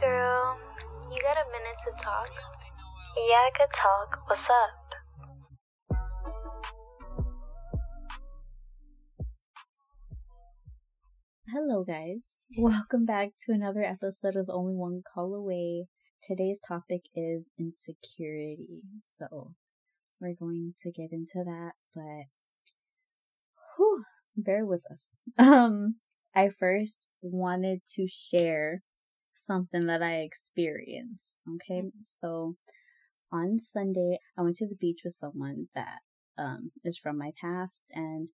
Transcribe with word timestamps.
girl. 0.00 0.56
You 1.10 1.18
got 1.22 1.36
a 1.36 1.44
minute 1.50 1.78
to 1.84 1.90
talk? 2.04 2.30
Yeah, 3.16 3.34
I 3.34 3.50
could 3.56 3.72
talk. 3.74 4.20
What's 4.28 4.42
up? 4.42 4.88
Hello, 11.52 11.82
guys. 11.82 12.44
Welcome 12.56 13.06
back 13.06 13.30
to 13.46 13.52
another 13.52 13.82
episode 13.82 14.36
of 14.36 14.48
Only 14.48 14.74
One 14.74 15.02
Call 15.02 15.34
Away. 15.34 15.88
Today's 16.22 16.60
topic 16.60 17.02
is 17.16 17.50
insecurity. 17.58 18.82
So, 19.02 19.54
we're 20.20 20.34
going 20.38 20.74
to 20.80 20.92
get 20.92 21.10
into 21.10 21.42
that, 21.44 21.72
but 21.94 22.26
whew, 23.76 24.04
bear 24.36 24.64
with 24.64 24.84
us. 24.92 25.16
Um, 25.38 25.96
I 26.34 26.50
first 26.50 27.08
wanted 27.20 27.80
to 27.94 28.06
share 28.06 28.82
something 29.38 29.86
that 29.86 30.02
I 30.02 30.16
experienced. 30.16 31.40
Okay, 31.56 31.84
so 32.02 32.56
on 33.32 33.60
Sunday, 33.60 34.18
I 34.36 34.42
went 34.42 34.56
to 34.56 34.66
the 34.68 34.76
beach 34.76 35.00
with 35.04 35.14
someone 35.14 35.68
that 35.74 36.00
um 36.36 36.72
is 36.84 36.98
from 36.98 37.18
my 37.18 37.32
past, 37.40 37.84
and 37.92 38.28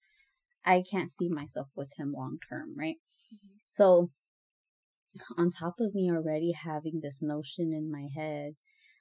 I 0.64 0.82
can't 0.88 1.10
see 1.10 1.28
myself 1.28 1.68
with 1.76 1.92
him 1.96 2.12
long 2.12 2.38
term, 2.48 2.74
right? 2.76 2.96
Mm-hmm. 3.34 3.56
So, 3.66 4.10
on 5.36 5.50
top 5.50 5.74
of 5.80 5.94
me 5.94 6.10
already 6.10 6.52
having 6.52 7.00
this 7.02 7.20
notion 7.20 7.72
in 7.72 7.90
my 7.90 8.08
head, 8.14 8.54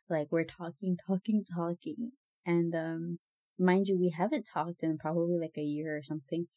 like 0.09 0.27
we're 0.29 0.43
talking, 0.45 0.98
talking, 1.07 1.43
talking, 1.43 2.12
and 2.45 2.76
um, 2.76 3.20
mind 3.57 3.88
you, 3.88 3.98
we 3.98 4.13
haven't 4.17 4.48
talked 4.51 4.84
in 4.84 4.98
probably 4.98 5.38
like 5.40 5.57
a 5.57 5.62
year 5.62 5.98
or 5.98 6.04
something, 6.04 6.48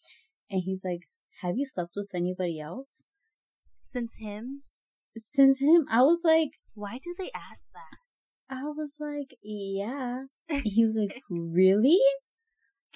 and 0.51 0.63
he's 0.65 0.83
like, 0.85 1.09
"Have 1.43 1.57
you 1.57 1.67
slept 1.67 1.93
with 1.97 2.11
anybody 2.15 2.61
else?" 2.61 3.07
Since 3.83 4.19
him? 4.19 4.63
Since 5.19 5.61
him, 5.61 5.87
I 5.91 6.03
was 6.03 6.23
like, 6.25 6.51
"Why 6.75 6.99
do 7.03 7.15
they 7.17 7.31
ask 7.35 7.69
that?" 7.73 7.99
I 8.55 8.65
was 8.65 8.97
like, 9.01 9.37
"Yeah." 9.43 10.25
he 10.65 10.85
was 10.85 10.97
like, 10.97 11.23
"Really?" 11.31 12.01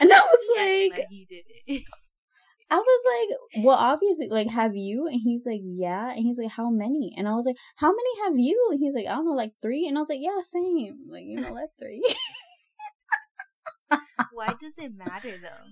And 0.00 0.12
I 0.12 0.18
was 0.18 0.48
yeah, 0.56 0.62
like, 0.62 1.06
he 1.10 1.26
did 1.28 1.44
it. 1.66 1.82
I 2.72 2.76
was 2.76 3.02
like, 3.04 3.64
well, 3.64 3.76
obviously, 3.76 4.28
like, 4.28 4.48
have 4.48 4.76
you? 4.76 5.08
And 5.08 5.20
he's 5.20 5.44
like, 5.44 5.60
yeah. 5.64 6.10
And 6.10 6.20
he's 6.20 6.38
like, 6.38 6.52
how 6.52 6.70
many? 6.70 7.12
And 7.18 7.26
I 7.26 7.34
was 7.34 7.44
like, 7.44 7.56
how 7.74 7.88
many 7.88 8.24
have 8.24 8.38
you? 8.38 8.68
And 8.70 8.78
he's 8.78 8.94
like, 8.94 9.06
I 9.06 9.16
don't 9.16 9.24
know, 9.24 9.32
like 9.32 9.54
three. 9.60 9.88
And 9.88 9.98
I 9.98 10.00
was 10.00 10.08
like, 10.08 10.20
yeah, 10.22 10.40
same. 10.44 11.00
Like, 11.10 11.24
you 11.26 11.40
know, 11.40 11.52
like 11.52 11.70
three. 11.80 12.00
Why 14.32 14.54
does 14.60 14.78
it 14.78 14.92
matter 14.96 15.32
though? 15.36 15.66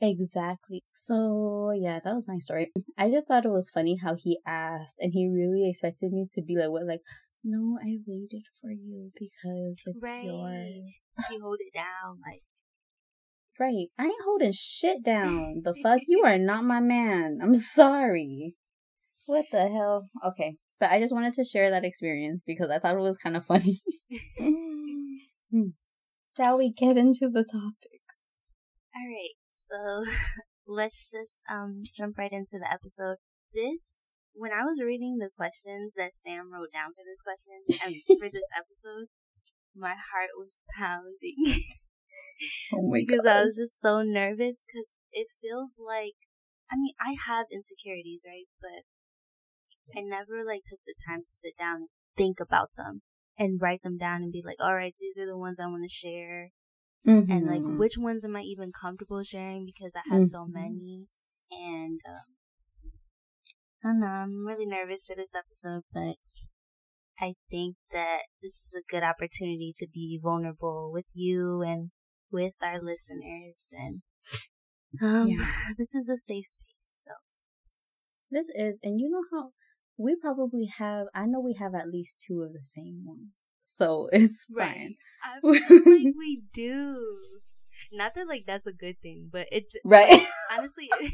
Exactly. 0.00 0.82
So, 0.94 1.72
yeah, 1.76 2.00
that 2.02 2.14
was 2.14 2.26
my 2.26 2.38
story. 2.38 2.72
I 2.98 3.10
just 3.10 3.28
thought 3.28 3.44
it 3.44 3.50
was 3.50 3.68
funny 3.68 3.98
how 4.02 4.14
he 4.16 4.38
asked, 4.46 4.96
and 5.00 5.12
he 5.12 5.28
really 5.28 5.68
expected 5.68 6.12
me 6.12 6.26
to 6.32 6.42
be 6.42 6.56
like, 6.56 6.70
what, 6.70 6.86
like, 6.86 7.02
no, 7.44 7.78
I 7.82 7.98
waited 8.06 8.44
for 8.60 8.70
you 8.70 9.12
because 9.14 9.82
it's 9.84 10.02
right. 10.02 10.24
yours. 10.24 11.04
She 11.28 11.38
hold 11.38 11.58
it 11.60 11.74
down, 11.74 12.18
like, 12.26 12.42
Right. 13.60 13.88
I 13.98 14.04
ain't 14.04 14.24
holding 14.24 14.52
shit 14.52 15.02
down. 15.02 15.60
The 15.64 15.74
fuck? 15.74 16.00
You 16.06 16.22
are 16.24 16.38
not 16.38 16.64
my 16.64 16.80
man. 16.80 17.40
I'm 17.42 17.54
sorry. 17.54 18.54
What 19.26 19.44
the 19.52 19.68
hell? 19.68 20.08
Okay. 20.24 20.56
But 20.78 20.90
I 20.90 20.98
just 20.98 21.12
wanted 21.12 21.34
to 21.34 21.44
share 21.44 21.70
that 21.70 21.84
experience 21.84 22.40
because 22.46 22.70
I 22.70 22.78
thought 22.78 22.94
it 22.94 23.00
was 23.00 23.18
kind 23.18 23.36
of 23.36 23.44
funny. 23.44 23.80
Hmm. 25.52 25.70
Shall 26.36 26.56
we 26.56 26.72
get 26.72 26.96
into 26.96 27.28
the 27.28 27.44
topic? 27.44 28.00
All 28.94 29.06
right. 29.06 29.34
So 29.70 30.02
let's 30.66 31.10
just 31.10 31.44
um 31.50 31.82
jump 31.94 32.18
right 32.18 32.32
into 32.32 32.58
the 32.58 32.70
episode. 32.70 33.16
This 33.54 34.14
when 34.32 34.52
I 34.52 34.62
was 34.62 34.82
reading 34.84 35.18
the 35.18 35.30
questions 35.36 35.94
that 35.96 36.14
Sam 36.14 36.52
wrote 36.52 36.72
down 36.72 36.90
for 36.90 37.04
this 37.06 37.22
question 37.22 37.62
and 37.86 38.18
for 38.18 38.28
this 38.28 38.50
episode, 38.56 39.06
my 39.74 39.94
heart 39.94 40.34
was 40.36 40.60
pounding. 40.76 41.62
Oh 42.72 42.88
my 42.90 43.00
because 43.06 43.24
God. 43.24 43.36
I 43.36 43.44
was 43.44 43.56
just 43.56 43.80
so 43.80 44.02
nervous 44.02 44.64
because 44.66 44.94
it 45.12 45.28
feels 45.40 45.78
like 45.78 46.18
I 46.70 46.76
mean 46.76 46.94
I 47.00 47.14
have 47.26 47.46
insecurities 47.52 48.24
right 48.26 48.48
but 48.60 48.86
I 49.98 50.02
never 50.02 50.44
like 50.44 50.62
took 50.66 50.80
the 50.86 50.94
time 51.06 51.20
to 51.20 51.32
sit 51.32 51.56
down 51.58 51.76
and 51.76 51.88
think 52.16 52.40
about 52.40 52.70
them 52.76 53.02
and 53.38 53.60
write 53.60 53.82
them 53.82 53.98
down 53.98 54.22
and 54.22 54.32
be 54.32 54.42
like 54.44 54.58
all 54.60 54.74
right 54.74 54.94
these 54.98 55.18
are 55.18 55.26
the 55.26 55.38
ones 55.38 55.60
I 55.60 55.66
want 55.66 55.82
to 55.82 55.94
share 55.94 56.50
mm-hmm. 57.06 57.30
and 57.30 57.46
like 57.46 57.78
which 57.78 57.96
ones 57.98 58.24
am 58.24 58.36
I 58.36 58.42
even 58.42 58.72
comfortable 58.72 59.22
sharing 59.22 59.64
because 59.64 59.94
I 59.94 60.02
have 60.10 60.22
mm-hmm. 60.22 60.24
so 60.24 60.46
many 60.46 61.06
and 61.50 62.00
um, 62.08 62.92
I 63.84 63.88
don't 63.88 64.00
know 64.00 64.06
I'm 64.06 64.46
really 64.46 64.66
nervous 64.66 65.06
for 65.06 65.16
this 65.16 65.34
episode 65.34 65.82
but 65.92 66.16
I 67.18 67.34
think 67.50 67.76
that 67.92 68.22
this 68.42 68.54
is 68.54 68.74
a 68.78 68.90
good 68.90 69.02
opportunity 69.02 69.72
to 69.76 69.86
be 69.92 70.18
vulnerable 70.22 70.90
with 70.92 71.06
you 71.12 71.62
and 71.62 71.90
with 72.30 72.54
our 72.62 72.80
listeners 72.80 73.72
and 73.72 74.02
um 75.02 75.28
yeah. 75.28 75.46
this 75.78 75.94
is 75.94 76.08
a 76.08 76.16
safe 76.16 76.46
space 76.46 77.04
so 77.06 77.12
this 78.30 78.46
is 78.54 78.78
and 78.82 79.00
you 79.00 79.10
know 79.10 79.22
how 79.32 79.50
we 79.96 80.16
probably 80.16 80.70
have 80.78 81.06
i 81.14 81.26
know 81.26 81.40
we 81.40 81.56
have 81.58 81.74
at 81.74 81.88
least 81.88 82.24
two 82.26 82.42
of 82.42 82.52
the 82.52 82.64
same 82.64 83.02
ones 83.04 83.32
so 83.62 84.08
it's 84.12 84.46
right. 84.54 84.74
fine 84.74 84.94
i 85.22 85.40
feel 85.52 85.80
like 85.88 86.08
we 86.16 86.42
do 86.52 87.18
not 87.92 88.14
that 88.14 88.28
like 88.28 88.44
that's 88.46 88.66
a 88.66 88.72
good 88.72 89.00
thing 89.02 89.28
but 89.30 89.46
it 89.52 89.66
right 89.84 90.26
honestly 90.50 90.86
it, 90.98 91.12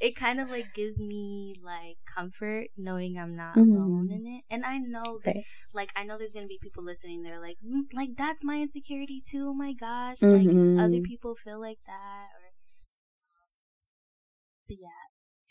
it 0.00 0.16
kind 0.16 0.40
of 0.40 0.48
like 0.50 0.72
gives 0.72 1.00
me 1.00 1.54
like 1.62 1.96
comfort 2.06 2.68
knowing 2.76 3.18
I'm 3.18 3.36
not 3.36 3.56
Mm-hmm. 3.56 3.72
alone 3.72 4.10
in 4.10 4.26
it. 4.26 4.44
And 4.50 4.64
I 4.64 4.78
know 4.78 5.20
that, 5.24 5.36
like, 5.72 5.92
I 5.96 6.04
know 6.04 6.18
there's 6.18 6.32
gonna 6.32 6.46
be 6.46 6.58
people 6.60 6.84
listening 6.84 7.22
that 7.22 7.32
are 7.32 7.40
like, 7.40 7.58
mm, 7.66 7.82
like 7.92 8.10
that's 8.16 8.44
my 8.44 8.60
insecurity 8.60 9.22
too. 9.24 9.48
Oh 9.50 9.54
my 9.54 9.72
gosh, 9.72 10.22
Mhm. 10.22 10.30
like 10.30 10.56
other 10.76 11.00
people 11.00 11.34
feel 11.34 11.60
like 11.60 11.78
that. 11.86 12.28
Or, 12.34 12.52
but 14.68 14.76
yeah, 14.80 14.88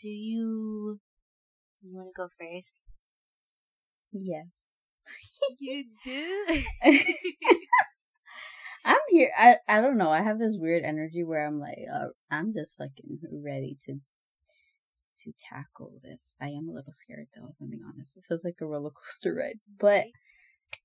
do 0.00 0.08
you 0.08 1.00
you 1.82 1.96
want 1.96 2.08
to 2.08 2.12
go 2.16 2.28
first? 2.28 2.86
yes 4.12 4.80
You 5.58 5.84
do. 6.04 6.64
I'm 8.86 8.96
here 9.10 9.30
i 9.38 9.56
i 9.68 9.80
don't 9.82 9.98
know 9.98 10.10
i 10.10 10.22
have 10.22 10.38
this 10.38 10.56
weird 10.58 10.84
energy 10.84 11.22
where 11.22 11.46
i'm 11.46 11.60
like 11.60 11.78
uh, 11.92 12.06
i'm 12.30 12.52
just 12.54 12.76
fucking 12.78 13.18
ready 13.44 13.76
to 13.84 14.00
to 15.16 15.32
tackle 15.38 15.94
this. 16.02 16.34
I 16.40 16.48
am 16.48 16.68
a 16.68 16.72
little 16.72 16.92
scared 16.92 17.28
though 17.34 17.48
if 17.48 17.56
i'm 17.60 17.70
being 17.70 17.82
honest. 17.86 18.16
It 18.16 18.24
feels 18.28 18.44
like 18.44 18.56
a 18.60 18.66
roller 18.66 18.90
coaster 18.90 19.34
ride 19.34 19.58
but 19.78 20.04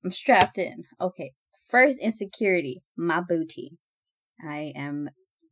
i'm 0.03 0.11
strapped 0.11 0.57
in. 0.57 0.83
Okay 0.99 1.31
first 1.67 1.99
insecurity 1.99 2.81
my 2.97 3.21
booty. 3.21 3.77
I 4.43 4.73
am 4.75 5.09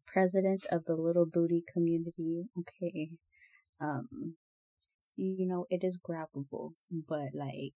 president 0.08 0.66
of 0.72 0.86
the 0.86 0.96
little 0.96 1.26
booty 1.26 1.64
community 1.72 2.46
okay? 2.60 3.10
Um 3.82 4.36
you 5.16 5.46
know 5.46 5.66
it 5.70 5.84
is 5.84 6.00
grabbable 6.00 6.72
but 6.90 7.30
like 7.34 7.74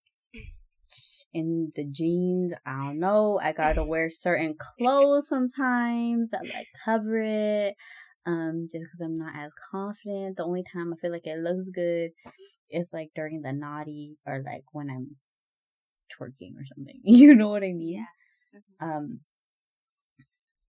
in 1.34 1.72
the 1.74 1.84
jeans 1.84 2.52
i 2.64 2.72
don't 2.86 2.98
know 3.00 3.38
i 3.42 3.52
gotta 3.52 3.84
wear 3.84 4.08
certain 4.08 4.54
clothes 4.78 5.28
sometimes 5.28 6.30
that 6.30 6.42
like 6.54 6.68
cover 6.84 7.20
it 7.20 7.74
um 8.26 8.66
just 8.70 8.84
because 8.84 9.00
i'm 9.02 9.18
not 9.18 9.34
as 9.36 9.52
confident 9.70 10.36
the 10.36 10.44
only 10.44 10.62
time 10.62 10.92
i 10.92 10.96
feel 10.96 11.10
like 11.12 11.26
it 11.26 11.38
looks 11.38 11.68
good 11.68 12.10
is 12.70 12.90
like 12.92 13.10
during 13.14 13.42
the 13.42 13.52
naughty 13.52 14.16
or 14.26 14.42
like 14.46 14.62
when 14.72 14.88
i'm 14.88 15.16
twerking 16.12 16.52
or 16.56 16.64
something 16.66 17.00
you 17.04 17.34
know 17.34 17.48
what 17.48 17.62
i 17.64 17.72
mean 17.72 18.06
Yeah. 18.50 18.60
um 18.80 19.20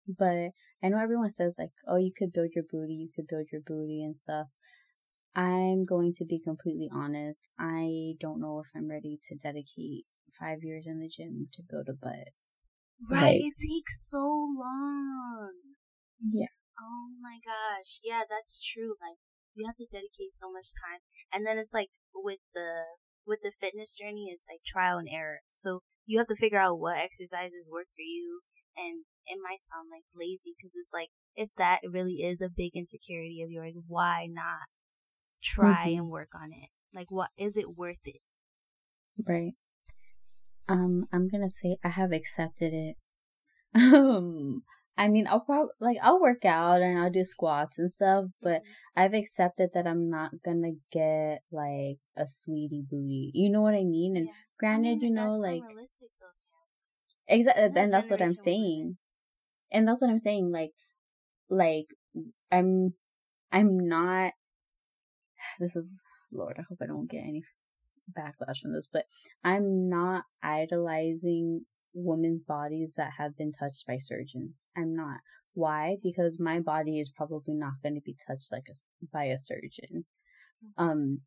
but 0.07 0.51
I 0.83 0.89
know 0.89 0.99
everyone 0.99 1.29
says 1.31 1.55
like, 1.57 1.71
oh, 1.87 1.97
you 1.97 2.11
could 2.15 2.31
build 2.31 2.51
your 2.53 2.63
booty, 2.71 2.93
you 2.93 3.09
could 3.15 3.27
build 3.27 3.47
your 3.51 3.61
booty 3.61 4.03
and 4.03 4.15
stuff. 4.15 4.47
I'm 5.35 5.85
going 5.85 6.13
to 6.17 6.25
be 6.25 6.39
completely 6.39 6.89
honest. 6.93 7.47
I 7.59 8.13
don't 8.19 8.39
know 8.39 8.59
if 8.63 8.69
I'm 8.75 8.89
ready 8.89 9.19
to 9.23 9.35
dedicate 9.35 10.05
five 10.39 10.59
years 10.63 10.85
in 10.87 10.99
the 10.99 11.07
gym 11.09 11.47
to 11.53 11.61
build 11.67 11.87
a 11.89 11.93
butt. 11.93 12.29
Right. 13.09 13.21
Like- 13.21 13.41
It 13.41 13.53
takes 13.59 14.07
so 14.09 14.19
long. 14.23 15.51
Yeah. 16.19 16.47
Oh 16.79 17.09
my 17.21 17.39
gosh. 17.45 17.99
Yeah, 18.03 18.23
that's 18.29 18.63
true. 18.63 18.95
Like 19.01 19.17
you 19.53 19.65
have 19.65 19.77
to 19.77 19.85
dedicate 19.91 20.31
so 20.31 20.51
much 20.51 20.67
time. 20.83 20.99
And 21.31 21.45
then 21.45 21.57
it's 21.57 21.73
like 21.73 21.89
with 22.13 22.39
the 22.53 22.83
with 23.25 23.39
the 23.41 23.51
fitness 23.51 23.93
journey, 23.93 24.29
it's 24.31 24.47
like 24.49 24.59
trial 24.65 24.97
and 24.97 25.09
error. 25.09 25.39
So 25.49 25.81
you 26.05 26.17
have 26.19 26.27
to 26.27 26.35
figure 26.35 26.59
out 26.59 26.79
what 26.79 26.97
exercises 26.97 27.65
work 27.69 27.87
for 27.95 28.01
you 28.03 28.41
and 28.77 29.05
it 29.25 29.39
might 29.41 29.61
sound 29.61 29.89
like 29.91 30.03
lazy 30.13 30.53
because 30.57 30.75
it's 30.75 30.91
like 30.93 31.09
if 31.35 31.49
that 31.57 31.79
really 31.89 32.21
is 32.23 32.41
a 32.41 32.49
big 32.49 32.75
insecurity 32.75 33.41
of 33.41 33.49
yours, 33.49 33.73
why 33.87 34.27
not 34.29 34.67
try 35.43 35.87
Mhm. 35.89 35.97
and 35.99 36.09
work 36.09 36.29
on 36.35 36.51
it? 36.53 36.69
Like 36.93 37.09
what 37.09 37.31
is 37.37 37.57
it 37.57 37.75
worth 37.77 38.05
it? 38.05 38.21
Right. 39.25 39.53
Um, 40.67 41.05
I'm 41.11 41.27
gonna 41.27 41.49
say 41.49 41.77
I 41.83 41.89
have 41.89 42.11
accepted 42.11 42.73
it. 42.73 42.95
Um, 43.75 44.63
I 44.97 45.09
mean, 45.09 45.27
I'll 45.27 45.41
probably 45.41 45.73
like 45.81 45.97
I'll 46.01 46.21
work 46.21 46.45
out 46.45 46.81
and 46.81 46.97
I'll 46.97 47.11
do 47.11 47.23
squats 47.25 47.77
and 47.77 47.91
stuff, 47.91 48.25
but 48.41 48.61
Mm-hmm. 48.61 49.01
I've 49.01 49.13
accepted 49.13 49.71
that 49.73 49.85
I'm 49.85 50.09
not 50.09 50.31
gonna 50.43 50.71
get 50.91 51.41
like 51.51 51.97
a 52.15 52.25
sweetie 52.25 52.83
booty. 52.89 53.31
You 53.33 53.49
know 53.49 53.61
what 53.61 53.73
I 53.73 53.83
mean? 53.83 54.15
And 54.15 54.27
Yeah. 54.27 54.31
I 54.31 54.35
granted, 54.57 54.99
mean, 54.99 55.01
you 55.01 55.11
know, 55.11 55.31
that's 55.33 55.41
like 55.43 55.61
unrealistic 55.63 56.09
though, 56.21 56.27
Sam. 56.33 56.53
exactly, 57.27 57.63
and 57.81 57.91
that's 57.91 58.09
what 58.09 58.21
I'm 58.21 58.33
saying, 58.33 58.97
and 59.71 59.87
that's 59.87 60.01
what 60.01 60.09
I'm 60.09 60.19
saying. 60.19 60.51
Like, 60.51 60.71
like 61.49 61.87
I'm, 62.51 62.93
I'm 63.51 63.77
not. 63.87 64.31
This 65.59 65.75
is 65.75 65.91
Lord. 66.31 66.55
I 66.57 66.63
hope 66.67 66.79
I 66.81 66.85
don't 66.87 67.09
get 67.09 67.23
any 67.23 67.43
backlash 68.11 68.59
from 68.61 68.73
this, 68.73 68.87
but 68.91 69.05
I'm 69.43 69.89
not 69.89 70.25
idolizing 70.43 71.65
women's 71.93 72.41
bodies 72.41 72.95
that 72.97 73.13
have 73.17 73.37
been 73.37 73.51
touched 73.51 73.85
by 73.87 73.97
surgeons. 73.97 74.67
I'm 74.75 74.95
not. 74.95 75.19
Why? 75.53 75.97
Because 76.03 76.37
my 76.39 76.59
body 76.59 76.99
is 76.99 77.09
probably 77.09 77.53
not 77.53 77.73
going 77.81 77.95
to 77.95 78.01
be 78.01 78.15
touched 78.27 78.51
like 78.51 78.65
a, 78.69 78.75
by 79.11 79.25
a 79.25 79.37
surgeon. 79.37 80.05
Um. 80.77 81.21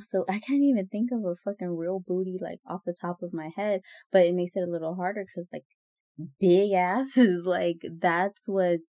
So 0.00 0.24
I 0.26 0.38
can't 0.38 0.62
even 0.62 0.86
think 0.86 1.10
of 1.12 1.22
a 1.24 1.34
fucking 1.34 1.76
real 1.76 2.02
booty 2.06 2.38
like 2.40 2.60
off 2.66 2.80
the 2.86 2.96
top 2.98 3.18
of 3.22 3.34
my 3.34 3.50
head, 3.54 3.82
but 4.10 4.24
it 4.24 4.34
makes 4.34 4.56
it 4.56 4.66
a 4.66 4.70
little 4.70 4.94
harder 4.94 5.24
because 5.26 5.50
like 5.52 5.64
big 6.40 6.72
asses, 6.72 7.44
like 7.44 7.82
that's 8.00 8.48
what's 8.48 8.82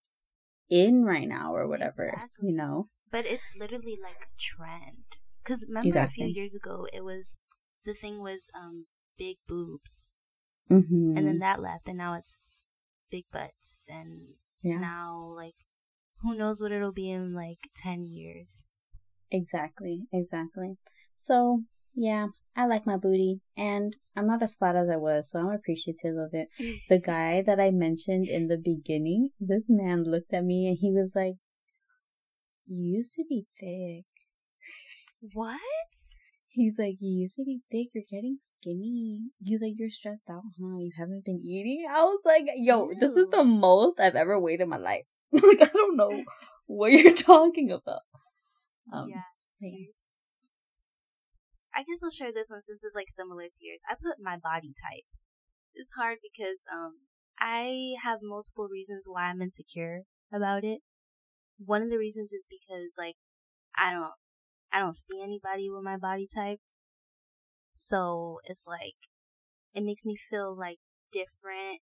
in 0.69 1.03
right 1.03 1.27
now 1.27 1.53
or 1.53 1.67
whatever, 1.67 2.07
Exactly. 2.07 2.49
you 2.49 2.55
know. 2.55 2.87
But 3.11 3.25
it's 3.25 3.53
literally 3.59 3.97
like 4.01 4.23
a 4.23 4.39
trend. 4.39 5.12
Because 5.43 5.65
remember 5.67 5.89
Exactly. 5.89 6.25
a 6.25 6.27
few 6.27 6.27
years 6.27 6.55
ago, 6.55 6.87
it 6.93 7.03
was 7.03 7.39
the 7.85 7.93
thing 7.93 8.19
was 8.21 8.49
um 8.55 8.87
big 9.17 9.37
boobs, 9.47 10.11
Mm-hmm. 10.69 11.17
and 11.17 11.27
then 11.27 11.39
that 11.39 11.61
left, 11.61 11.87
and 11.87 11.97
now 11.97 12.13
it's 12.15 12.63
big 13.11 13.25
butts, 13.31 13.87
and 13.89 14.35
yeah, 14.61 14.79
now 14.79 15.33
like 15.35 15.55
who 16.21 16.35
knows 16.35 16.61
what 16.61 16.71
it'll 16.71 16.93
be 16.93 17.11
in 17.11 17.33
like 17.33 17.69
ten 17.75 18.05
years. 18.05 18.65
exactly, 19.31 20.07
exactly. 20.13 20.77
So 21.15 21.63
yeah, 21.93 22.27
I 22.55 22.65
like 22.67 22.85
my 22.85 22.97
booty, 22.97 23.41
and 23.57 23.95
I'm 24.15 24.27
not 24.27 24.41
as 24.43 24.55
flat 24.55 24.75
as 24.75 24.89
I 24.89 24.95
was, 24.97 25.29
so 25.29 25.39
I'm 25.39 25.49
appreciative 25.49 26.15
of 26.17 26.33
it. 26.33 26.49
The 26.89 26.99
guy 26.99 27.41
that 27.41 27.59
I 27.59 27.71
mentioned 27.71 28.29
in 28.29 28.47
the 28.47 28.57
beginning, 28.57 29.31
this 29.39 29.65
man 29.69 30.03
looked 30.03 30.33
at 30.33 30.45
me 30.45 30.67
and 30.67 30.77
he 30.77 30.91
was 30.91 31.15
like, 31.15 31.35
"You 32.65 32.97
used 32.97 33.15
to 33.15 33.23
be 33.23 33.47
thick." 33.57 34.05
What? 35.31 35.59
He's 36.49 36.77
like, 36.77 36.97
You 36.99 37.21
used 37.21 37.35
to 37.37 37.43
be 37.45 37.61
thick, 37.71 37.87
you're 37.93 38.03
getting 38.09 38.37
skinny. 38.39 39.29
He's 39.39 39.61
like, 39.61 39.73
You're 39.77 39.89
stressed 39.89 40.29
out, 40.29 40.43
huh? 40.59 40.77
You 40.79 40.91
haven't 40.97 41.25
been 41.25 41.41
eating? 41.43 41.85
I 41.89 42.03
was 42.03 42.19
like, 42.25 42.43
Yo, 42.55 42.89
this 42.99 43.15
is 43.15 43.27
the 43.31 43.43
most 43.43 43.99
I've 43.99 44.15
ever 44.15 44.39
weighed 44.39 44.61
in 44.61 44.69
my 44.69 44.77
life. 44.77 45.05
like, 45.31 45.61
I 45.61 45.69
don't 45.73 45.95
know 45.95 46.23
what 46.67 46.91
you're 46.91 47.13
talking 47.15 47.71
about. 47.71 48.01
Um, 48.91 49.07
yeah, 49.09 49.21
it's 49.33 49.45
yeah. 49.61 49.87
I 51.75 51.79
guess 51.79 52.01
I'll 52.03 52.11
share 52.11 52.31
this 52.31 52.51
one 52.51 52.61
since 52.61 52.83
it's 52.83 52.95
like 52.95 53.09
similar 53.09 53.45
to 53.45 53.65
yours. 53.65 53.81
I 53.89 53.95
put 53.95 54.17
my 54.21 54.37
body 54.37 54.73
type. 54.73 55.05
It's 55.73 55.93
hard 55.97 56.19
because 56.21 56.59
um 56.71 56.97
I 57.39 57.95
have 58.03 58.19
multiple 58.21 58.67
reasons 58.71 59.07
why 59.09 59.23
I'm 59.23 59.41
insecure 59.41 60.03
about 60.31 60.63
it. 60.63 60.81
One 61.57 61.81
of 61.81 61.89
the 61.89 61.97
reasons 61.97 62.31
is 62.31 62.47
because 62.47 62.95
like 62.97 63.15
I 63.75 63.91
don't 63.91 64.11
I 64.73 64.79
don't 64.79 64.95
see 64.95 65.21
anybody 65.21 65.69
with 65.69 65.83
my 65.83 65.97
body 65.97 66.27
type. 66.33 66.59
So 67.75 68.39
it's 68.45 68.65
like 68.67 68.95
it 69.73 69.83
makes 69.83 70.03
me 70.03 70.15
feel 70.17 70.57
like 70.57 70.79
different 71.11 71.79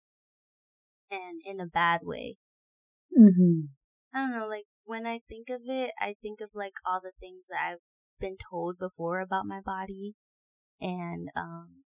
and 1.10 1.40
in 1.44 1.60
a 1.60 1.66
bad 1.66 2.00
way. 2.04 2.36
Mm-hmm. 3.18 3.66
I 4.14 4.18
don't 4.20 4.38
know, 4.38 4.46
like 4.46 4.66
when 4.84 5.06
I 5.06 5.20
think 5.28 5.48
of 5.48 5.62
it, 5.66 5.92
I 5.98 6.14
think 6.20 6.40
of 6.42 6.50
like 6.54 6.74
all 6.86 7.00
the 7.02 7.12
things 7.18 7.46
that 7.48 7.58
I've 7.66 7.78
been 8.20 8.36
told 8.50 8.78
before 8.78 9.20
about 9.20 9.46
my 9.46 9.60
body 9.60 10.14
and 10.80 11.28
um 11.36 11.84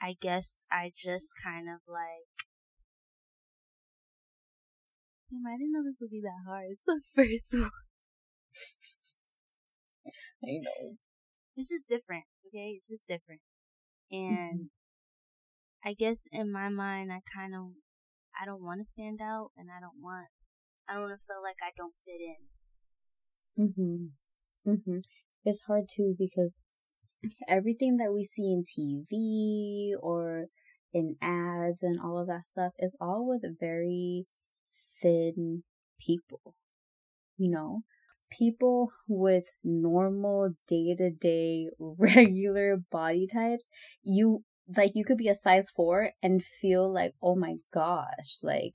I 0.00 0.16
guess 0.20 0.64
I 0.70 0.92
just 0.94 1.34
kind 1.42 1.68
of 1.68 1.80
like 1.88 2.28
Damn, 5.30 5.46
I 5.46 5.56
didn't 5.56 5.72
know 5.72 5.82
this 5.82 5.98
would 6.00 6.10
be 6.10 6.20
that 6.20 6.44
hard. 6.46 6.66
It's 6.70 6.82
the 6.86 7.00
first 7.14 7.52
one. 7.52 7.70
I 10.44 10.58
know. 10.60 10.96
It's 11.56 11.70
just 11.70 11.88
different, 11.88 12.24
okay? 12.46 12.74
It's 12.76 12.88
just 12.88 13.06
different. 13.06 13.40
And 14.10 14.70
I 15.84 15.94
guess 15.94 16.26
in 16.32 16.52
my 16.52 16.68
mind 16.68 17.12
I 17.12 17.20
kind 17.34 17.54
of 17.54 17.72
I 18.40 18.44
don't 18.44 18.62
want 18.62 18.80
to 18.80 18.84
stand 18.84 19.20
out 19.22 19.50
and 19.56 19.68
I 19.70 19.80
don't 19.80 20.02
want 20.02 20.26
I 20.88 20.94
don't 20.94 21.02
want 21.02 21.20
to 21.20 21.24
feel 21.24 21.42
like 21.42 21.56
I 21.62 21.70
don't 21.76 21.94
fit 21.94 22.20
in. 22.20 23.66
Mm-hmm. 23.66 24.70
Mm-hmm. 24.70 24.98
It's 25.44 25.62
hard 25.66 25.84
too 25.88 26.14
because 26.18 26.58
everything 27.48 27.96
that 27.98 28.12
we 28.12 28.24
see 28.24 28.52
in 28.52 28.64
TV 28.64 29.92
or 30.00 30.46
in 30.92 31.16
ads 31.20 31.82
and 31.82 31.98
all 32.00 32.18
of 32.18 32.26
that 32.28 32.46
stuff 32.46 32.72
is 32.78 32.96
all 33.00 33.26
with 33.26 33.42
very 33.60 34.26
thin 35.00 35.64
people. 36.00 36.54
You 37.36 37.50
know, 37.50 37.82
people 38.36 38.92
with 39.08 39.50
normal 39.62 40.54
day 40.66 40.94
to 40.96 41.10
day 41.10 41.68
regular 41.78 42.76
body 42.90 43.26
types, 43.26 43.68
you 44.02 44.44
like 44.76 44.92
you 44.94 45.04
could 45.04 45.18
be 45.18 45.28
a 45.28 45.34
size 45.34 45.70
four 45.70 46.12
and 46.22 46.42
feel 46.42 46.92
like, 46.92 47.12
oh 47.22 47.36
my 47.36 47.56
gosh, 47.72 48.38
like 48.42 48.74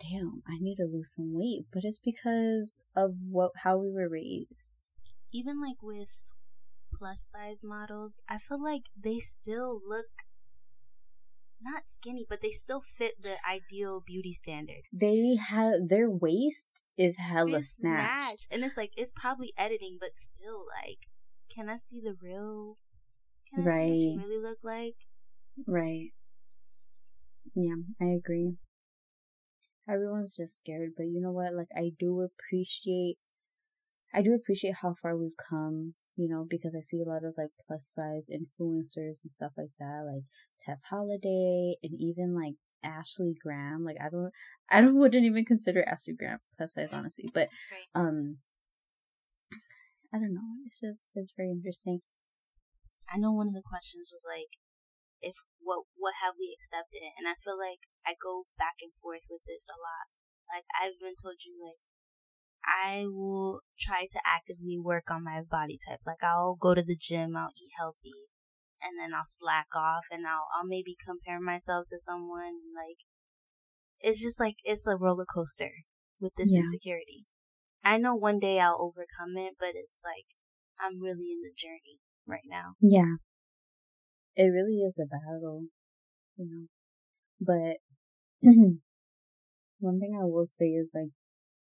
damn, 0.00 0.42
I 0.46 0.58
need 0.60 0.76
to 0.76 0.84
lose 0.84 1.14
some 1.14 1.32
weight. 1.34 1.66
But 1.72 1.82
it's 1.84 1.98
because 1.98 2.78
of 2.96 3.14
what 3.30 3.52
how 3.64 3.78
we 3.78 3.90
were 3.90 4.08
raised. 4.08 4.72
even 5.32 5.60
like 5.60 5.82
with 5.82 6.34
plus 6.92 7.20
size 7.20 7.62
models, 7.62 8.22
I 8.28 8.38
feel 8.38 8.62
like 8.62 8.84
they 8.96 9.18
still 9.18 9.80
look 9.86 10.06
not 11.60 11.86
skinny, 11.86 12.24
but 12.28 12.40
they 12.40 12.50
still 12.50 12.80
fit 12.80 13.22
the 13.22 13.36
ideal 13.48 14.00
beauty 14.00 14.32
standard. 14.32 14.82
They 14.92 15.36
have 15.36 15.88
their 15.88 16.10
waist 16.10 16.82
is 16.96 17.16
hella 17.18 17.58
It's 17.58 17.76
snatched. 17.76 18.46
And 18.50 18.64
it's 18.64 18.76
like 18.76 18.92
it's 18.96 19.12
probably 19.12 19.52
editing, 19.56 19.98
but 20.00 20.16
still 20.16 20.64
like 20.82 21.08
can 21.50 21.68
I 21.68 21.76
see 21.76 22.00
the 22.00 22.14
real 22.20 22.76
can 23.48 23.60
I 23.64 23.68
see 23.68 23.86
what 23.86 24.04
you 24.06 24.12
Right. 24.12 24.16
really 24.16 24.38
look 24.42 24.58
like? 24.62 24.96
Right. 25.66 26.12
Yeah, 27.54 27.74
I 28.00 28.06
agree. 28.06 28.56
Everyone's 29.88 30.36
just 30.36 30.56
scared, 30.58 30.92
but 30.96 31.08
you 31.08 31.20
know 31.20 31.32
what? 31.32 31.52
Like 31.54 31.70
I 31.74 31.90
do 31.98 32.20
appreciate 32.20 33.18
I 34.14 34.22
do 34.22 34.34
appreciate 34.34 34.76
how 34.82 34.94
far 34.94 35.16
we've 35.16 35.36
come, 35.36 35.94
you 36.18 36.28
know, 36.28 36.44
because 36.50 36.74
I 36.74 36.82
see 36.82 36.98
a 37.00 37.08
lot 37.08 37.22
of 37.22 37.38
like 37.38 37.54
plus 37.64 37.86
size 37.86 38.26
influencers 38.26 39.22
and 39.22 39.30
stuff 39.30 39.52
like 39.56 39.70
that, 39.78 40.02
like 40.02 40.26
Tess 40.60 40.82
Holliday 40.90 41.76
and 41.80 41.94
even 41.94 42.34
like 42.34 42.58
Ashley 42.82 43.38
Graham. 43.40 43.84
Like 43.86 44.02
I 44.02 44.10
don't 44.10 44.32
I 44.68 44.80
don't 44.80 44.98
wouldn't 44.98 45.24
even 45.24 45.44
consider 45.46 45.86
Ashley 45.86 46.18
Graham 46.18 46.42
plus 46.58 46.74
size 46.74 46.90
honestly, 46.92 47.30
but 47.32 47.48
um 47.94 48.38
I 50.12 50.18
don't 50.18 50.34
know. 50.34 50.58
It's 50.66 50.80
just 50.80 51.06
it's 51.14 51.32
very 51.36 51.54
interesting. 51.54 52.02
I 53.06 53.16
know 53.16 53.30
one 53.30 53.46
of 53.46 53.54
the 53.54 53.62
questions 53.62 54.10
was 54.10 54.26
like 54.26 54.58
if 55.22 55.46
what 55.62 55.86
what 55.94 56.18
have 56.18 56.34
we 56.34 56.50
accepted 56.50 57.06
and 57.14 57.30
I 57.30 57.38
feel 57.38 57.54
like 57.54 57.86
I 58.02 58.18
go 58.18 58.50
back 58.58 58.82
and 58.82 58.90
forth 58.98 59.30
with 59.30 59.46
this 59.46 59.70
a 59.70 59.78
lot. 59.78 60.18
Like 60.50 60.66
I've 60.74 60.98
even 60.98 61.14
told 61.14 61.46
you 61.46 61.62
like 61.62 61.78
I 62.68 63.06
will 63.06 63.60
try 63.78 64.06
to 64.10 64.20
actively 64.26 64.78
work 64.78 65.10
on 65.10 65.24
my 65.24 65.40
body 65.42 65.78
type. 65.88 66.00
Like 66.06 66.22
I'll 66.22 66.54
go 66.54 66.74
to 66.74 66.82
the 66.82 66.96
gym, 66.96 67.36
I'll 67.36 67.50
eat 67.56 67.72
healthy, 67.78 68.28
and 68.82 68.98
then 68.98 69.14
I'll 69.14 69.24
slack 69.24 69.68
off 69.74 70.06
and 70.10 70.26
I'll 70.26 70.46
I'll 70.54 70.66
maybe 70.66 70.96
compare 71.04 71.40
myself 71.40 71.86
to 71.88 71.98
someone 71.98 72.60
like 72.74 72.98
it's 74.00 74.22
just 74.22 74.38
like 74.38 74.56
it's 74.64 74.86
a 74.86 74.96
roller 74.96 75.24
coaster 75.24 75.70
with 76.20 76.34
this 76.36 76.54
Yeah. 76.54 76.60
insecurity. 76.62 77.26
I 77.84 77.96
know 77.96 78.14
one 78.14 78.38
day 78.38 78.60
I'll 78.60 78.78
overcome 78.80 79.36
it, 79.36 79.54
but 79.58 79.70
it's 79.74 80.02
like 80.04 80.26
I'm 80.80 81.00
really 81.00 81.32
in 81.32 81.40
the 81.42 81.52
journey 81.56 82.00
right 82.26 82.46
now. 82.46 82.74
Yeah. 82.80 83.16
It 84.36 84.44
really 84.44 84.78
is 84.82 85.00
a 85.00 85.06
battle, 85.06 85.66
you 86.36 86.46
know. 86.46 86.66
But 87.40 87.78
one 89.80 90.00
thing 90.00 90.16
I 90.20 90.24
will 90.24 90.46
say 90.46 90.66
is 90.66 90.92
like 90.94 91.10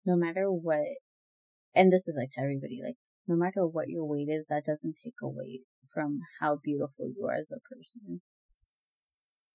no 0.06 0.16
matter 0.16 0.52
what 0.52 0.86
and 1.76 1.92
this 1.92 2.08
is 2.08 2.16
like 2.18 2.32
to 2.32 2.42
everybody, 2.42 2.82
like 2.84 2.98
no 3.28 3.36
matter 3.36 3.66
what 3.66 3.90
your 3.90 4.06
weight 4.06 4.30
is, 4.30 4.48
that 4.50 4.66
doesn't 4.66 5.00
take 5.04 5.22
away 5.22 5.62
from 5.94 6.20
how 6.40 6.60
beautiful 6.64 7.08
you 7.08 7.26
are 7.26 7.36
as 7.36 7.52
a 7.52 7.60
person. 7.60 8.22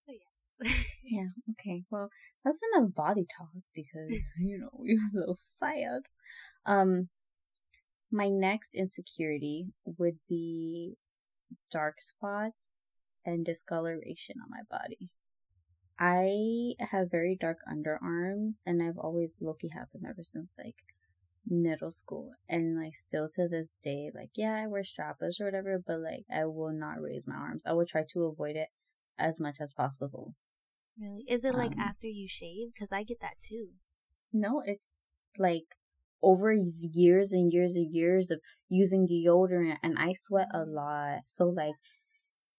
So 0.07 0.13
yes. 0.13 0.85
Yeah, 1.05 1.29
okay. 1.53 1.85
Well, 1.91 2.11
that's 2.45 2.61
enough 2.75 2.95
body 2.95 3.27
talk 3.37 3.49
because, 3.75 4.19
you 4.39 4.59
know, 4.59 4.71
you're 4.85 4.99
a 5.15 5.19
little 5.19 5.37
sad. 5.37 6.03
Um 6.67 7.09
my 8.11 8.29
next 8.29 8.75
insecurity 8.75 9.67
would 9.85 10.19
be 10.29 10.95
dark 11.71 12.01
spots 12.01 12.97
and 13.25 13.45
discoloration 13.45 14.37
on 14.43 14.49
my 14.51 14.63
body. 14.71 15.11
I 15.99 16.75
have 16.79 17.11
very 17.11 17.37
dark 17.41 17.59
underarms, 17.71 18.61
and 18.67 18.83
I've 18.83 18.99
always 18.99 19.37
low-key 19.41 19.69
had 19.69 19.87
them 19.93 20.05
ever 20.09 20.23
since 20.23 20.55
like 20.59 20.77
middle 21.47 21.91
school, 21.91 22.33
and 22.49 22.77
like 22.81 22.95
still 22.95 23.29
to 23.35 23.49
this 23.49 23.75
day, 23.83 24.11
like 24.15 24.31
yeah, 24.35 24.55
I 24.55 24.67
wear 24.67 24.83
strapless 24.83 25.41
or 25.41 25.47
whatever, 25.47 25.83
but 25.85 26.01
like 26.01 26.25
I 26.33 26.45
will 26.45 26.73
not 26.73 27.01
raise 27.01 27.27
my 27.27 27.37
arms. 27.37 27.65
I 27.67 27.73
will 27.73 27.87
try 27.87 28.03
to 28.13 28.25
avoid 28.25 28.57
it 28.57 28.69
as 29.19 29.41
much 29.41 29.61
as 29.61 29.75
possible. 29.75 30.35
Really? 31.01 31.25
Is 31.29 31.45
it 31.45 31.55
like 31.55 31.73
Um, 31.73 31.81
after 31.81 32.07
you 32.09 32.29
shave? 32.29 32.73
Because 32.75 32.93
I 32.93 33.03
get 33.03 33.21
that 33.21 33.39
too. 33.41 33.71
No, 34.33 34.63
it's 34.65 34.97
like 35.39 35.77
over 36.23 36.53
years 36.53 37.33
and 37.33 37.53
years 37.53 37.77
and 37.77 37.93
years 37.95 38.31
of 38.31 38.41
using 38.69 39.07
deodorant 39.07 39.79
and 39.83 39.97
I 39.99 40.13
sweat 40.13 40.49
a 40.53 40.65
lot. 40.65 41.21
So 41.27 41.47
like 41.47 41.75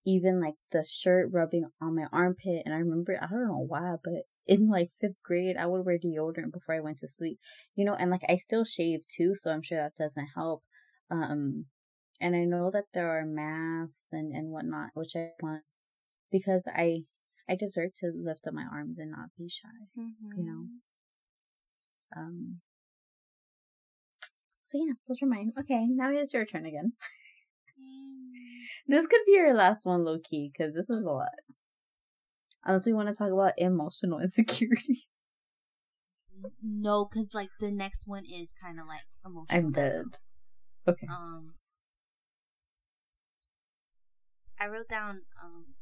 even 0.06 0.41
like 0.41 0.56
the 0.72 0.84
shirt 0.88 1.29
rubbing 1.32 1.65
on 1.82 1.96
my 1.96 2.06
armpit 2.12 2.63
and 2.65 2.74
I 2.74 2.77
remember 2.77 3.18
I 3.22 3.27
don't 3.27 3.48
know 3.48 3.65
why, 3.68 3.96
but 4.03 4.24
in 4.48 4.70
like 4.70 4.89
fifth 5.00 5.22
grade 5.24 5.56
I 5.58 5.65
would 5.65 5.86
wear 5.86 6.00
deodorant 6.00 6.53
before 6.53 6.75
I 6.75 6.79
went 6.79 7.00
to 7.00 7.08
sleep. 7.08 7.39
You 7.75 7.86
know, 7.86 7.94
and 7.94 8.10
like 8.10 8.24
I 8.27 8.38
still 8.38 8.63
shave 8.63 9.01
too, 9.08 9.36
so 9.36 9.51
I'm 9.51 9.62
sure 9.62 9.77
that 9.77 9.96
doesn't 9.98 10.29
help. 10.36 10.63
Um 11.12 11.65
and 12.22 12.36
I 12.36 12.44
know 12.44 12.70
that 12.72 12.86
there 12.94 13.10
are 13.10 13.25
masks 13.25 14.08
and, 14.12 14.34
and 14.36 14.50
whatnot, 14.50 14.89
which 14.94 15.15
I 15.15 15.29
want 15.41 15.63
because 16.32 16.63
I 16.68 17.03
I 17.50 17.56
deserve 17.56 17.94
to 17.98 18.12
lift 18.15 18.46
up 18.48 18.53
my 18.53 18.65
arms 18.72 19.00
and 19.00 19.12
not 19.12 19.29
be 19.38 19.50
shy. 19.50 19.70
Mm-hmm. 19.98 20.39
You 20.39 20.46
know. 20.46 20.65
Um. 22.15 22.60
So 24.68 24.77
yeah, 24.77 24.94
those 25.08 25.18
are 25.24 25.25
mine. 25.25 25.53
Okay, 25.60 25.88
now 25.89 26.12
it's 26.12 26.34
your 26.34 26.46
turn 26.46 26.65
again. 26.68 26.94
This 28.88 29.08
could 29.08 29.22
be 29.26 29.34
your 29.34 29.54
last 29.54 29.86
one, 29.86 30.04
low 30.04 30.20
key, 30.20 30.52
because 30.52 30.74
this 30.74 30.90
is 30.90 31.04
a 31.04 31.10
lot. 31.10 31.30
Unless 32.66 32.86
we 32.86 32.94
want 32.94 33.08
to 33.08 33.14
talk 33.14 33.32
about 33.32 33.54
emotional 33.58 34.20
insecurity. 34.22 35.08
No, 36.64 37.06
because 37.06 37.34
like 37.34 37.50
the 37.60 37.72
next 37.72 38.08
one 38.08 38.24
is 38.26 38.54
kind 38.54 38.80
of 38.80 38.88
like 38.88 39.02
emotional. 39.26 39.46
I'm 39.50 39.72
dead. 39.72 39.96
mental. 39.96 40.12
Okay. 40.88 41.08
Um, 41.10 41.54
I 44.60 44.68
wrote 44.68 44.88
down 44.90 45.22
um 45.42 45.76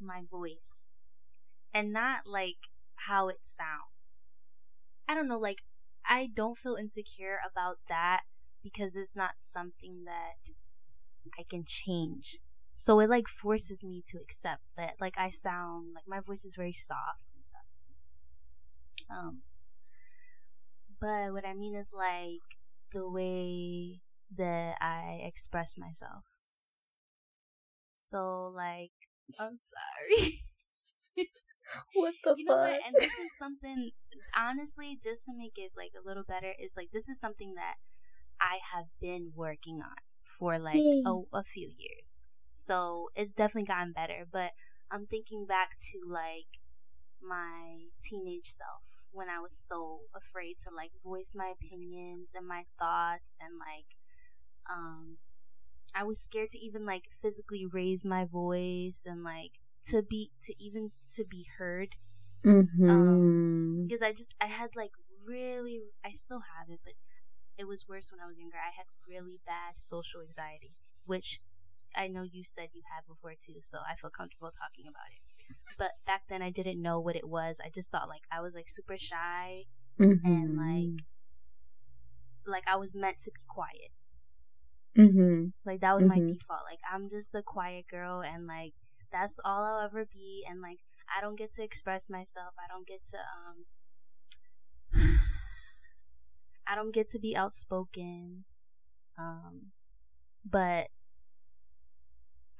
my 0.00 0.22
voice, 0.30 0.94
and 1.74 1.92
not 1.92 2.20
like 2.26 2.68
how 3.06 3.28
it 3.28 3.40
sounds. 3.42 4.24
I 5.08 5.14
don't 5.14 5.28
know, 5.28 5.38
like 5.38 5.62
I 6.08 6.30
don't 6.34 6.56
feel 6.56 6.76
insecure 6.76 7.38
about 7.50 7.78
that 7.88 8.22
because 8.62 8.96
it's 8.96 9.16
not 9.16 9.32
something 9.38 10.04
that 10.04 10.52
I 11.38 11.44
can 11.48 11.64
change. 11.66 12.38
So 12.76 13.00
it 13.00 13.10
like 13.10 13.28
forces 13.28 13.84
me 13.84 14.02
to 14.06 14.18
accept 14.18 14.62
that 14.76 14.94
like 15.00 15.18
I 15.18 15.28
sound 15.28 15.88
like 15.94 16.04
my 16.06 16.20
voice 16.20 16.44
is 16.44 16.54
very 16.56 16.72
soft 16.72 17.30
and 17.34 17.44
stuff. 17.44 17.66
Um 19.10 19.42
but 21.00 21.32
what 21.32 21.46
I 21.46 21.54
mean 21.54 21.74
is 21.74 21.92
like 21.94 22.58
the 22.92 23.08
way 23.08 24.00
that 24.36 24.76
I 24.80 25.20
express 25.24 25.76
myself. 25.76 26.24
So 27.96 28.52
like 28.54 28.92
I'm 29.38 29.58
sorry. 29.58 30.42
What 31.94 32.14
the 32.24 32.34
you 32.36 32.44
know 32.46 32.56
what? 32.56 32.80
And 32.84 32.96
this 32.98 33.12
is 33.12 33.38
something 33.38 33.90
honestly, 34.36 34.98
just 35.00 35.24
to 35.26 35.32
make 35.36 35.56
it 35.56 35.72
like 35.76 35.92
a 35.94 36.06
little 36.06 36.24
better, 36.24 36.52
is 36.58 36.74
like 36.76 36.90
this 36.92 37.08
is 37.08 37.20
something 37.20 37.54
that 37.54 37.76
I 38.40 38.58
have 38.72 38.86
been 39.00 39.32
working 39.36 39.80
on 39.80 40.09
for 40.38 40.58
like 40.58 40.76
Yay. 40.76 41.02
a, 41.06 41.20
a 41.32 41.44
few 41.44 41.68
years. 41.76 42.20
So 42.52 43.10
it's 43.14 43.32
definitely 43.32 43.66
gotten 43.68 43.92
better. 43.92 44.26
But 44.30 44.52
I'm 44.90 45.06
thinking 45.06 45.46
back 45.46 45.76
to 45.92 46.00
like 46.08 46.46
my 47.22 47.84
teenage 48.00 48.46
self 48.46 49.06
when 49.12 49.28
I 49.28 49.40
was 49.40 49.54
so 49.54 50.00
afraid 50.16 50.56
to 50.64 50.74
like 50.74 50.92
voice 51.02 51.34
my 51.36 51.52
opinions 51.52 52.32
and 52.34 52.46
my 52.46 52.64
thoughts 52.78 53.36
and 53.40 53.58
like 53.58 53.96
um 54.70 55.18
I 55.94 56.04
was 56.04 56.18
scared 56.20 56.48
to 56.50 56.58
even 56.58 56.86
like 56.86 57.04
physically 57.10 57.66
raise 57.66 58.04
my 58.06 58.24
voice 58.24 59.04
and 59.06 59.22
like 59.22 59.60
to 59.88 60.02
be 60.02 60.30
to 60.44 60.54
even 60.62 60.92
to 61.12 61.24
be 61.24 61.46
heard 61.58 61.96
Mm-hmm. 62.42 63.82
because 63.84 64.00
I 64.02 64.12
just 64.12 64.34
I 64.40 64.46
had 64.46 64.74
like 64.74 64.92
really 65.28 65.80
I 66.04 66.12
still 66.12 66.40
have 66.56 66.70
it 66.70 66.80
but 66.82 66.94
it 67.60 67.68
was 67.68 67.84
worse 67.86 68.10
when 68.10 68.20
I 68.24 68.26
was 68.26 68.38
younger. 68.38 68.56
I 68.56 68.72
had 68.74 68.86
really 69.08 69.38
bad 69.44 69.76
social 69.76 70.22
anxiety, 70.22 70.72
which 71.04 71.40
I 71.94 72.08
know 72.08 72.22
you 72.22 72.42
said 72.44 72.68
you 72.72 72.82
had 72.88 73.04
before 73.06 73.34
too, 73.34 73.60
so 73.60 73.78
I 73.88 73.94
feel 73.96 74.10
comfortable 74.10 74.50
talking 74.50 74.86
about 74.88 75.12
it. 75.12 75.20
But 75.78 75.92
back 76.06 76.22
then 76.28 76.40
I 76.40 76.50
didn't 76.50 76.80
know 76.80 76.98
what 77.00 77.16
it 77.16 77.28
was. 77.28 77.60
I 77.62 77.68
just 77.68 77.90
thought 77.92 78.08
like 78.08 78.24
I 78.32 78.40
was 78.40 78.54
like 78.54 78.68
super 78.68 78.96
shy 78.96 79.64
mm-hmm. 79.98 80.24
and 80.26 80.56
like 80.56 81.04
like 82.46 82.64
I 82.66 82.76
was 82.76 82.94
meant 82.96 83.18
to 83.20 83.30
be 83.30 83.40
quiet. 83.46 83.92
Mm-hmm. 84.96 85.46
Like 85.66 85.80
that 85.80 85.94
was 85.94 86.06
my 86.06 86.18
Mhm. 86.18 86.28
default. 86.28 86.62
Like 86.64 86.80
I'm 86.90 87.08
just 87.08 87.32
the 87.32 87.42
quiet 87.42 87.86
girl 87.88 88.22
and 88.22 88.46
like 88.46 88.72
that's 89.12 89.38
all 89.44 89.64
I'll 89.64 89.84
ever 89.84 90.06
be 90.06 90.44
and 90.48 90.60
like 90.62 90.78
I 91.14 91.20
don't 91.20 91.36
get 91.36 91.50
to 91.54 91.62
express 91.64 92.08
myself. 92.08 92.54
I 92.58 92.72
don't 92.72 92.86
get 92.86 93.02
to 93.10 93.18
um 93.18 93.66
I 96.70 96.76
don't 96.76 96.94
get 96.94 97.08
to 97.10 97.18
be 97.18 97.36
outspoken. 97.36 98.44
Um 99.18 99.72
but 100.44 100.88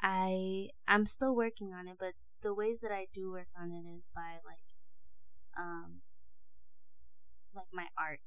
I 0.00 0.69
I'm 0.88 1.07
still 1.07 1.35
working 1.37 1.73
on 1.73 1.88
it, 1.88 1.97
but 1.99 2.14
the 2.43 2.55
ways 2.55 2.81
that 2.81 2.93
I 2.93 3.07
do 3.12 3.31
work 3.31 3.49
on 3.61 3.71
it 3.71 3.85
is 3.88 4.09
by 4.14 4.38
like 4.45 4.64
um 5.59 6.00
like 7.55 7.67
my 7.73 7.87
art 7.99 8.21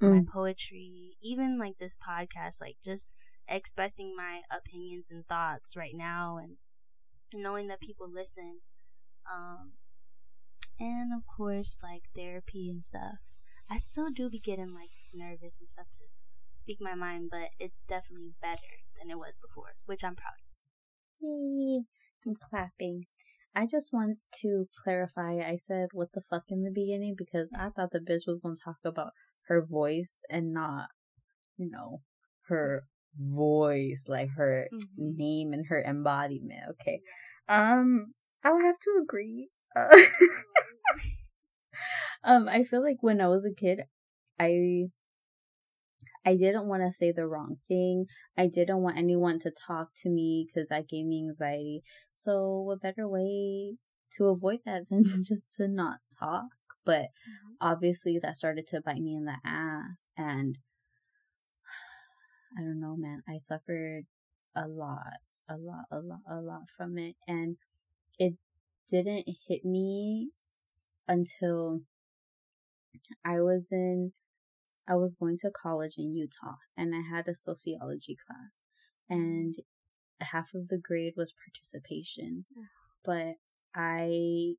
my 0.00 0.20
Mm. 0.20 0.26
poetry, 0.26 1.16
even 1.22 1.58
like 1.58 1.78
this 1.78 1.96
podcast, 1.96 2.60
like 2.60 2.76
just 2.82 3.14
expressing 3.48 4.16
my 4.16 4.42
opinions 4.50 5.10
and 5.10 5.26
thoughts 5.28 5.76
right 5.76 5.94
now 5.94 6.38
and 6.38 6.56
knowing 7.34 7.68
that 7.68 7.80
people 7.80 8.10
listen. 8.10 8.60
Um 9.32 9.74
and 10.80 11.12
of 11.14 11.26
course 11.26 11.80
like 11.82 12.04
therapy 12.16 12.68
and 12.70 12.84
stuff. 12.84 13.18
I 13.72 13.78
still 13.78 14.10
do 14.10 14.28
be 14.28 14.38
getting 14.38 14.74
like 14.74 14.90
nervous 15.14 15.58
and 15.58 15.70
stuff 15.70 15.86
to 15.92 16.00
speak 16.52 16.76
my 16.78 16.94
mind, 16.94 17.30
but 17.30 17.48
it's 17.58 17.82
definitely 17.82 18.34
better 18.42 18.60
than 18.98 19.10
it 19.10 19.16
was 19.18 19.38
before, 19.40 19.76
which 19.86 20.04
I'm 20.04 20.14
proud 20.14 20.34
of. 20.44 21.22
Yay. 21.22 21.84
I'm 22.26 22.34
clapping. 22.38 23.06
I 23.54 23.66
just 23.66 23.90
want 23.90 24.18
to 24.42 24.66
clarify. 24.84 25.38
I 25.38 25.56
said 25.56 25.88
what 25.94 26.12
the 26.12 26.20
fuck 26.20 26.42
in 26.50 26.64
the 26.64 26.70
beginning 26.70 27.14
because 27.16 27.48
I 27.58 27.70
thought 27.70 27.92
the 27.92 27.98
bitch 28.00 28.26
was 28.26 28.40
going 28.42 28.56
to 28.56 28.62
talk 28.62 28.76
about 28.84 29.12
her 29.48 29.64
voice 29.64 30.20
and 30.28 30.52
not, 30.52 30.88
you 31.56 31.70
know, 31.70 32.02
her 32.48 32.84
voice, 33.18 34.04
like 34.06 34.28
her 34.36 34.68
Mhm. 34.70 34.86
name 34.98 35.52
and 35.54 35.66
her 35.68 35.82
embodiment. 35.82 36.60
Okay. 36.72 37.00
Um, 37.48 38.12
I 38.44 38.52
would 38.52 38.64
have 38.66 38.78
to 38.80 39.00
agree. 39.02 39.48
Uh, 39.74 39.88
um, 42.24 42.48
I 42.48 42.64
feel 42.64 42.82
like 42.82 42.98
when 43.00 43.20
I 43.20 43.28
was 43.28 43.44
a 43.44 43.54
kid, 43.54 43.82
I 44.38 44.90
I 46.24 46.36
didn't 46.36 46.68
want 46.68 46.82
to 46.82 46.92
say 46.92 47.10
the 47.10 47.26
wrong 47.26 47.56
thing. 47.68 48.06
I 48.38 48.46
didn't 48.46 48.82
want 48.82 48.96
anyone 48.96 49.40
to 49.40 49.50
talk 49.50 49.88
to 50.02 50.08
me 50.08 50.46
because 50.46 50.68
that 50.68 50.88
gave 50.88 51.04
me 51.06 51.24
anxiety. 51.28 51.82
So, 52.14 52.60
what 52.60 52.80
better 52.80 53.08
way 53.08 53.76
to 54.12 54.26
avoid 54.26 54.60
that 54.64 54.82
than 54.90 55.04
just 55.04 55.52
to 55.56 55.66
not 55.66 55.98
talk? 56.18 56.46
But 56.84 57.06
obviously, 57.60 58.18
that 58.20 58.38
started 58.38 58.66
to 58.68 58.80
bite 58.80 59.00
me 59.00 59.16
in 59.16 59.24
the 59.24 59.38
ass. 59.44 60.10
And 60.16 60.58
I 62.58 62.60
don't 62.60 62.80
know, 62.80 62.96
man. 62.96 63.22
I 63.28 63.38
suffered 63.38 64.04
a 64.54 64.68
lot, 64.68 65.18
a 65.48 65.56
lot, 65.56 65.86
a 65.90 65.98
lot, 65.98 66.20
a 66.30 66.36
lot 66.36 66.68
from 66.68 66.98
it. 66.98 67.16
And 67.26 67.56
it 68.18 68.34
didn't 68.88 69.26
hit 69.48 69.64
me 69.64 70.30
until 71.08 71.80
I 73.24 73.40
was 73.40 73.68
in 73.70 74.12
I 74.88 74.96
was 74.96 75.14
going 75.14 75.38
to 75.38 75.50
college 75.50 75.94
in 75.96 76.14
Utah 76.14 76.56
and 76.76 76.92
I 76.94 77.02
had 77.14 77.28
a 77.28 77.34
sociology 77.34 78.16
class 78.26 78.64
mm. 79.10 79.16
and 79.16 79.54
half 80.20 80.54
of 80.54 80.68
the 80.68 80.78
grade 80.78 81.14
was 81.16 81.32
participation. 81.44 82.44
But 83.04 83.34
I 83.74 84.54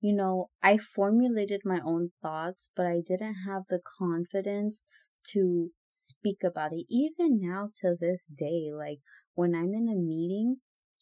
you 0.00 0.14
know, 0.14 0.50
I 0.62 0.78
formulated 0.78 1.62
my 1.64 1.80
own 1.84 2.10
thoughts, 2.22 2.70
but 2.76 2.86
I 2.86 3.00
didn't 3.04 3.36
have 3.46 3.62
the 3.68 3.80
confidence 3.98 4.84
to 5.32 5.70
speak 5.90 6.44
about 6.44 6.72
it. 6.72 6.84
Even 6.88 7.40
now 7.40 7.70
to 7.80 7.96
this 7.98 8.26
day, 8.26 8.70
like 8.72 8.98
when 9.34 9.54
I'm 9.54 9.72
in 9.74 9.88
a 9.88 9.96
meeting, 9.96 10.56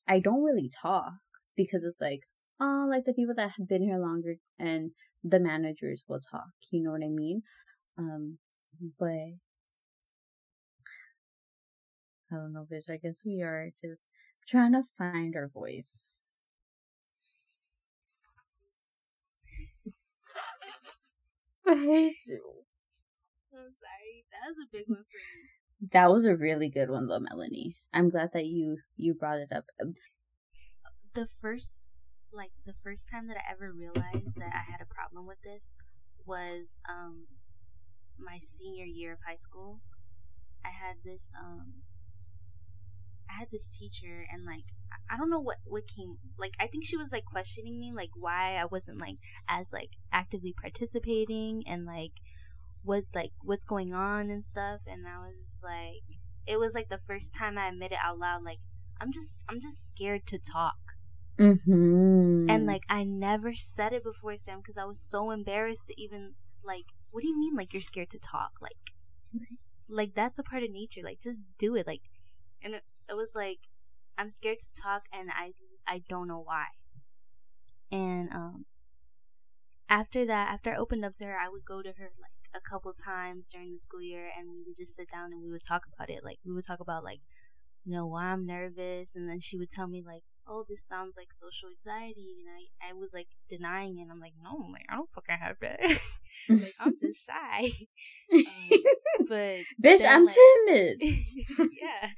I 0.09 0.21
don't 0.21 0.45
really 0.45 0.71
talk 0.71 1.14
because 1.57 1.83
it's 1.85 2.00
like, 2.00 2.21
oh, 2.61 2.87
like 2.88 3.04
the 3.04 3.12
people 3.12 3.35
that 3.37 3.52
have 3.59 3.69
been 3.69 3.83
here 3.83 3.99
longer 3.99 4.37
and 4.59 4.93
the 5.25 5.40
managers 5.40 6.04
will 6.07 6.21
talk. 6.21 6.50
You 6.71 6.83
know 6.83 6.93
what 6.93 7.02
I 7.02 7.09
mean? 7.09 7.43
Um, 7.99 8.38
but 8.99 9.09
I 9.09 9.35
don't 12.31 12.52
know, 12.52 12.66
bitch. 12.71 12.90
I 12.90 12.99
guess 12.99 13.23
we 13.25 13.40
are 13.43 13.71
just 13.81 14.11
trying 14.47 14.73
to 14.73 14.83
find 14.99 15.35
our 15.35 15.49
voice. 15.49 16.16
I 21.66 21.75
hate 21.75 22.16
you. 22.26 22.43
I'm 23.52 23.75
sorry. 23.81 24.25
That 24.31 24.49
was 24.49 24.57
a 24.62 24.66
big 24.71 24.85
one 24.88 24.99
for 24.99 25.02
me. 25.02 25.09
That 25.93 26.11
was 26.11 26.25
a 26.25 26.37
really 26.37 26.69
good 26.69 26.90
one 26.90 27.07
though, 27.07 27.21
Melanie. 27.21 27.76
I'm 27.93 28.11
glad 28.11 28.31
that 28.35 28.47
you 28.47 28.78
you 28.97 29.14
brought 29.14 29.38
it 29.38 29.52
up. 29.54 29.64
The 31.14 31.26
first 31.26 31.85
like 32.35 32.50
the 32.67 32.73
first 32.73 33.11
time 33.11 33.29
that 33.29 33.37
I 33.37 33.53
ever 33.53 33.73
realized 33.73 34.37
that 34.37 34.53
I 34.53 34.71
had 34.71 34.81
a 34.81 34.95
problem 34.95 35.26
with 35.26 35.43
this 35.43 35.76
was 36.26 36.79
um 36.88 37.26
my 38.19 38.38
senior 38.38 38.85
year 38.85 39.12
of 39.12 39.21
high 39.26 39.37
school. 39.37 39.81
I 40.64 40.71
had 40.71 40.97
this 41.05 41.33
um 41.38 41.83
I 43.29 43.38
had 43.38 43.49
this 43.50 43.79
teacher 43.79 44.26
and 44.33 44.45
like 44.45 44.64
I 45.11 45.17
don't 45.17 45.31
know 45.31 45.41
what 45.41 45.59
what 45.64 45.87
came 45.87 46.19
like 46.38 46.55
I 46.61 46.67
think 46.67 46.85
she 46.85 46.97
was 46.97 47.12
like 47.12 47.25
questioning 47.25 47.79
me 47.79 47.93
like 47.95 48.11
why 48.14 48.57
I 48.57 48.64
wasn't 48.64 49.00
like 49.00 49.17
as 49.49 49.73
like 49.73 49.91
actively 50.12 50.55
participating 50.59 51.64
and 51.67 51.85
like 51.85 52.12
what 52.83 53.05
like 53.14 53.33
what's 53.43 53.64
going 53.64 53.95
on 53.95 54.31
and 54.31 54.45
stuff 54.45 54.81
and 54.87 55.07
I 55.07 55.26
was 55.26 55.38
just 55.38 55.64
like 55.64 56.03
it 56.47 56.59
was 56.59 56.75
like 56.75 56.88
the 56.88 56.99
first 56.99 57.35
time 57.35 57.59
I 57.59 57.69
admitted 57.69 57.99
out 58.03 58.19
loud 58.19 58.45
like 58.45 58.59
I'm 59.00 59.12
just 59.12 59.41
I'm 59.49 59.61
just 59.61 59.87
scared 59.88 60.26
to 60.29 60.38
talk. 60.38 60.93
Mm-hmm. 61.38 62.47
And 62.49 62.67
like 62.67 62.85
I 62.88 63.03
never 63.03 63.55
said 63.55 63.93
it 63.93 64.05
before 64.05 64.37
Sam 64.37 64.59
because 64.59 64.79
I 64.79 64.85
was 64.85 65.00
so 65.00 65.31
embarrassed 65.31 65.88
to 65.88 66.00
even 66.00 66.35
like 66.64 66.85
what 67.11 67.23
do 67.23 67.29
you 67.29 67.38
mean 67.38 67.57
like 67.57 67.73
you're 67.73 67.81
scared 67.83 68.11
to 68.11 68.19
talk 68.19 68.53
like 68.61 68.95
like 69.88 70.14
that's 70.14 70.38
a 70.38 70.43
part 70.43 70.62
of 70.62 70.71
nature 70.71 71.00
like 71.05 71.21
just 71.21 71.50
do 71.59 71.75
it 71.75 71.87
like 71.87 72.03
and 72.62 72.75
it, 72.75 72.83
it 73.09 73.17
was 73.17 73.35
like 73.35 73.59
I'm 74.17 74.31
scared 74.31 74.61
to 74.61 74.81
talk 74.81 75.03
and 75.12 75.29
I 75.31 75.53
I 75.87 76.03
don't 76.09 76.29
know 76.29 76.41
why. 76.41 76.67
And 77.91 78.31
um 78.33 78.64
after 79.88 80.25
that, 80.25 80.53
after 80.53 80.73
I 80.73 80.76
opened 80.76 81.05
up 81.05 81.14
to 81.17 81.25
her, 81.25 81.37
I 81.38 81.49
would 81.49 81.64
go 81.64 81.83
to 81.83 81.93
her 81.99 82.11
like 82.21 82.31
a 82.55 82.61
couple 82.61 82.93
times 82.93 83.50
during 83.50 83.73
the 83.73 83.79
school 83.79 84.00
year 84.00 84.31
and 84.38 84.49
we 84.49 84.62
would 84.64 84.76
just 84.76 84.95
sit 84.95 85.11
down 85.11 85.33
and 85.33 85.43
we 85.43 85.50
would 85.50 85.64
talk 85.67 85.83
about 85.93 86.11
it. 86.11 86.25
Like 86.25 86.38
we 86.45 86.53
would 86.53 86.67
talk 86.67 86.81
about 86.81 87.03
like 87.03 87.21
you 87.85 87.93
know 87.93 88.07
why 88.07 88.26
I'm 88.26 88.47
nervous 88.47 89.17
and 89.17 89.29
then 89.29 89.41
she 89.41 89.59
would 89.59 89.71
tell 89.71 89.88
me 89.88 90.03
like 90.05 90.23
oh 90.48 90.64
this 90.68 90.86
sounds 90.86 91.16
like 91.16 91.32
social 91.32 91.68
anxiety 91.68 92.34
and 92.38 92.48
I 92.48 92.90
I 92.90 92.92
was 92.92 93.10
like 93.14 93.28
denying 93.48 93.98
it. 93.98 94.08
I'm 94.10 94.20
like 94.20 94.34
no 94.42 94.68
like 94.72 94.86
I 94.88 94.96
don't 94.96 95.12
fucking 95.12 95.36
have 95.40 95.56
that. 95.60 95.80
like 96.48 96.74
I'm 96.80 96.94
just 97.00 97.26
shy. 97.26 97.70
um, 98.32 99.26
but 99.28 99.60
bitch, 99.82 99.98
then, 99.98 100.08
I'm 100.08 100.24
like, 100.26 100.34
timid. 100.66 101.02
yeah 101.80 102.10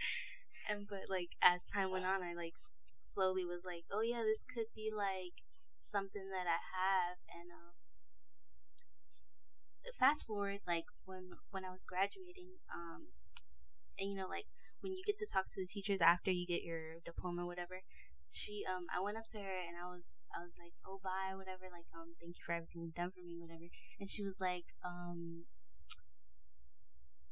and 0.68 0.87
but 0.88 1.09
like 1.09 1.37
as 1.42 1.64
time 1.64 1.90
went 1.90 2.04
on 2.04 2.23
i 2.23 2.35
like 2.35 2.52
s- 2.54 2.75
slowly 3.00 3.45
was 3.45 3.64
like 3.64 3.85
oh 3.92 4.02
yeah 4.02 4.23
this 4.23 4.45
could 4.45 4.66
be 4.75 4.90
like 4.95 5.47
something 5.78 6.30
that 6.30 6.47
i 6.47 6.59
have 6.75 7.18
and 7.33 7.50
um 7.50 7.75
fast 9.95 10.26
forward 10.26 10.59
like 10.66 10.85
when 11.04 11.30
when 11.50 11.64
i 11.64 11.71
was 11.71 11.85
graduating 11.85 12.59
um 12.75 13.06
and 13.99 14.11
you 14.11 14.16
know 14.16 14.26
like 14.28 14.47
when 14.80 14.92
you 14.92 15.02
get 15.06 15.16
to 15.16 15.26
talk 15.26 15.47
to 15.47 15.61
the 15.61 15.66
teachers 15.66 16.00
after 16.00 16.30
you 16.30 16.47
get 16.47 16.62
your 16.62 16.99
diploma 17.04 17.42
or 17.42 17.47
whatever 17.47 17.83
she 18.37 18.64
um 18.69 18.85
i 18.95 19.00
went 19.00 19.16
up 19.16 19.26
to 19.26 19.38
her 19.38 19.59
and 19.66 19.76
i 19.83 19.87
was 19.88 20.21
i 20.37 20.45
was 20.45 20.59
like 20.62 20.73
oh 20.87 21.00
bye 21.02 21.35
whatever 21.35 21.64
like 21.73 21.87
um 21.95 22.12
thank 22.21 22.37
you 22.37 22.45
for 22.45 22.52
everything 22.52 22.83
you've 22.83 22.95
done 22.95 23.11
for 23.11 23.25
me 23.25 23.37
whatever 23.40 23.64
and 23.99 24.11
she 24.11 24.23
was 24.23 24.40
like 24.40 24.66
um 24.85 25.45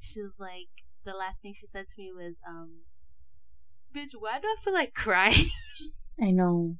she 0.00 0.22
was 0.22 0.38
like 0.40 0.68
the 1.04 1.12
last 1.12 1.42
thing 1.42 1.52
she 1.52 1.66
said 1.66 1.86
to 1.86 1.94
me 1.98 2.10
was 2.12 2.40
um 2.48 2.84
bitch, 3.94 4.10
why 4.18 4.40
do 4.40 4.48
I 4.48 4.56
feel 4.60 4.74
like 4.74 4.92
crying? 4.92 5.50
I 6.20 6.30
know. 6.32 6.76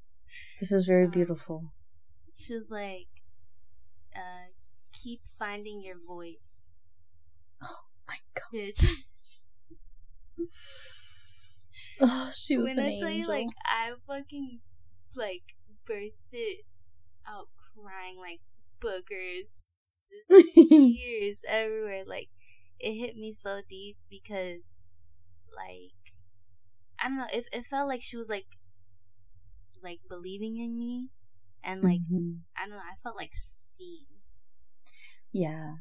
This 0.58 0.72
is 0.72 0.84
very 0.84 1.04
Um, 1.04 1.10
beautiful. 1.12 1.72
She 2.34 2.54
was 2.56 2.70
like, 2.72 3.06
uh, 4.16 4.50
keep 4.92 5.20
finding 5.28 5.80
your 5.80 5.96
voice, 6.04 6.72
Oh 7.62 7.84
my 8.08 8.16
god. 8.34 8.50
bitch. 8.52 8.84
Oh, 12.00 12.30
she 12.34 12.56
was 12.56 12.74
when 12.74 12.78
an 12.78 12.84
I 12.86 12.88
angel. 12.88 13.08
tell 13.08 13.10
you, 13.16 13.26
like, 13.28 13.48
I 13.64 13.92
fucking, 14.06 14.60
like, 15.16 15.54
bursted 15.86 16.58
out 17.28 17.48
crying 17.56 18.18
like 18.18 18.40
boogers. 18.80 19.66
Just 20.08 20.54
tears 20.54 21.44
everywhere. 21.48 22.04
Like, 22.06 22.28
it 22.80 22.94
hit 22.94 23.16
me 23.16 23.32
so 23.32 23.60
deep 23.68 23.96
because, 24.10 24.84
like, 25.56 25.92
I 26.98 27.08
don't 27.08 27.16
know, 27.18 27.26
it, 27.32 27.46
it 27.52 27.64
felt 27.66 27.88
like 27.88 28.02
she 28.02 28.16
was, 28.16 28.28
like, 28.28 28.46
like, 29.82 30.00
believing 30.08 30.58
in 30.58 30.76
me. 30.78 31.10
And, 31.62 31.82
like, 31.82 32.00
Mhm. 32.12 32.40
I 32.56 32.62
don't 32.66 32.70
know, 32.70 32.76
I 32.78 32.94
felt 32.96 33.16
like 33.16 33.34
seen. 33.34 34.06
Yeah. 35.32 35.76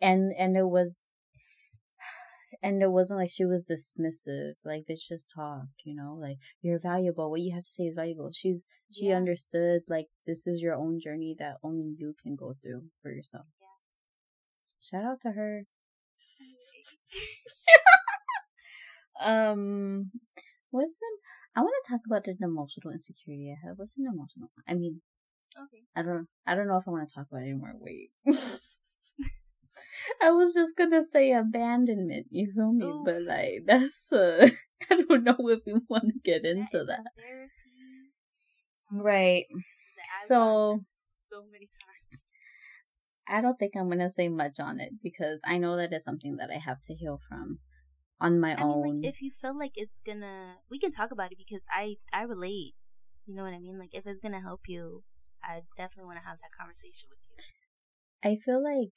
And 0.00 0.32
and 0.32 0.56
it 0.56 0.66
was 0.68 1.12
and 2.62 2.82
it 2.82 2.90
wasn't 2.90 3.18
like 3.20 3.30
she 3.30 3.44
was 3.44 3.64
dismissive, 3.68 4.54
like 4.64 4.84
bitch 4.88 5.08
just 5.08 5.30
talk, 5.34 5.66
you 5.84 5.94
know, 5.94 6.16
like 6.20 6.38
you're 6.62 6.78
valuable. 6.78 7.30
What 7.30 7.40
you 7.40 7.52
have 7.54 7.64
to 7.64 7.70
say 7.70 7.84
is 7.84 7.94
valuable. 7.94 8.30
She's 8.32 8.66
she 8.92 9.06
Yeah. 9.08 9.16
understood 9.16 9.82
like 9.88 10.08
this 10.26 10.46
is 10.46 10.60
your 10.60 10.74
own 10.74 11.00
journey 11.00 11.34
that 11.38 11.56
only 11.62 11.94
you 11.98 12.14
can 12.22 12.36
go 12.36 12.54
through 12.62 12.84
for 13.02 13.10
yourself. 13.10 13.46
Yeah. 13.60 13.66
Shout 14.80 15.04
out 15.10 15.20
to 15.22 15.32
her. 15.32 15.66
Um 19.20 20.10
what's 20.70 20.98
an 21.00 21.18
I 21.54 21.60
want 21.60 21.74
to 21.84 21.92
talk 21.92 22.00
about 22.06 22.26
an 22.26 22.38
emotional 22.40 22.92
insecurity 22.92 23.52
I 23.54 23.66
have. 23.66 23.78
What's 23.78 23.96
an 23.96 24.06
emotional 24.12 24.50
I 24.66 24.74
mean 24.74 25.02
Okay. 25.56 25.82
I 25.94 26.02
don't 26.02 26.28
I 26.46 26.54
don't 26.54 26.66
know 26.68 26.78
if 26.78 26.88
I 26.88 26.90
want 26.90 27.08
to 27.08 27.14
talk 27.14 27.26
about 27.30 27.42
it 27.42 27.50
anymore. 27.50 27.72
Wait. 27.78 28.10
I 30.20 30.30
was 30.30 30.54
just 30.54 30.76
gonna 30.76 31.02
say 31.02 31.32
abandonment, 31.32 32.26
you 32.30 32.52
feel 32.54 32.72
me? 32.72 32.92
But 33.04 33.22
Oof. 33.22 33.28
like 33.28 33.62
that's 33.66 34.12
uh 34.12 34.48
I 34.90 35.02
don't 35.08 35.24
know 35.24 35.36
if 35.48 35.60
we 35.66 35.74
want 35.88 36.04
to 36.08 36.18
get 36.24 36.44
into 36.44 36.84
that. 36.84 37.04
Therapy 37.16 37.50
Right. 38.90 39.46
that 39.50 40.26
So 40.28 40.80
so 41.18 41.44
many 41.50 41.66
times. 41.66 42.26
I 43.28 43.40
don't 43.40 43.58
think 43.58 43.74
I'm 43.76 43.88
gonna 43.88 44.10
say 44.10 44.28
much 44.28 44.60
on 44.60 44.80
it 44.80 44.92
because 45.02 45.40
I 45.44 45.58
know 45.58 45.76
that 45.76 45.92
is 45.92 46.04
something 46.04 46.36
that 46.36 46.50
I 46.50 46.58
have 46.58 46.80
to 46.82 46.94
heal 46.94 47.20
from 47.28 47.58
on 48.20 48.40
my 48.40 48.54
I 48.54 48.62
own. 48.62 48.82
mean, 48.82 49.02
like, 49.02 49.14
if 49.14 49.22
you 49.22 49.30
feel 49.30 49.56
like 49.56 49.72
it's 49.76 50.00
gonna, 50.00 50.56
we 50.70 50.78
can 50.78 50.90
talk 50.90 51.10
about 51.10 51.32
it 51.32 51.38
because 51.38 51.64
I 51.70 51.96
I 52.12 52.22
relate. 52.22 52.74
You 53.26 53.34
know 53.36 53.44
what 53.44 53.54
I 53.54 53.58
mean? 53.60 53.78
Like, 53.78 53.90
if 53.94 54.06
it's 54.06 54.20
gonna 54.20 54.40
help 54.40 54.62
you, 54.66 55.04
I 55.42 55.62
definitely 55.76 56.06
want 56.06 56.18
to 56.18 56.28
have 56.28 56.38
that 56.40 56.50
conversation 56.58 57.08
with 57.08 57.20
you. 57.30 57.36
I 58.24 58.36
feel 58.36 58.62
like 58.62 58.90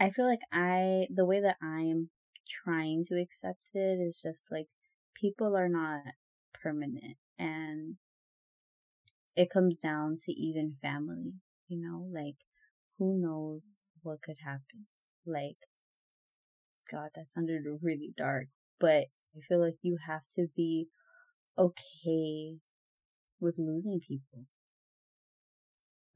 I 0.00 0.08
feel 0.08 0.24
like 0.24 0.40
I 0.50 1.06
the 1.10 1.26
way 1.26 1.40
that 1.40 1.58
I'm 1.60 2.08
trying 2.48 3.04
to 3.04 3.20
accept 3.20 3.68
it 3.74 4.00
is 4.00 4.22
just 4.22 4.50
like 4.50 4.68
people 5.14 5.54
are 5.54 5.68
not 5.68 6.14
permanent 6.54 7.18
and 7.38 7.98
it 9.36 9.50
comes 9.50 9.78
down 9.78 10.18
to 10.18 10.32
even 10.32 10.76
family, 10.82 11.34
you 11.68 11.78
know, 11.78 12.08
like 12.12 12.36
who 12.98 13.18
knows 13.20 13.76
what 14.02 14.20
could 14.22 14.38
happen. 14.44 14.86
Like 15.24 15.58
god, 16.90 17.10
that 17.14 17.28
sounded 17.28 17.62
really 17.80 18.12
dark, 18.16 18.48
but 18.80 19.06
I 19.36 19.40
feel 19.48 19.60
like 19.60 19.76
you 19.82 19.98
have 20.04 20.26
to 20.30 20.48
be 20.56 20.88
okay 21.58 22.58
with 23.40 23.58
losing 23.58 24.00
people. 24.00 24.46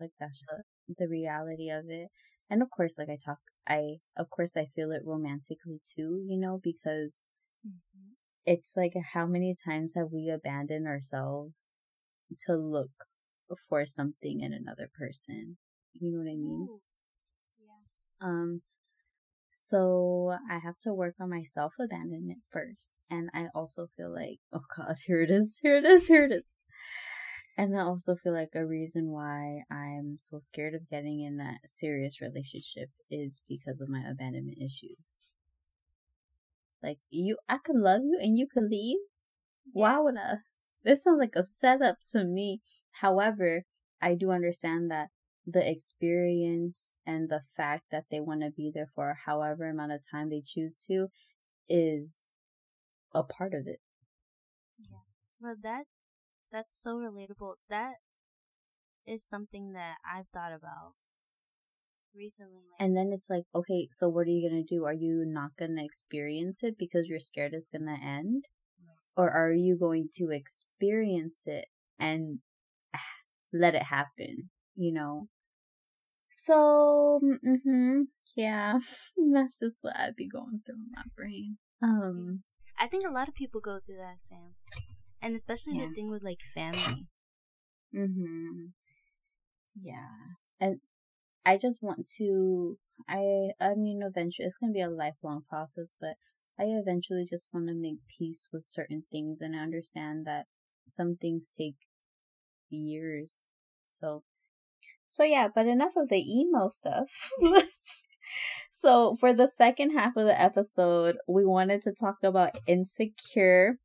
Like 0.00 0.10
that's 0.18 0.42
the 0.48 0.64
the 0.98 1.06
reality 1.08 1.70
of 1.70 1.88
it. 1.88 2.10
And 2.50 2.62
of 2.62 2.70
course, 2.70 2.98
like 2.98 3.08
I 3.08 3.16
talk, 3.24 3.38
I 3.68 3.98
of 4.16 4.28
course 4.28 4.56
I 4.56 4.66
feel 4.74 4.90
it 4.90 5.02
romantically 5.04 5.80
too, 5.84 6.24
you 6.26 6.36
know, 6.36 6.60
because 6.62 7.20
it's 8.44 8.76
like 8.76 8.94
how 9.12 9.26
many 9.26 9.54
times 9.64 9.94
have 9.94 10.08
we 10.12 10.28
abandoned 10.28 10.86
ourselves 10.86 11.68
to 12.46 12.56
look 12.56 12.90
for 13.68 13.86
something 13.86 14.40
in 14.40 14.52
another 14.52 14.90
person? 14.98 15.56
You 16.00 16.12
know 16.12 16.18
what 16.18 16.30
I 16.30 16.36
mean? 16.36 16.66
Ooh. 16.68 16.80
Yeah. 17.60 18.28
Um, 18.28 18.62
so 19.52 20.34
I 20.50 20.58
have 20.58 20.78
to 20.80 20.92
work 20.94 21.14
on 21.20 21.30
my 21.30 21.44
self 21.44 21.74
abandonment 21.78 22.40
first. 22.50 22.90
And 23.10 23.28
I 23.34 23.46
also 23.54 23.88
feel 23.96 24.12
like, 24.12 24.38
oh 24.52 24.62
god, 24.76 24.96
here 25.06 25.22
it 25.22 25.30
is, 25.30 25.58
here 25.62 25.76
it 25.76 25.84
is, 25.84 26.08
here 26.08 26.24
it 26.24 26.32
is. 26.32 26.44
And 27.60 27.78
I 27.78 27.82
also 27.82 28.16
feel 28.16 28.32
like 28.32 28.54
a 28.54 28.64
reason 28.64 29.10
why 29.10 29.64
I'm 29.70 30.16
so 30.16 30.38
scared 30.38 30.74
of 30.74 30.88
getting 30.88 31.20
in 31.20 31.36
that 31.36 31.58
serious 31.66 32.22
relationship 32.22 32.88
is 33.10 33.42
because 33.46 33.82
of 33.82 33.88
my 33.90 34.02
abandonment 34.10 34.56
issues. 34.56 35.26
Like 36.82 37.00
you, 37.10 37.36
I 37.50 37.58
could 37.58 37.76
love 37.76 38.00
you 38.02 38.18
and 38.18 38.38
you 38.38 38.46
could 38.46 38.70
leave. 38.70 38.96
Why 39.74 39.98
would 39.98 40.16
I? 40.16 40.36
This 40.84 41.04
sounds 41.04 41.18
like 41.18 41.36
a 41.36 41.44
setup 41.44 41.98
to 42.12 42.24
me. 42.24 42.62
However, 42.92 43.64
I 44.00 44.14
do 44.14 44.30
understand 44.30 44.90
that 44.90 45.10
the 45.46 45.70
experience 45.70 46.98
and 47.04 47.28
the 47.28 47.42
fact 47.42 47.90
that 47.90 48.06
they 48.10 48.20
want 48.20 48.40
to 48.40 48.50
be 48.50 48.70
there 48.74 48.88
for 48.94 49.18
however 49.26 49.68
amount 49.68 49.92
of 49.92 50.00
time 50.10 50.30
they 50.30 50.40
choose 50.40 50.82
to 50.86 51.08
is 51.68 52.34
a 53.12 53.22
part 53.22 53.52
of 53.52 53.66
it. 53.66 53.82
Yeah. 54.78 55.00
Well, 55.42 55.56
that 55.62 55.84
that's 56.52 56.80
so 56.80 56.96
relatable. 56.96 57.54
That 57.68 57.94
is 59.06 59.24
something 59.24 59.72
that 59.72 59.96
I've 60.04 60.28
thought 60.32 60.52
about 60.52 60.94
recently. 62.14 62.62
And 62.78 62.96
then 62.96 63.12
it's 63.12 63.30
like, 63.30 63.44
okay, 63.54 63.88
so 63.90 64.08
what 64.08 64.26
are 64.26 64.30
you 64.30 64.48
gonna 64.48 64.62
do? 64.62 64.84
Are 64.84 64.94
you 64.94 65.24
not 65.26 65.52
gonna 65.58 65.84
experience 65.84 66.62
it 66.62 66.76
because 66.78 67.08
you're 67.08 67.18
scared 67.18 67.52
it's 67.54 67.68
gonna 67.68 67.98
end? 68.02 68.44
Or 69.16 69.30
are 69.30 69.52
you 69.52 69.76
going 69.76 70.08
to 70.14 70.30
experience 70.30 71.42
it 71.46 71.66
and 71.98 72.38
let 73.52 73.74
it 73.74 73.82
happen, 73.82 74.50
you 74.76 74.92
know? 74.92 75.28
So, 76.36 77.20
mm-hmm, 77.22 78.02
yeah, 78.34 78.72
that's 79.34 79.58
just 79.58 79.78
what 79.82 79.96
I'd 79.96 80.16
be 80.16 80.28
going 80.28 80.62
through 80.64 80.76
in 80.76 80.90
my 80.94 81.02
brain. 81.14 81.58
Um, 81.82 82.44
I 82.78 82.86
think 82.86 83.06
a 83.06 83.12
lot 83.12 83.28
of 83.28 83.34
people 83.34 83.60
go 83.60 83.78
through 83.84 83.98
that, 83.98 84.22
Sam, 84.22 84.54
and 85.22 85.34
especially 85.36 85.78
Yeah. 85.78 85.86
the 85.88 85.94
thing 85.94 86.10
with 86.10 86.22
like 86.22 86.40
family. 86.54 87.06
mm-hmm, 87.94 88.66
yeah, 89.80 90.36
and 90.60 90.80
I 91.44 91.56
just 91.56 91.82
want 91.82 92.06
to. 92.18 92.78
I 93.08 93.50
I 93.60 93.74
mean, 93.74 94.02
eventually 94.02 94.46
it's 94.46 94.58
gonna 94.58 94.72
be 94.72 94.80
a 94.82 94.90
lifelong 94.90 95.42
process, 95.48 95.92
but 96.00 96.16
I 96.58 96.64
eventually 96.64 97.24
just 97.28 97.48
want 97.52 97.68
to 97.68 97.74
make 97.74 97.98
peace 98.18 98.48
with 98.52 98.66
certain 98.66 99.04
things 99.10 99.40
and 99.40 99.56
I 99.56 99.60
understand 99.60 100.26
that 100.26 100.46
some 100.86 101.16
things 101.16 101.50
take 101.56 101.76
years. 102.68 103.32
So, 103.88 104.22
so 105.08 105.24
yeah, 105.24 105.48
but 105.54 105.66
enough 105.66 105.96
of 105.96 106.08
the 106.10 106.18
emo 106.20 106.68
stuff. 106.68 107.10
so, 108.70 109.16
for 109.16 109.32
the 109.32 109.48
second 109.48 109.90
half 109.92 110.16
of 110.16 110.26
the 110.26 110.38
episode, 110.40 111.16
we 111.28 111.44
wanted 111.46 111.82
to 111.82 111.92
talk 111.92 112.16
about 112.22 112.56
Insecure. 112.66 113.78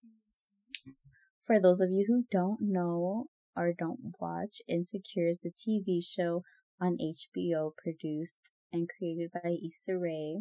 For 1.46 1.60
those 1.60 1.80
of 1.80 1.92
you 1.92 2.06
who 2.08 2.26
don't 2.32 2.60
know 2.62 3.26
or 3.56 3.72
don't 3.78 4.14
watch, 4.20 4.62
Insecure 4.68 5.28
is 5.30 5.44
a 5.46 5.50
TV 5.50 6.04
show 6.04 6.42
on 6.82 6.98
HBO 6.98 7.72
produced 7.78 8.52
and 8.74 8.90
created 8.98 9.30
by 9.32 9.56
Issa 9.66 9.98
Rae. 9.98 10.40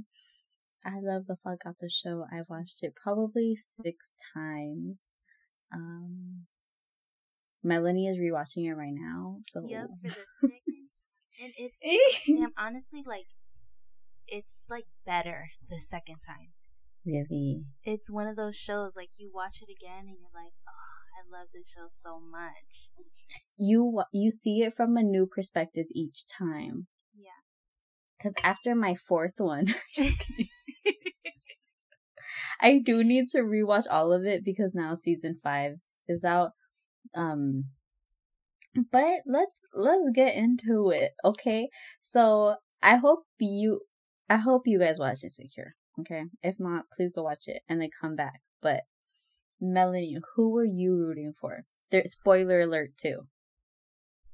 I 0.85 1.01
love 1.01 1.27
the 1.27 1.37
fuck 1.37 1.59
out 1.67 1.77
the 1.81 1.89
show. 1.91 2.25
I've 2.33 2.49
watched 2.49 2.79
it 2.83 2.95
probably 3.01 3.55
six 3.57 4.15
times. 4.35 4.97
Um, 5.73 6.47
Melanie 7.63 8.09
is 8.09 8.19
rewatching 8.19 8.67
it 8.69 8.75
right 8.75 8.93
now. 8.95 9.39
So 9.43 9.63
Yep, 9.67 9.87
for 10.03 10.09
the 10.09 10.09
second. 10.41 10.61
and 11.43 11.53
it's 11.59 12.27
Sam, 12.27 12.53
honestly, 12.59 13.03
like, 13.07 13.27
it's 14.27 14.69
like 14.71 14.87
better 15.07 15.51
the 15.69 15.81
second 15.81 16.19
time. 16.27 16.54
Really, 17.07 17.65
It's 17.85 18.11
one 18.11 18.27
of 18.27 18.37
those 18.37 18.57
shows 18.57 18.97
like 18.97 19.11
you 19.19 19.31
watch 19.33 19.63
it 19.63 19.69
again 19.71 20.07
and 20.07 20.17
you're 20.21 20.35
like, 20.35 20.53
oh, 20.69 20.95
I 21.15 21.23
love 21.31 21.49
this 21.53 21.73
show 21.73 21.87
so 21.89 22.21
much. 22.21 22.91
you 23.57 24.03
you 24.13 24.31
see 24.31 24.63
it 24.63 24.77
from 24.77 24.97
a 24.97 25.03
new 25.03 25.27
perspective 25.27 25.87
each 25.95 26.25
time. 26.27 26.87
Yeah. 27.15 27.41
Because 28.19 28.35
after 28.43 28.75
my 28.75 28.95
fourth 28.95 29.35
one, 29.39 29.67
I 32.61 32.81
do 32.85 33.05
need 33.05 33.29
to 33.31 33.39
rewatch 33.39 33.85
all 33.91 34.13
of 34.13 34.25
it 34.25 34.45
because 34.45 34.75
now 34.75 34.95
season 34.95 35.39
five 35.43 35.77
is 36.09 36.25
out. 36.25 36.53
Um, 37.15 37.65
but 38.91 39.21
let's 39.27 39.53
let's 39.75 40.09
get 40.15 40.35
into 40.35 40.91
it, 40.91 41.13
okay? 41.25 41.69
So 42.03 42.57
I 42.83 42.97
hope 42.97 43.25
you, 43.39 43.81
I 44.29 44.37
hope 44.37 44.63
you 44.67 44.79
guys 44.79 44.99
watch 44.99 45.23
Insecure, 45.23 45.75
okay? 46.01 46.25
If 46.43 46.57
not, 46.59 46.85
please 46.91 47.11
go 47.15 47.23
watch 47.23 47.45
it 47.47 47.63
and 47.69 47.81
then 47.81 47.91
come 48.01 48.17
back. 48.17 48.41
But 48.61 48.83
Melanie, 49.61 50.19
who 50.35 50.51
were 50.51 50.65
you 50.65 50.97
rooting 50.97 51.35
for? 51.41 51.65
There, 51.91 52.03
spoiler 52.07 52.61
alert 52.61 52.97
too. 52.97 53.27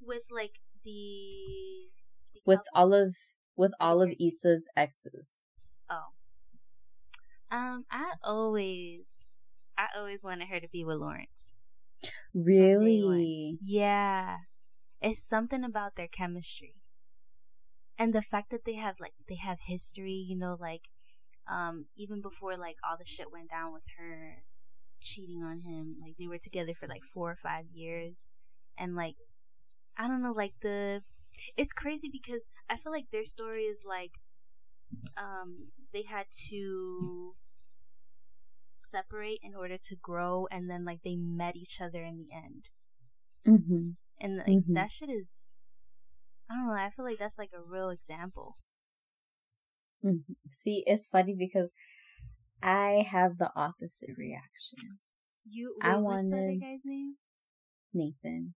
With 0.01 0.23
like 0.31 0.61
the. 0.85 1.91
the 2.35 2.41
With 2.47 2.61
all 2.75 2.95
of 2.95 3.17
with 3.57 3.73
all 3.79 4.03
of? 4.03 4.11
Issa's 4.19 4.67
exes. 4.77 5.39
Oh. 5.91 6.13
Um, 7.51 7.85
I 7.91 8.13
always. 8.23 9.27
I 9.77 9.87
always 9.97 10.25
wanted 10.25 10.49
her 10.49 10.61
to 10.61 10.69
be 10.69 10.85
with 10.85 10.97
Lawrence. 10.97 11.55
Really? 12.35 13.59
Yeah. 13.61 14.39
It's 15.01 15.23
something 15.23 15.65
about 15.65 15.97
their 15.97 16.09
chemistry. 16.09 16.77
And 17.99 18.13
the 18.15 18.23
fact 18.23 18.51
that 18.51 18.65
they 18.65 18.75
have 18.75 18.97
like 19.01 19.15
they 19.29 19.37
have 19.37 19.59
history, 19.67 20.25
you 20.29 20.37
know, 20.37 20.57
like 20.59 20.89
um 21.49 21.87
even 21.97 22.21
before 22.21 22.57
like 22.57 22.77
all 22.89 22.97
the 22.99 23.05
shit 23.07 23.33
went 23.33 23.51
down 23.51 23.73
with 23.73 23.87
her 23.99 24.43
cheating 25.01 25.43
on 25.43 25.61
him, 25.61 25.97
like 26.01 26.17
they 26.19 26.27
were 26.29 26.39
together 26.39 26.75
for 26.75 26.87
like 26.87 27.03
4 27.05 27.31
or 27.31 27.37
5 27.37 27.67
years 27.73 28.29
and 28.79 28.95
like 28.97 29.17
I 29.97 30.09
don't 30.09 30.23
know 30.23 30.33
like 30.33 30.55
the 30.63 31.03
it's 31.57 31.73
crazy 31.73 32.09
because 32.11 32.49
I 32.69 32.77
feel 32.77 32.93
like 32.93 33.11
their 33.11 33.25
story 33.25 33.63
is 33.65 33.85
like 33.87 34.19
um 35.17 35.69
they 35.93 36.03
had 36.03 36.27
to 36.49 37.35
separate 38.77 39.39
in 39.43 39.55
order 39.55 39.77
to 39.79 39.97
grow 39.97 40.47
and 40.51 40.69
then 40.71 40.85
like 40.85 41.03
they 41.03 41.17
met 41.17 41.57
each 41.57 41.81
other 41.81 42.03
in 42.03 42.17
the 42.17 42.29
end 42.35 42.71
Mm-hmm. 43.47 43.91
and 44.21 44.37
like 44.39 44.49
Mhm. 44.49 44.75
that 44.75 44.91
shit 44.91 45.09
is 45.11 45.57
i 46.51 46.55
don't 46.55 46.67
know 46.67 46.73
i 46.75 46.91
feel 46.91 47.05
like 47.05 47.19
that's 47.19 47.39
like 47.39 47.51
a 47.55 47.63
real 47.63 47.91
example 47.91 48.57
See, 50.51 50.83
it's 50.87 51.07
funny 51.07 51.35
because 51.39 51.71
I 52.63 53.07
have 53.11 53.39
the 53.39 53.51
opposite 53.57 54.11
reaction. 54.17 54.99
you 55.49 55.75
I 55.83 55.97
wait, 55.97 56.03
what's 56.03 56.29
the 56.31 56.37
other 56.37 56.43
wanted- 56.47 56.61
guy's 56.61 56.81
name 56.85 57.15
Nathan. 57.93 58.55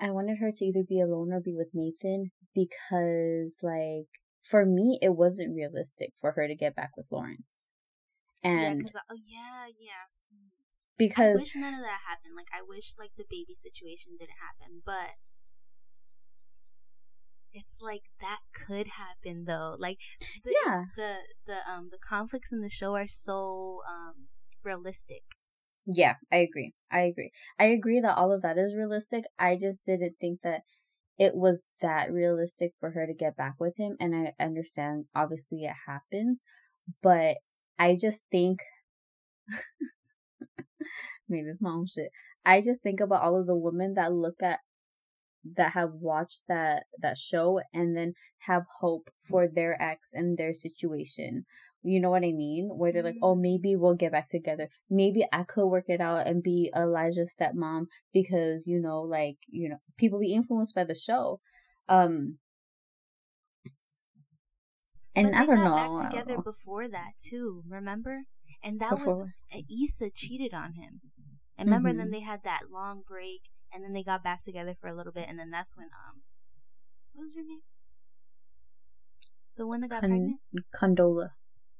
I 0.00 0.10
wanted 0.10 0.38
her 0.38 0.50
to 0.50 0.64
either 0.64 0.82
be 0.82 1.00
alone 1.00 1.32
or 1.32 1.40
be 1.40 1.54
with 1.54 1.68
Nathan 1.74 2.32
because, 2.54 3.58
like, 3.62 4.08
for 4.42 4.64
me, 4.66 4.98
it 5.02 5.10
wasn't 5.14 5.54
realistic 5.54 6.12
for 6.20 6.32
her 6.32 6.48
to 6.48 6.54
get 6.56 6.74
back 6.74 6.90
with 6.96 7.06
Lawrence. 7.12 7.74
And 8.42 8.78
because 8.78 8.96
oh 9.08 9.14
yeah 9.14 9.66
yeah 9.78 10.10
i 10.34 10.36
because, 10.98 11.38
wish 11.38 11.54
none 11.54 11.74
of 11.74 11.80
that 11.80 12.00
happened 12.08 12.34
like 12.36 12.48
i 12.52 12.60
wish 12.66 12.94
like 12.98 13.12
the 13.16 13.24
baby 13.30 13.54
situation 13.54 14.12
didn't 14.18 14.34
happen 14.42 14.82
but 14.84 15.14
it's 17.52 17.80
like 17.82 18.02
that 18.20 18.40
could 18.54 18.86
happen 18.86 19.44
though 19.44 19.76
like 19.78 19.98
the, 20.44 20.54
yeah, 20.64 20.84
the 20.96 21.16
the 21.46 21.58
um 21.70 21.88
the 21.90 21.98
conflicts 21.98 22.52
in 22.52 22.60
the 22.60 22.68
show 22.68 22.94
are 22.94 23.06
so 23.06 23.80
um 23.88 24.28
realistic 24.62 25.22
yeah, 25.86 26.14
I 26.30 26.36
agree. 26.36 26.74
I 26.90 27.00
agree. 27.00 27.32
I 27.58 27.64
agree 27.66 28.00
that 28.00 28.16
all 28.16 28.32
of 28.32 28.42
that 28.42 28.58
is 28.58 28.76
realistic. 28.76 29.24
I 29.38 29.56
just 29.60 29.84
didn't 29.84 30.14
think 30.20 30.40
that 30.44 30.60
it 31.18 31.34
was 31.34 31.66
that 31.80 32.12
realistic 32.12 32.72
for 32.78 32.90
her 32.90 33.06
to 33.06 33.14
get 33.14 33.36
back 33.36 33.54
with 33.58 33.76
him. 33.76 33.96
And 33.98 34.14
I 34.14 34.42
understand, 34.42 35.06
obviously, 35.14 35.64
it 35.64 35.74
happens. 35.86 36.42
But 37.02 37.38
I 37.78 37.96
just 38.00 38.20
think, 38.30 38.60
maybe 41.28 41.48
it's 41.48 41.60
my 41.60 41.70
own 41.70 41.86
shit. 41.86 42.10
I 42.44 42.60
just 42.60 42.82
think 42.82 43.00
about 43.00 43.22
all 43.22 43.38
of 43.38 43.46
the 43.46 43.56
women 43.56 43.94
that 43.94 44.12
look 44.12 44.42
at, 44.42 44.60
that 45.56 45.72
have 45.72 45.92
watched 45.94 46.44
that, 46.48 46.84
that 47.00 47.18
show 47.18 47.60
and 47.72 47.96
then 47.96 48.14
have 48.38 48.64
hope 48.80 49.10
for 49.20 49.46
their 49.48 49.80
ex 49.80 50.10
and 50.12 50.36
their 50.38 50.54
situation. 50.54 51.44
You 51.84 51.98
know 52.00 52.10
what 52.10 52.24
I 52.24 52.32
mean? 52.32 52.68
Where 52.68 52.92
they're 52.92 53.02
like, 53.02 53.16
oh, 53.22 53.34
maybe 53.34 53.74
we'll 53.74 53.94
get 53.94 54.12
back 54.12 54.28
together. 54.28 54.68
Maybe 54.88 55.26
I 55.32 55.42
could 55.42 55.66
work 55.66 55.86
it 55.88 56.00
out 56.00 56.26
and 56.28 56.42
be 56.42 56.70
Elijah's 56.76 57.34
stepmom 57.34 57.86
because, 58.12 58.66
you 58.68 58.78
know, 58.78 59.02
like, 59.02 59.36
you 59.48 59.68
know, 59.68 59.78
people 59.98 60.20
be 60.20 60.32
influenced 60.32 60.74
by 60.74 60.84
the 60.84 60.94
show. 60.94 61.40
Um, 61.88 62.38
and 65.14 65.34
I 65.34 65.44
don't 65.44 65.56
got 65.56 65.64
know. 65.64 65.74
I 65.74 65.88
back 66.02 66.10
together 66.10 66.40
before 66.42 66.88
that 66.88 67.12
too 67.18 67.62
remember 67.68 68.22
and 68.62 68.80
that 68.80 68.92
was 68.92 69.00
Before. 69.00 69.34
uh, 69.54 69.58
Issa 69.68 70.10
cheated 70.10 70.54
on 70.54 70.74
him 70.74 71.00
and 71.58 71.68
remember 71.68 71.92
Mhm. 71.92 71.96
then 71.98 72.10
they 72.10 72.20
had 72.20 72.44
that 72.44 72.70
long 72.70 73.02
break 73.06 73.42
and 73.72 73.82
then 73.82 73.92
they 73.92 74.02
got 74.02 74.22
back 74.22 74.42
together 74.42 74.74
for 74.74 74.88
a 74.88 74.94
little 74.94 75.12
bit 75.12 75.26
and 75.28 75.38
then 75.38 75.50
that's 75.50 75.76
when 75.76 75.86
um 75.86 76.22
what 77.12 77.24
was 77.24 77.34
her 77.34 77.42
name 77.42 77.60
the 79.56 79.66
one 79.66 79.80
that 79.80 79.90
got 79.90 80.00
Con- 80.00 80.10
pregnant 80.10 80.40
Condola. 80.74 81.30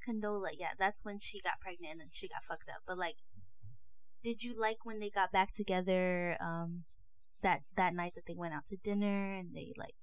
Condola 0.06 0.48
yeah 0.58 0.72
that's 0.78 1.04
when 1.04 1.18
she 1.18 1.40
got 1.40 1.60
pregnant 1.60 1.92
and 1.92 2.00
then 2.00 2.08
she 2.10 2.28
got 2.28 2.44
fucked 2.44 2.68
up 2.68 2.82
but 2.86 2.98
like 2.98 3.16
did 4.22 4.42
you 4.42 4.54
like 4.58 4.84
when 4.84 5.00
they 5.00 5.10
got 5.10 5.32
back 5.32 5.52
together 5.52 6.36
um 6.40 6.84
that 7.42 7.62
that 7.76 7.94
night 7.94 8.12
that 8.14 8.26
they 8.26 8.34
went 8.36 8.54
out 8.54 8.66
to 8.66 8.76
dinner 8.76 9.34
and 9.34 9.54
they 9.54 9.72
like 9.76 9.94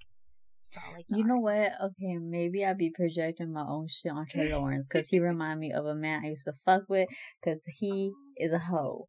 saw 0.61 0.81
like 0.93 1.05
You 1.07 1.23
know 1.25 1.37
what? 1.37 1.71
Okay, 1.81 2.17
maybe 2.19 2.65
I'll 2.65 2.75
be 2.75 2.91
projecting 2.91 3.53
my 3.53 3.65
own 3.65 3.87
shit 3.87 4.11
onto 4.11 4.41
Lawrence 4.41 4.87
because 4.87 5.07
he 5.07 5.19
remind 5.31 5.59
me 5.59 5.71
of 5.71 5.85
a 5.85 5.95
man 5.95 6.23
I 6.23 6.29
used 6.29 6.45
to 6.45 6.53
fuck 6.65 6.83
with 6.87 7.07
because 7.41 7.59
he 7.65 8.11
is 8.37 8.51
a 8.51 8.59
hoe. 8.59 9.07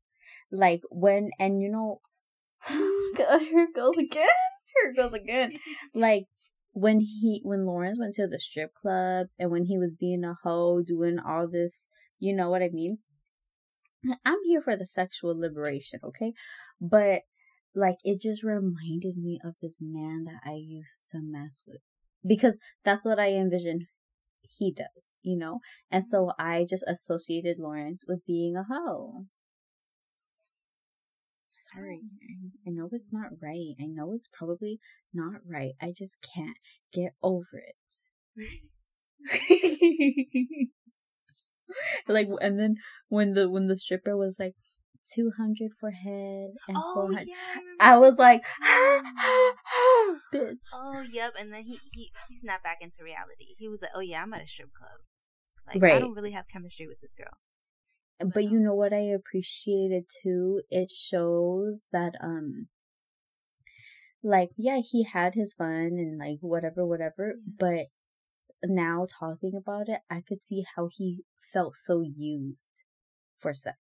Like 0.51 0.83
when 0.91 1.31
and 1.39 1.61
you 1.61 1.71
know, 1.71 2.01
God, 3.17 3.43
here 3.43 3.65
it 3.65 3.75
goes 3.75 3.97
again. 3.97 4.29
Here 4.75 4.93
it 4.93 4.97
goes 4.97 5.15
again. 5.15 5.51
Like 5.95 6.25
when 6.73 7.01
he 7.01 7.41
when 7.45 7.67
Lawrence 7.67 7.99
went 7.99 8.15
to 8.15 8.27
the 8.27 8.39
strip 8.39 8.75
club 8.75 9.27
and 9.39 9.51
when 9.51 9.65
he 9.65 9.79
was 9.79 9.95
being 9.95 10.25
a 10.25 10.37
hoe, 10.43 10.83
doing 10.83 11.19
all 11.19 11.49
this, 11.49 11.87
you 12.19 12.35
know 12.35 12.51
what 12.51 12.63
I 12.63 12.69
mean? 12.73 12.99
I'm 14.25 14.39
here 14.47 14.63
for 14.63 14.77
the 14.77 14.87
sexual 14.87 15.39
liberation, 15.39 16.01
okay? 16.05 16.33
But 16.81 17.23
like 17.75 17.97
it 18.05 18.21
just 18.21 18.43
reminded 18.43 19.17
me 19.17 19.39
of 19.45 19.57
this 19.61 19.79
man 19.81 20.25
that 20.25 20.41
I 20.45 20.55
used 20.55 21.09
to 21.13 21.19
mess 21.23 21.63
with 21.67 21.81
because 22.27 22.59
that's 22.85 23.05
what 23.05 23.19
I 23.19 23.33
envision 23.33 23.87
he 24.43 24.73
does, 24.73 25.13
you 25.23 25.37
know? 25.37 25.61
And 25.91 26.05
so 26.05 26.33
I 26.39 26.67
just 26.69 26.85
associated 26.87 27.59
Lawrence 27.59 28.05
with 28.07 28.27
being 28.27 28.57
a 28.57 28.65
hoe. 28.65 29.27
Sorry. 31.75 32.03
Mm-hmm. 32.05 32.69
I 32.69 32.71
know 32.73 32.89
it's 32.93 33.13
not 33.13 33.31
right. 33.43 33.75
I 33.81 33.87
know 33.87 34.13
it's 34.13 34.29
probably 34.33 34.81
not 35.13 35.41
right. 35.47 35.73
I 35.81 35.93
just 35.97 36.19
can't 36.23 36.57
get 36.93 37.13
over 37.23 37.47
it. 37.55 37.77
like 42.09 42.29
and 42.41 42.59
then 42.59 42.77
when 43.09 43.35
the 43.35 43.49
when 43.49 43.67
the 43.67 43.77
stripper 43.77 44.17
was 44.17 44.37
like 44.39 44.55
200 45.13 45.73
for 45.79 45.91
head 45.91 46.51
and 46.69 46.77
Oh 46.77 46.95
400 46.95 47.27
yeah, 47.27 47.35
I 47.81 47.97
was 47.97 48.17
like 48.17 48.41
bitch. 48.41 48.45
Ah, 48.63 49.03
ah, 49.19 49.55
ah, 49.67 50.15
bitch 50.33 50.57
Oh 50.73 51.05
yep, 51.13 51.35
and 51.39 51.53
then 51.53 51.65
he 51.65 51.79
he 51.93 52.11
he 52.29 52.37
snapped 52.37 52.65
back 52.65 52.79
into 52.81 53.05
reality. 53.05 53.55
He 53.59 53.69
was 53.69 53.83
like, 53.83 53.91
"Oh 53.95 54.01
yeah, 54.01 54.23
I'm 54.23 54.33
at 54.35 54.43
a 54.43 54.47
strip 54.47 54.73
club. 54.73 54.91
Like 55.67 55.83
I 55.93 55.99
don't 55.99 56.15
really 56.15 56.33
have 56.33 56.49
chemistry 56.49 56.87
with 56.87 57.01
this 57.01 57.15
girl." 57.15 57.37
But 58.25 58.45
you 58.45 58.59
know 58.59 58.75
what 58.75 58.93
I 58.93 59.01
appreciated 59.01 60.05
too? 60.23 60.63
It 60.71 60.91
shows 60.91 61.87
that 61.93 62.13
um 62.23 62.69
like 64.23 64.51
yeah, 64.57 64.79
he 64.79 65.05
had 65.05 65.35
his 65.35 65.55
fun 65.55 65.97
and 65.99 66.19
like 66.19 66.39
whatever 66.41 66.85
whatever, 66.87 67.37
but 67.59 67.87
now 68.65 69.07
talking 69.19 69.55
about 69.57 69.89
it, 69.89 70.01
I 70.11 70.21
could 70.21 70.45
see 70.45 70.65
how 70.77 70.89
he 70.93 71.25
felt 71.41 71.77
so 71.77 72.03
used 72.03 72.85
for 73.39 73.55
sex. 73.55 73.79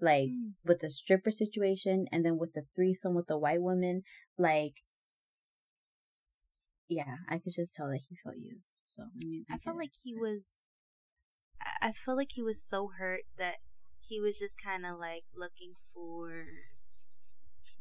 Like 0.00 0.30
Mm. 0.30 0.54
with 0.64 0.80
the 0.80 0.88
stripper 0.90 1.30
situation 1.30 2.06
and 2.10 2.24
then 2.24 2.38
with 2.38 2.54
the 2.54 2.64
threesome 2.74 3.14
with 3.14 3.26
the 3.26 3.36
white 3.36 3.60
woman, 3.60 4.02
like 4.38 4.82
yeah, 6.88 7.18
I 7.28 7.38
could 7.38 7.52
just 7.52 7.74
tell 7.74 7.88
that 7.88 8.00
he 8.08 8.16
felt 8.16 8.36
used. 8.36 8.80
So 8.84 9.02
I 9.02 9.24
mean 9.24 9.44
I 9.50 9.58
felt 9.58 9.76
like 9.76 9.92
he 10.02 10.14
was. 10.14 10.66
I- 11.80 11.92
felt 11.92 12.18
like 12.18 12.32
he 12.32 12.42
was 12.42 12.62
so 12.62 12.88
hurt 12.98 13.22
that 13.36 13.56
he 14.00 14.20
was 14.20 14.38
just 14.38 14.62
kind 14.62 14.84
of 14.86 14.98
like 14.98 15.24
looking 15.34 15.74
for 15.76 16.44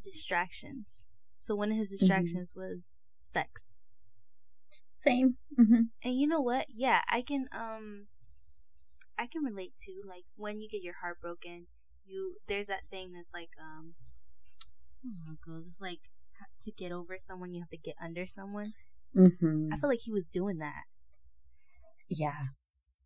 distractions. 0.04 1.08
So 1.40 1.56
one 1.56 1.72
of 1.72 1.78
his 1.78 1.90
distractions 1.92 2.54
was 2.56 2.98
sex. 3.22 3.78
same. 4.96 5.38
hmm 5.56 5.84
And 6.04 6.20
you 6.20 6.28
know 6.28 6.42
what? 6.42 6.68
Yeah, 6.70 7.02
I 7.10 7.22
can 7.22 7.48
um 7.52 8.08
I 9.18 9.28
can 9.28 9.44
relate 9.44 9.76
to 9.86 10.02
like 10.06 10.26
when 10.36 10.60
you 10.60 10.68
get 10.70 10.82
your 10.82 10.96
heart 11.02 11.22
broken, 11.22 11.68
you 12.06 12.38
there's 12.48 12.68
that 12.68 12.84
saying 12.86 13.14
that's 13.14 13.34
like 13.34 13.52
um 13.60 13.94
oh 15.06 15.36
god, 15.46 15.64
it's 15.68 15.82
like 15.82 16.10
to 16.62 16.72
get 16.72 16.92
over 16.92 17.18
someone 17.18 17.54
you 17.54 17.62
have 17.62 17.70
to 17.70 17.78
get 17.78 17.96
under 18.02 18.26
someone. 18.26 18.74
hmm 19.14 19.70
I 19.72 19.78
feel 19.78 19.90
like 19.90 20.02
he 20.04 20.12
was 20.12 20.28
doing 20.28 20.58
that. 20.60 20.84
Yeah. 22.10 22.48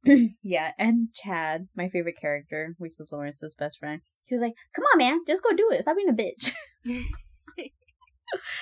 yeah, 0.44 0.72
and 0.78 1.10
Chad, 1.14 1.68
my 1.76 1.88
favorite 1.88 2.20
character, 2.20 2.76
which 2.78 2.96
was 3.00 3.12
Lawrence's 3.12 3.56
best 3.56 3.80
friend, 3.80 4.02
he 4.26 4.36
was 4.36 4.42
like, 4.42 4.54
"Come 4.76 4.86
on, 4.94 4.98
man, 4.98 5.20
just 5.28 5.44
go 5.44 5.56
do 5.56 5.70
it. 5.72 5.84
Stop 5.84 5.96
being 5.96 6.10
a 6.10 6.14
bitch." 6.14 6.52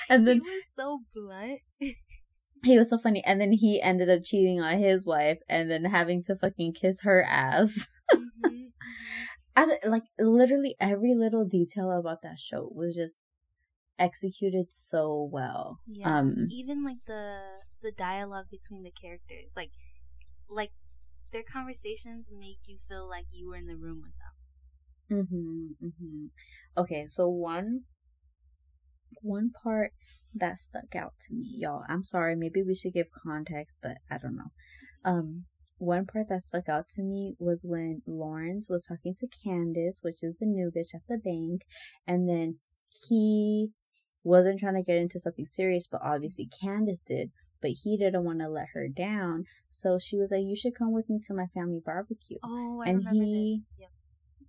and 0.09 0.27
then 0.27 0.41
he 0.41 0.41
was 0.41 0.67
so 0.71 0.99
blunt. 1.13 1.59
he 2.63 2.77
was 2.77 2.89
so 2.89 2.97
funny. 2.97 3.23
And 3.25 3.41
then 3.41 3.53
he 3.53 3.81
ended 3.81 4.09
up 4.09 4.21
cheating 4.23 4.61
on 4.61 4.77
his 4.79 5.05
wife, 5.05 5.39
and 5.49 5.69
then 5.69 5.85
having 5.85 6.23
to 6.23 6.35
fucking 6.35 6.73
kiss 6.73 7.01
her 7.01 7.23
ass. 7.23 7.87
Mhm, 8.43 8.71
I 9.55 9.77
like 9.87 10.03
literally 10.19 10.75
every 10.81 11.15
little 11.15 11.45
detail 11.45 11.89
about 11.97 12.21
that 12.23 12.39
show 12.39 12.69
was 12.73 12.93
just 12.95 13.21
executed 13.97 14.67
so 14.73 15.29
well. 15.31 15.79
Yeah. 15.87 16.17
Um, 16.17 16.47
Even 16.49 16.83
like 16.83 16.97
the 17.05 17.39
the 17.81 17.91
dialogue 17.91 18.47
between 18.51 18.83
the 18.83 18.91
characters, 18.91 19.53
like 19.55 19.71
like 20.49 20.71
their 21.31 21.43
conversations 21.43 22.31
make 22.31 22.59
you 22.65 22.77
feel 22.77 23.07
like 23.07 23.25
you 23.31 23.49
were 23.49 23.55
in 23.55 23.67
the 23.67 23.75
room 23.75 24.01
with 24.01 24.13
them. 24.17 25.27
Mm-hmm, 25.27 25.85
mm-hmm. 25.85 26.25
Okay, 26.77 27.05
so 27.07 27.27
one 27.27 27.81
one 29.21 29.51
part 29.51 29.91
that 30.33 30.59
stuck 30.59 30.95
out 30.95 31.13
to 31.21 31.33
me, 31.33 31.53
y'all. 31.57 31.83
I'm 31.89 32.03
sorry, 32.03 32.35
maybe 32.35 32.63
we 32.63 32.75
should 32.75 32.93
give 32.93 33.07
context, 33.11 33.79
but 33.81 33.97
I 34.09 34.17
don't 34.17 34.37
know. 34.37 34.51
Um, 35.03 35.45
one 35.77 36.05
part 36.05 36.29
that 36.29 36.43
stuck 36.43 36.69
out 36.69 36.89
to 36.95 37.01
me 37.01 37.35
was 37.39 37.65
when 37.65 38.01
Lawrence 38.05 38.69
was 38.69 38.85
talking 38.85 39.15
to 39.19 39.27
Candace, 39.43 39.99
which 40.01 40.23
is 40.23 40.37
the 40.37 40.45
new 40.45 40.71
bitch 40.75 40.93
at 40.93 41.01
the 41.09 41.17
bank, 41.17 41.63
and 42.07 42.29
then 42.29 42.59
he 43.09 43.69
wasn't 44.23 44.59
trying 44.59 44.75
to 44.75 44.83
get 44.83 44.97
into 44.97 45.19
something 45.19 45.47
serious, 45.47 45.87
but 45.87 46.01
obviously 46.03 46.47
Candace 46.61 47.01
did. 47.01 47.31
But 47.61 47.71
he 47.83 47.97
didn't 47.97 48.23
want 48.23 48.39
to 48.39 48.49
let 48.49 48.69
her 48.73 48.87
down, 48.87 49.45
so 49.69 49.99
she 49.99 50.17
was 50.17 50.31
like, 50.31 50.43
"You 50.43 50.55
should 50.55 50.75
come 50.75 50.91
with 50.91 51.09
me 51.09 51.19
to 51.27 51.33
my 51.33 51.45
family 51.53 51.79
barbecue." 51.85 52.37
Oh, 52.43 52.81
I 52.81 52.89
And 52.89 52.97
remember 52.99 53.23
he- 53.23 53.49
this. 53.51 53.71
Yep. 53.79 53.89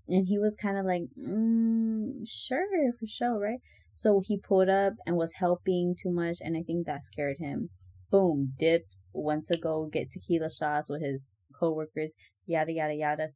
And 0.08 0.26
he 0.26 0.38
was 0.38 0.56
kind 0.56 0.76
of 0.76 0.84
like, 0.84 1.02
mm, 1.16 2.26
sure, 2.26 2.92
for 2.98 3.06
sure, 3.06 3.38
right? 3.38 3.60
So 3.94 4.20
he 4.26 4.36
pulled 4.36 4.68
up 4.68 4.94
and 5.06 5.16
was 5.16 5.34
helping 5.34 5.94
too 5.94 6.10
much, 6.10 6.38
and 6.40 6.56
I 6.56 6.62
think 6.62 6.86
that 6.86 7.04
scared 7.04 7.36
him. 7.38 7.70
Boom, 8.10 8.52
dipped, 8.58 8.96
went 9.12 9.46
to 9.46 9.58
go 9.58 9.86
get 9.86 10.10
tequila 10.10 10.50
shots 10.50 10.90
with 10.90 11.02
his 11.02 11.30
coworkers, 11.58 12.14
yada, 12.46 12.72
yada, 12.72 12.94
yada. 12.94 13.28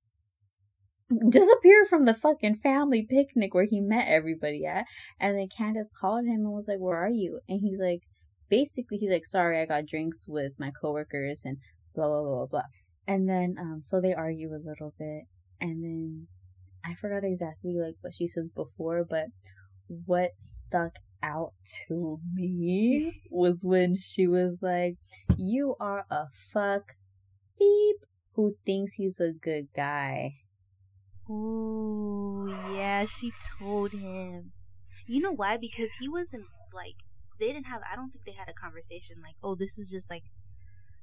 Disappeared 1.28 1.86
from 1.88 2.04
the 2.04 2.14
fucking 2.14 2.56
family 2.56 3.06
picnic 3.08 3.54
where 3.54 3.64
he 3.70 3.80
met 3.80 4.08
everybody 4.08 4.66
at. 4.66 4.86
And 5.20 5.38
then 5.38 5.46
Candace 5.48 5.92
called 5.92 6.24
him 6.26 6.40
and 6.44 6.50
was 6.52 6.66
like, 6.66 6.80
Where 6.80 6.96
are 6.96 7.08
you? 7.08 7.38
And 7.48 7.60
he's 7.60 7.78
like, 7.78 8.00
Basically, 8.48 8.98
he's 8.98 9.10
like, 9.10 9.26
Sorry, 9.26 9.60
I 9.60 9.66
got 9.66 9.86
drinks 9.86 10.26
with 10.28 10.52
my 10.58 10.70
coworkers 10.70 11.42
and 11.44 11.58
blah, 11.94 12.06
blah, 12.06 12.22
blah, 12.22 12.36
blah, 12.36 12.46
blah. 12.46 12.62
And 13.06 13.28
then, 13.28 13.56
um, 13.58 13.80
so 13.82 14.00
they 14.00 14.14
argue 14.14 14.50
a 14.50 14.62
little 14.62 14.94
bit. 14.98 15.24
And 15.60 15.82
then 15.82 16.26
I 16.84 16.94
forgot 16.94 17.24
exactly 17.24 17.74
like 17.74 17.96
what 18.00 18.14
she 18.14 18.26
says 18.26 18.48
before, 18.48 19.04
but 19.08 19.26
what 19.88 20.30
stuck 20.38 20.96
out 21.22 21.52
to 21.88 22.20
me 22.34 23.12
was 23.30 23.64
when 23.64 23.96
she 23.96 24.26
was 24.26 24.60
like, 24.62 24.96
You 25.36 25.76
are 25.80 26.04
a 26.10 26.26
fuck 26.32 26.94
beep 27.58 27.96
who 28.34 28.56
thinks 28.64 28.94
he's 28.94 29.18
a 29.18 29.32
good 29.32 29.68
guy. 29.74 30.34
Ooh, 31.28 32.54
yeah, 32.72 33.04
she 33.04 33.32
told 33.58 33.92
him. 33.92 34.52
You 35.06 35.20
know 35.20 35.32
why? 35.32 35.56
Because 35.56 35.94
he 35.94 36.08
wasn't 36.08 36.46
like 36.74 36.96
they 37.38 37.52
didn't 37.52 37.66
have. 37.66 37.82
I 37.90 37.96
don't 37.96 38.10
think 38.10 38.24
they 38.24 38.32
had 38.32 38.48
a 38.48 38.52
conversation 38.54 39.16
like, 39.22 39.36
"Oh, 39.42 39.54
this 39.54 39.78
is 39.78 39.90
just 39.90 40.10
like 40.10 40.24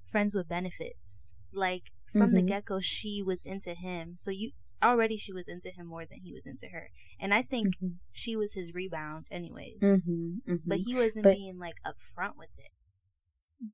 friends 0.05 0.35
with 0.35 0.47
benefits." 0.47 1.35
Like 1.51 1.91
from 2.11 2.33
the 2.33 2.41
Mhm. 2.41 2.47
get 2.47 2.65
go, 2.65 2.79
she 2.79 3.21
was 3.21 3.43
into 3.43 3.73
him. 3.73 4.15
So 4.17 4.31
you 4.31 4.51
already 4.81 5.15
she 5.17 5.31
was 5.31 5.47
into 5.47 5.69
him 5.69 5.87
more 5.87 6.05
than 6.05 6.19
he 6.21 6.33
was 6.33 6.45
into 6.45 6.67
her, 6.67 6.89
and 7.19 7.33
I 7.33 7.41
think 7.43 7.77
Mhm. 7.79 7.97
she 8.11 8.35
was 8.35 8.53
his 8.53 8.73
rebound, 8.73 9.27
anyways. 9.31 9.79
Mm-hmm, 9.81 10.55
But 10.65 10.79
he 10.79 10.93
wasn't 10.95 11.23
But- 11.23 11.35
being 11.35 11.57
like 11.57 11.75
upfront 11.85 12.35
with 12.37 12.49
it. 12.57 12.71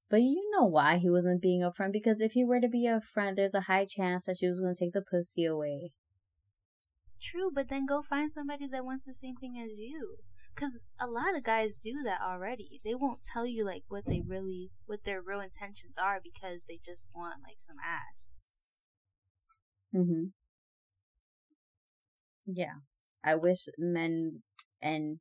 But 0.09 0.17
you 0.21 0.51
know 0.51 0.65
why 0.65 0.97
he 0.99 1.09
wasn't 1.09 1.41
being 1.41 1.61
upfront? 1.61 1.93
Because 1.93 2.21
if 2.21 2.33
he 2.33 2.43
were 2.43 2.59
to 2.61 2.67
be 2.67 2.85
upfront, 2.85 3.37
there's 3.37 3.55
a 3.55 3.61
high 3.61 3.85
chance 3.85 4.25
that 4.25 4.37
she 4.37 4.47
was 4.47 4.59
going 4.59 4.75
to 4.75 4.79
take 4.79 4.93
the 4.93 5.01
pussy 5.01 5.45
away. 5.45 5.93
True, 7.19 7.49
but 7.51 7.69
then 7.69 7.85
go 7.87 8.01
find 8.03 8.29
somebody 8.29 8.67
that 8.67 8.85
wants 8.85 9.05
the 9.05 9.13
same 9.13 9.35
thing 9.35 9.57
as 9.59 9.79
you. 9.79 10.17
Cause 10.59 10.77
a 10.99 11.07
lot 11.07 11.37
of 11.37 11.43
guys 11.43 11.79
do 11.79 12.03
that 12.03 12.19
already. 12.21 12.81
They 12.83 12.93
won't 12.93 13.21
tell 13.21 13.45
you 13.45 13.63
like 13.63 13.83
what 13.87 14.05
they 14.05 14.21
really, 14.25 14.71
what 14.85 15.05
their 15.05 15.21
real 15.21 15.39
intentions 15.39 15.97
are 15.97 16.19
because 16.21 16.65
they 16.65 16.79
just 16.83 17.09
want 17.15 17.35
like 17.43 17.59
some 17.59 17.77
ass. 17.83 18.35
Mm-hmm. 19.95 20.25
Yeah. 22.45 22.79
I 23.23 23.35
wish 23.35 23.67
men 23.77 24.41
and 24.81 25.19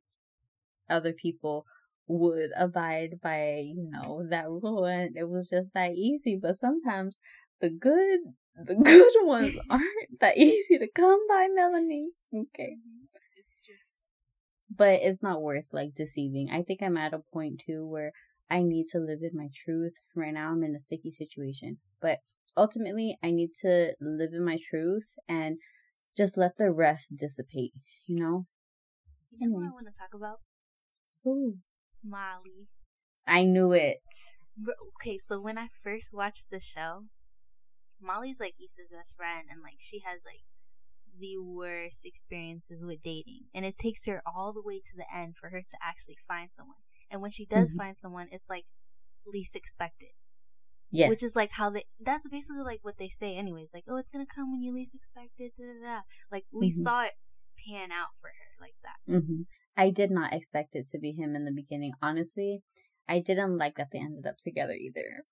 other 0.89 1.13
people 1.13 1.65
would 2.07 2.49
abide 2.57 3.21
by, 3.21 3.63
you 3.65 3.89
know, 3.91 4.25
that 4.29 4.49
rule 4.49 4.85
and 4.85 5.15
it 5.15 5.29
was 5.29 5.49
just 5.49 5.73
that 5.73 5.93
easy. 5.93 6.37
But 6.41 6.57
sometimes 6.57 7.17
the 7.61 7.69
good 7.69 8.19
the 8.55 8.75
good 8.83 9.13
ones 9.21 9.57
aren't 9.69 10.19
that 10.19 10.37
easy 10.37 10.77
to 10.77 10.87
come 10.93 11.19
by, 11.29 11.47
Melanie. 11.53 12.09
Okay. 12.33 12.75
It's 13.37 13.61
true. 13.61 13.75
But 14.79 15.01
it's 15.03 15.21
not 15.21 15.43
worth 15.43 15.73
like 15.73 15.93
deceiving. 15.93 16.49
I 16.51 16.63
think 16.63 16.81
I'm 16.81 16.97
at 16.97 17.13
a 17.13 17.19
point 17.19 17.61
too 17.67 17.85
where 17.85 18.13
I 18.49 18.63
need 18.63 18.85
to 18.93 18.97
live 18.97 19.19
in 19.21 19.37
my 19.37 19.49
truth. 19.65 19.93
Right 20.15 20.33
now 20.33 20.49
I'm 20.49 20.63
in 20.63 20.73
a 20.73 20.79
sticky 20.79 21.11
situation. 21.11 21.77
But 22.01 22.19
ultimately 22.57 23.17
I 23.21 23.29
need 23.29 23.51
to 23.61 23.91
live 24.01 24.31
in 24.33 24.43
my 24.43 24.57
truth 24.69 25.09
and 25.27 25.57
just 26.17 26.37
let 26.37 26.57
the 26.57 26.71
rest 26.71 27.17
dissipate, 27.17 27.73
you 28.07 28.19
know? 28.19 28.45
You 29.37 29.49
know 29.49 29.55
what 29.57 29.67
I 29.67 29.71
want 29.71 29.87
to 29.87 29.99
talk 29.99 30.13
about? 30.15 30.39
Ooh. 31.27 31.57
Molly. 32.03 32.67
I 33.27 33.43
knew 33.43 33.73
it. 33.73 33.97
Okay, 35.01 35.17
so 35.17 35.39
when 35.39 35.57
I 35.57 35.67
first 35.67 36.13
watched 36.13 36.49
the 36.49 36.59
show, 36.59 37.03
Molly's 38.01 38.39
like 38.39 38.55
Issa's 38.63 38.91
best 38.95 39.15
friend, 39.15 39.47
and 39.49 39.61
like 39.61 39.77
she 39.77 39.99
has 39.99 40.23
like 40.25 40.43
the 41.19 41.37
worst 41.37 42.05
experiences 42.05 42.83
with 42.85 43.01
dating, 43.01 43.45
and 43.53 43.65
it 43.65 43.75
takes 43.75 44.05
her 44.07 44.21
all 44.25 44.53
the 44.53 44.61
way 44.61 44.79
to 44.79 44.95
the 44.95 45.05
end 45.13 45.37
for 45.37 45.49
her 45.49 45.61
to 45.61 45.77
actually 45.81 46.17
find 46.27 46.51
someone. 46.51 46.77
And 47.09 47.21
when 47.21 47.31
she 47.31 47.45
does 47.45 47.73
Mhm. 47.73 47.77
find 47.77 47.97
someone, 47.97 48.27
it's 48.31 48.49
like 48.49 48.65
least 49.25 49.55
expected. 49.55 50.09
Yes. 50.91 51.09
Which 51.09 51.23
is 51.23 51.35
like 51.35 51.51
how 51.51 51.69
they 51.69 51.85
that's 51.99 52.27
basically 52.27 52.63
like 52.63 52.79
what 52.83 52.97
they 52.97 53.09
say 53.09 53.35
anyways. 53.35 53.73
Like, 53.73 53.85
oh 53.87 53.97
it's 53.97 54.09
gonna 54.09 54.25
come 54.25 54.51
when 54.51 54.61
you 54.61 54.73
least 54.73 54.95
expect 54.95 55.39
it, 55.39 55.53
da, 55.57 55.63
da, 55.65 55.85
da. 55.85 56.01
Like 56.31 56.45
we 56.51 56.67
Mhm. 56.69 56.83
saw 56.83 57.03
it 57.03 57.13
pan 57.57 57.91
out 57.91 58.15
for 58.19 58.29
her 58.29 58.51
like 58.59 58.75
that. 58.83 58.97
hmm 59.05 59.43
I 59.77 59.91
did 59.91 60.11
not 60.11 60.33
expect 60.33 60.75
it 60.75 60.87
to 60.89 60.99
be 60.99 61.11
him 61.11 61.35
in 61.35 61.45
the 61.45 61.51
beginning. 61.51 61.93
Honestly, 62.01 62.63
I 63.07 63.19
didn't 63.19 63.57
like 63.57 63.75
that 63.75 63.91
they 63.91 63.99
ended 63.99 64.25
up 64.25 64.37
together 64.37 64.73
either. 64.73 65.25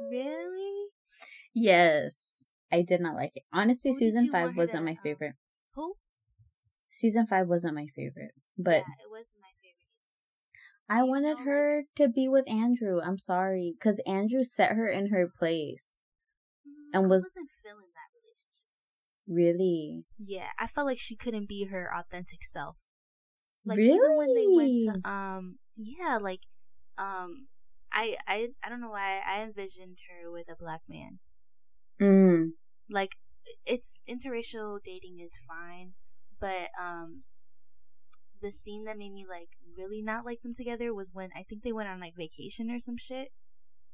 Really? 0.00 0.88
Yes, 1.54 2.33
I 2.74 2.82
did 2.82 3.00
not 3.00 3.14
like 3.14 3.32
it. 3.34 3.44
Honestly, 3.52 3.92
Who 3.92 3.98
season 3.98 4.30
five 4.30 4.56
wasn't 4.56 4.80
to, 4.82 4.84
my 4.84 4.96
um, 4.98 5.02
favorite. 5.02 5.34
Who? 5.74 5.94
Season 6.92 7.26
five 7.26 7.46
wasn't 7.48 7.74
my 7.74 7.86
favorite, 7.94 8.32
but 8.58 8.82
yeah, 8.86 9.04
it 9.04 9.10
wasn't 9.10 9.40
my 9.40 9.54
favorite. 9.62 9.90
I 10.88 11.02
wanted 11.02 11.28
know, 11.30 11.34
like- 11.36 11.44
her 11.46 11.82
to 11.96 12.08
be 12.08 12.28
with 12.28 12.48
Andrew. 12.48 13.00
I'm 13.00 13.18
sorry, 13.18 13.74
because 13.78 14.00
Andrew 14.06 14.44
set 14.44 14.72
her 14.72 14.88
in 14.88 15.08
her 15.10 15.28
place. 15.28 16.00
Mm, 16.66 16.98
And 16.98 17.10
was- 17.10 17.22
wasn't 17.24 17.50
feeling 17.62 17.90
that 17.94 18.10
relationship. 18.18 18.68
Really, 19.26 20.04
Yeah, 20.18 20.50
I 20.58 20.66
felt 20.66 20.86
like 20.86 20.98
she 20.98 21.16
couldn't 21.16 21.48
be 21.48 21.64
her 21.66 21.90
authentic 21.94 22.42
self. 22.44 22.76
Like 23.64 23.78
really. 23.78 23.94
even 23.94 24.16
when 24.18 24.34
they 24.34 24.46
went 24.48 25.02
to 25.02 25.10
um 25.10 25.58
yeah, 25.76 26.18
like 26.20 26.40
um 26.98 27.48
I 27.90 28.16
I 28.28 28.48
I 28.62 28.68
don't 28.68 28.82
know 28.82 28.90
why 28.90 29.22
I 29.26 29.42
envisioned 29.42 29.98
her 30.10 30.30
with 30.30 30.50
a 30.50 30.56
black 30.56 30.82
man. 30.88 31.20
Mm. 32.00 32.50
Like 32.90 33.16
it's 33.66 34.02
interracial 34.08 34.78
dating 34.84 35.18
is 35.20 35.38
fine, 35.46 35.92
but 36.40 36.70
um 36.80 37.24
the 38.40 38.52
scene 38.52 38.84
that 38.84 38.98
made 38.98 39.12
me 39.12 39.24
like 39.28 39.48
really 39.76 40.02
not 40.02 40.26
like 40.26 40.42
them 40.42 40.52
together 40.54 40.92
was 40.92 41.12
when 41.14 41.30
I 41.34 41.42
think 41.42 41.62
they 41.62 41.72
went 41.72 41.88
on 41.88 42.00
like 42.00 42.14
vacation 42.16 42.70
or 42.70 42.78
some 42.78 42.98
shit 42.98 43.32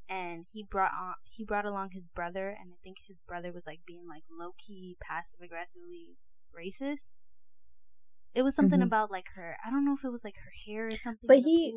and 0.09 0.45
he 0.51 0.63
brought 0.63 0.91
on 0.91 1.13
he 1.23 1.45
brought 1.45 1.65
along 1.65 1.91
his 1.91 2.09
brother 2.09 2.49
and 2.49 2.71
I 2.73 2.75
think 2.83 2.97
his 3.07 3.21
brother 3.21 3.51
was 3.53 3.65
like 3.65 3.81
being 3.85 4.07
like 4.09 4.23
low 4.29 4.51
key 4.57 4.97
passive 5.01 5.39
aggressively 5.41 6.17
racist. 6.53 7.13
It 8.33 8.43
was 8.43 8.55
something 8.55 8.79
Mhm. 8.79 8.85
about 8.87 9.11
like 9.11 9.27
her 9.35 9.57
I 9.65 9.69
don't 9.69 9.85
know 9.85 9.93
if 9.93 10.03
it 10.03 10.11
was 10.11 10.23
like 10.25 10.35
her 10.43 10.51
hair 10.65 10.87
or 10.87 10.97
something. 10.97 11.27
But 11.27 11.39
he-. 11.39 11.73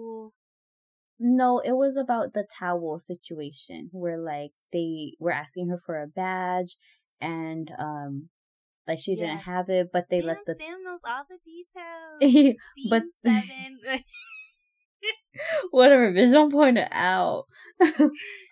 No, 1.21 1.61
it 1.61 1.73
was 1.77 1.97
about 1.97 2.33
the 2.33 2.45
towel 2.59 2.99
situation 2.99 3.89
where 3.93 4.19
like 4.19 4.51
they 4.73 5.15
were 5.21 5.31
asking 5.31 5.69
her 5.69 5.79
for 5.79 6.03
a 6.03 6.09
badge 6.09 6.77
and 7.21 7.71
um 7.79 8.29
like 8.87 8.99
she 8.99 9.17
didn't 9.17 9.39
have 9.39 9.69
it, 9.71 9.89
but 9.93 10.07
they 10.11 10.19
Damn, 10.19 10.27
let 10.29 10.39
the 10.45 10.55
Sam 10.55 10.83
knows 10.85 11.01
all 11.07 11.25
the 11.29 11.39
details. 11.45 12.57
But- 12.91 13.03
seven. 13.23 13.79
whatever, 15.71 16.13
bitch, 16.13 16.33
don't 16.33 16.53
point 16.53 16.79
it 16.79 16.89
out. 16.91 17.45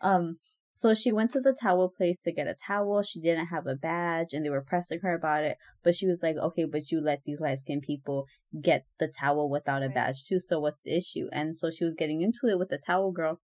um, 0.02 0.36
so 0.74 0.94
she 0.94 1.12
went 1.12 1.30
to 1.32 1.40
the 1.40 1.56
towel 1.60 1.88
place 1.88 2.22
to 2.22 2.32
get 2.32 2.46
a 2.46 2.54
towel. 2.54 3.02
She 3.02 3.20
didn't 3.20 3.46
have 3.46 3.66
a 3.66 3.74
badge, 3.74 4.28
and 4.32 4.44
they 4.44 4.50
were 4.50 4.64
pressing 4.64 5.00
her 5.02 5.14
about 5.14 5.44
it. 5.44 5.56
But 5.84 5.94
she 5.94 6.06
was 6.06 6.22
like, 6.22 6.36
"Okay, 6.36 6.64
but 6.64 6.90
you 6.90 7.00
let 7.00 7.20
these 7.24 7.40
light 7.40 7.58
skinned 7.58 7.82
people 7.82 8.26
get 8.60 8.84
the 8.98 9.08
towel 9.08 9.48
without 9.48 9.82
a 9.82 9.86
Right. 9.86 9.94
badge 9.94 10.24
too. 10.26 10.40
So 10.40 10.58
what's 10.60 10.80
the 10.80 10.96
issue?" 10.96 11.28
And 11.32 11.56
so 11.56 11.70
she 11.70 11.84
was 11.84 11.94
getting 11.94 12.20
into 12.22 12.46
it 12.48 12.58
with 12.58 12.68
the 12.70 12.78
towel 12.84 13.12
girl, 13.12 13.40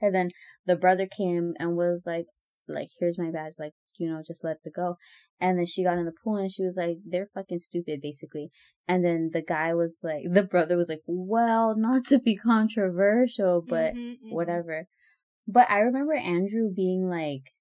and 0.00 0.14
then 0.14 0.30
the 0.66 0.76
brother 0.76 1.06
came 1.06 1.54
and 1.58 1.76
was 1.76 2.04
like, 2.06 2.26
"Like, 2.68 2.88
here's 3.00 3.18
my 3.18 3.30
badge. 3.30 3.54
Like, 3.58 3.72
you 3.98 4.08
know, 4.08 4.22
just 4.26 4.44
let 4.44 4.58
it 4.64 4.72
go." 4.74 4.96
And 5.40 5.58
then 5.58 5.66
she 5.66 5.84
got 5.84 5.98
in 5.98 6.04
the 6.04 6.12
pool 6.12 6.36
and 6.36 6.50
she 6.50 6.64
was 6.64 6.76
like, 6.76 6.98
"They're 7.04 7.28
fucking 7.34 7.60
stupid, 7.60 8.00
basically." 8.00 8.50
And 8.86 9.04
then 9.04 9.30
the 9.32 9.42
guy 9.42 9.74
was 9.74 10.00
like, 10.02 10.24
the 10.30 10.42
brother 10.42 10.76
was 10.76 10.88
like, 10.88 11.02
well, 11.06 11.74
not 11.74 12.04
to 12.06 12.18
be 12.18 12.36
controversial, 12.36 13.62
but 13.66 13.94
Mhm, 13.94 14.18
mhm. 14.22 14.32
whatever. 14.32 14.86
But 15.46 15.70
I 15.70 15.80
remember 15.80 16.14
Andrew 16.14 16.70
being 16.74 17.08
like, 17.08 17.52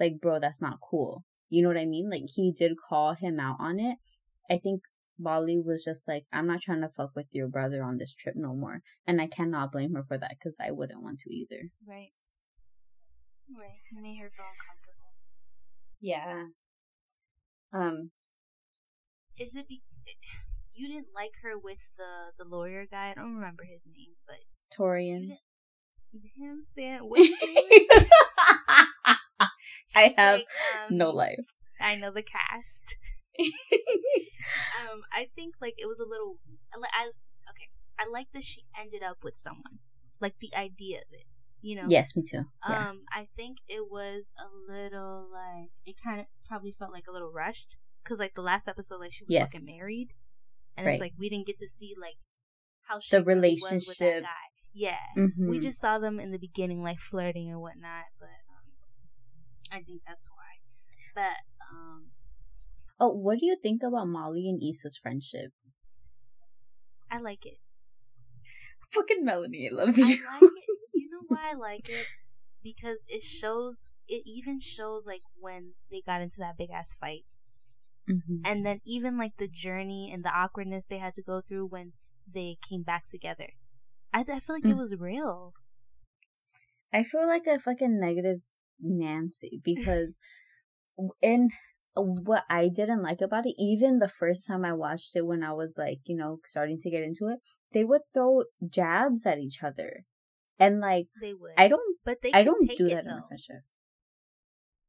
like, 0.00 0.20
bro, 0.20 0.40
that's 0.40 0.60
not 0.60 0.80
cool. 0.80 1.24
You 1.48 1.62
know 1.62 1.68
what 1.68 1.76
I 1.76 1.84
mean? 1.86 2.10
Like, 2.10 2.24
he 2.34 2.50
did 2.50 2.76
call 2.76 3.14
him 3.14 3.38
out 3.38 3.56
on 3.60 3.78
it. 3.78 3.98
I 4.50 4.58
think 4.58 4.82
Molly 5.18 5.60
was 5.60 5.84
just 5.84 6.08
like, 6.08 6.24
I'm 6.32 6.46
not 6.46 6.62
trying 6.62 6.80
to 6.80 6.88
fuck 6.88 7.10
with 7.14 7.26
your 7.30 7.46
brother 7.46 7.82
on 7.82 7.98
this 7.98 8.14
trip 8.14 8.34
no 8.36 8.54
more. 8.54 8.82
And 9.06 9.20
I 9.20 9.28
cannot 9.28 9.70
blame 9.70 9.94
her 9.94 10.02
for 10.02 10.18
that 10.18 10.36
because 10.38 10.58
I 10.58 10.70
wouldn't 10.72 11.02
want 11.02 11.20
to 11.20 11.32
either. 11.32 11.70
Right. 11.86 12.12
Right. 13.56 13.78
Made 13.92 14.16
her 14.18 14.30
feel 14.30 14.46
uncomfortable. 14.46 14.81
Yeah. 16.02 16.46
Um, 17.72 18.10
Is 19.38 19.54
it 19.54 19.68
be- 19.68 19.84
you 20.74 20.88
didn't 20.88 21.14
like 21.14 21.34
her 21.42 21.56
with 21.56 21.92
the 21.96 22.32
the 22.36 22.44
lawyer 22.44 22.86
guy? 22.90 23.10
I 23.10 23.14
don't 23.14 23.36
remember 23.36 23.64
his 23.64 23.86
name, 23.86 24.16
but 24.26 24.38
Taurean. 24.76 25.38
Him 26.36 26.60
saying 26.60 27.00
what's? 27.02 27.28
I 29.96 30.14
have 30.16 30.40
like, 30.40 30.46
um, 30.90 30.98
no 30.98 31.10
life. 31.10 31.46
I 31.80 31.96
know 31.96 32.10
the 32.10 32.22
cast. 32.22 32.96
um, 33.40 35.02
I 35.12 35.28
think 35.34 35.54
like 35.60 35.74
it 35.78 35.86
was 35.86 36.00
a 36.00 36.04
little. 36.06 36.38
I, 36.74 36.78
I 36.92 37.06
okay. 37.48 37.68
I 37.98 38.06
like 38.10 38.26
that 38.32 38.42
she 38.42 38.64
ended 38.78 39.02
up 39.02 39.18
with 39.22 39.36
someone. 39.36 39.78
Like 40.20 40.34
the 40.40 40.54
idea 40.56 40.98
of 40.98 41.12
it, 41.12 41.26
you 41.62 41.76
know. 41.76 41.86
yes, 41.88 42.14
me 42.16 42.22
too. 42.22 42.44
Yeah. 42.68 42.90
Um, 42.90 43.02
I 43.10 43.26
think 43.36 43.58
it 43.68 43.90
was 43.90 44.32
a 44.38 44.46
little 44.72 45.28
like 45.32 45.70
it 45.86 45.96
kind 46.02 46.20
of 46.20 46.26
probably 46.46 46.72
felt 46.72 46.92
like 46.92 47.06
a 47.08 47.12
little 47.12 47.32
rushed 47.32 47.76
because 48.02 48.18
like 48.18 48.34
the 48.34 48.42
last 48.42 48.68
episode, 48.68 49.00
like 49.00 49.12
she 49.12 49.24
was 49.24 49.30
Yes. 49.32 49.52
fucking 49.52 49.66
married, 49.66 50.08
and 50.76 50.86
Right. 50.86 50.94
it's 50.94 51.00
like 51.00 51.14
we 51.18 51.28
didn't 51.30 51.46
get 51.46 51.58
to 51.58 51.68
see 51.68 51.94
like 51.98 52.16
how 52.88 52.98
she 53.00 53.16
The 53.16 53.22
really 53.24 53.52
was 53.62 53.86
with 53.88 53.98
that 53.98 54.04
relationship. 54.04 54.22
guy. 54.24 54.48
Yeah, 54.74 54.98
Mhm. 55.16 55.48
we 55.50 55.58
just 55.58 55.78
saw 55.78 55.98
them 55.98 56.18
in 56.18 56.30
the 56.32 56.38
beginning 56.38 56.82
like 56.82 56.98
flirting 56.98 57.50
and 57.50 57.60
whatnot, 57.60 58.06
but 58.18 58.28
um, 58.50 58.72
I 59.70 59.82
think 59.82 60.02
that's 60.06 60.28
why. 60.30 60.60
But 61.14 61.38
um, 61.70 62.10
Oh, 62.98 63.08
what 63.12 63.38
do 63.40 63.46
you 63.46 63.56
think 63.60 63.82
about 63.82 64.06
Molly 64.08 64.48
and 64.48 64.62
Issa's 64.62 64.96
friendship? 64.96 65.52
I 67.10 67.18
like 67.18 67.44
it. 67.44 67.58
Fucking 68.92 69.24
Melanie, 69.24 69.68
I 69.70 69.74
love 69.74 69.90
I 69.98 70.02
you. 70.02 70.06
like 70.40 70.42
it. 70.42 70.78
You 70.94 71.10
know 71.10 71.22
why 71.28 71.50
I 71.50 71.54
like 71.54 71.88
it? 71.88 72.06
Because 72.62 73.04
it 73.08 73.22
shows. 73.22 73.86
It 74.08 74.22
even 74.26 74.60
shows 74.60 75.06
like 75.06 75.22
when 75.40 75.72
they 75.90 76.02
got 76.04 76.20
into 76.22 76.38
that 76.40 76.56
big 76.58 76.70
ass 76.70 76.94
fight. 76.94 77.24
Mhm. 78.10 78.40
and 78.44 78.66
then 78.66 78.80
even 78.84 79.16
like 79.16 79.36
the 79.36 79.46
journey 79.46 80.10
and 80.12 80.24
the 80.24 80.28
awkwardness 80.36 80.86
they 80.86 80.98
had 80.98 81.14
to 81.14 81.22
go 81.22 81.40
through 81.40 81.66
when 81.66 81.92
they 82.26 82.56
came 82.68 82.82
back 82.82 83.04
together. 83.08 83.50
I, 84.12 84.20
I 84.28 84.40
feel 84.40 84.56
like 84.56 84.64
it 84.64 84.74
Mm. 84.74 84.78
was 84.78 84.96
real. 84.98 85.54
I 86.92 87.04
feel 87.04 87.28
like 87.28 87.46
a 87.46 87.60
fucking 87.60 88.00
negative 88.00 88.40
Nancy 88.80 89.60
because 89.64 90.18
in 91.22 91.50
what 91.94 92.44
I 92.48 92.68
didn't 92.68 93.02
like 93.02 93.20
about 93.20 93.46
it, 93.46 93.54
even 93.58 93.98
the 93.98 94.08
first 94.08 94.46
time 94.46 94.64
I 94.64 94.72
watched 94.72 95.14
it 95.14 95.26
when 95.26 95.42
I 95.42 95.52
was 95.52 95.76
like, 95.76 95.98
you 96.06 96.16
know, 96.16 96.38
starting 96.46 96.78
to 96.80 96.90
get 96.90 97.02
into 97.02 97.28
it, 97.28 97.38
they 97.72 97.84
would 97.84 98.02
throw 98.12 98.44
jabs 98.68 99.26
at 99.26 99.38
each 99.38 99.62
other. 99.62 100.02
And 100.58 100.80
like 100.80 101.06
They 101.20 101.34
would. 101.34 101.52
I 101.56 101.68
don't 101.68 101.98
but 102.04 102.22
they 102.22 102.32
I 102.32 102.44
don't 102.44 102.66
take 102.68 102.78
do 102.78 102.86
it, 102.86 102.94
that 102.94 103.04
in 103.04 103.10
a 103.10 103.14
though. 103.16 103.26
friendship. 103.28 103.62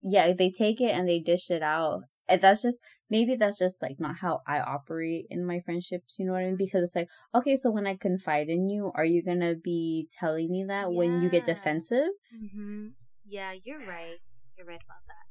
Yeah, 0.01 0.33
they 0.37 0.51
take 0.51 0.81
it 0.81 0.91
and 0.91 1.07
they 1.07 1.19
dish 1.19 1.49
it 1.49 1.63
out. 1.63 2.01
And 2.27 2.39
that's 2.39 2.61
just 2.61 2.79
maybe 3.09 3.35
that's 3.35 3.59
just 3.59 3.81
like 3.81 3.99
not 3.99 4.17
how 4.21 4.41
I 4.47 4.59
operate 4.59 5.25
in 5.29 5.45
my 5.45 5.59
friendships, 5.59 6.17
you 6.17 6.25
know 6.25 6.33
what 6.33 6.41
I 6.41 6.45
mean? 6.45 6.55
Because 6.57 6.83
it's 6.83 6.95
like, 6.95 7.09
okay, 7.35 7.55
so 7.55 7.69
when 7.69 7.87
I 7.87 7.95
confide 7.95 8.47
in 8.49 8.69
you, 8.69 8.91
are 8.95 9.05
you 9.05 9.23
gonna 9.23 9.55
be 9.55 10.07
telling 10.11 10.49
me 10.49 10.65
that 10.67 10.93
when 10.93 11.21
you 11.21 11.29
get 11.29 11.45
defensive? 11.45 12.09
Mm-hmm. 12.33 12.87
Yeah, 13.25 13.53
you're 13.63 13.85
right. 13.85 14.19
You're 14.57 14.67
right 14.67 14.81
about 14.85 15.03
that. 15.07 15.22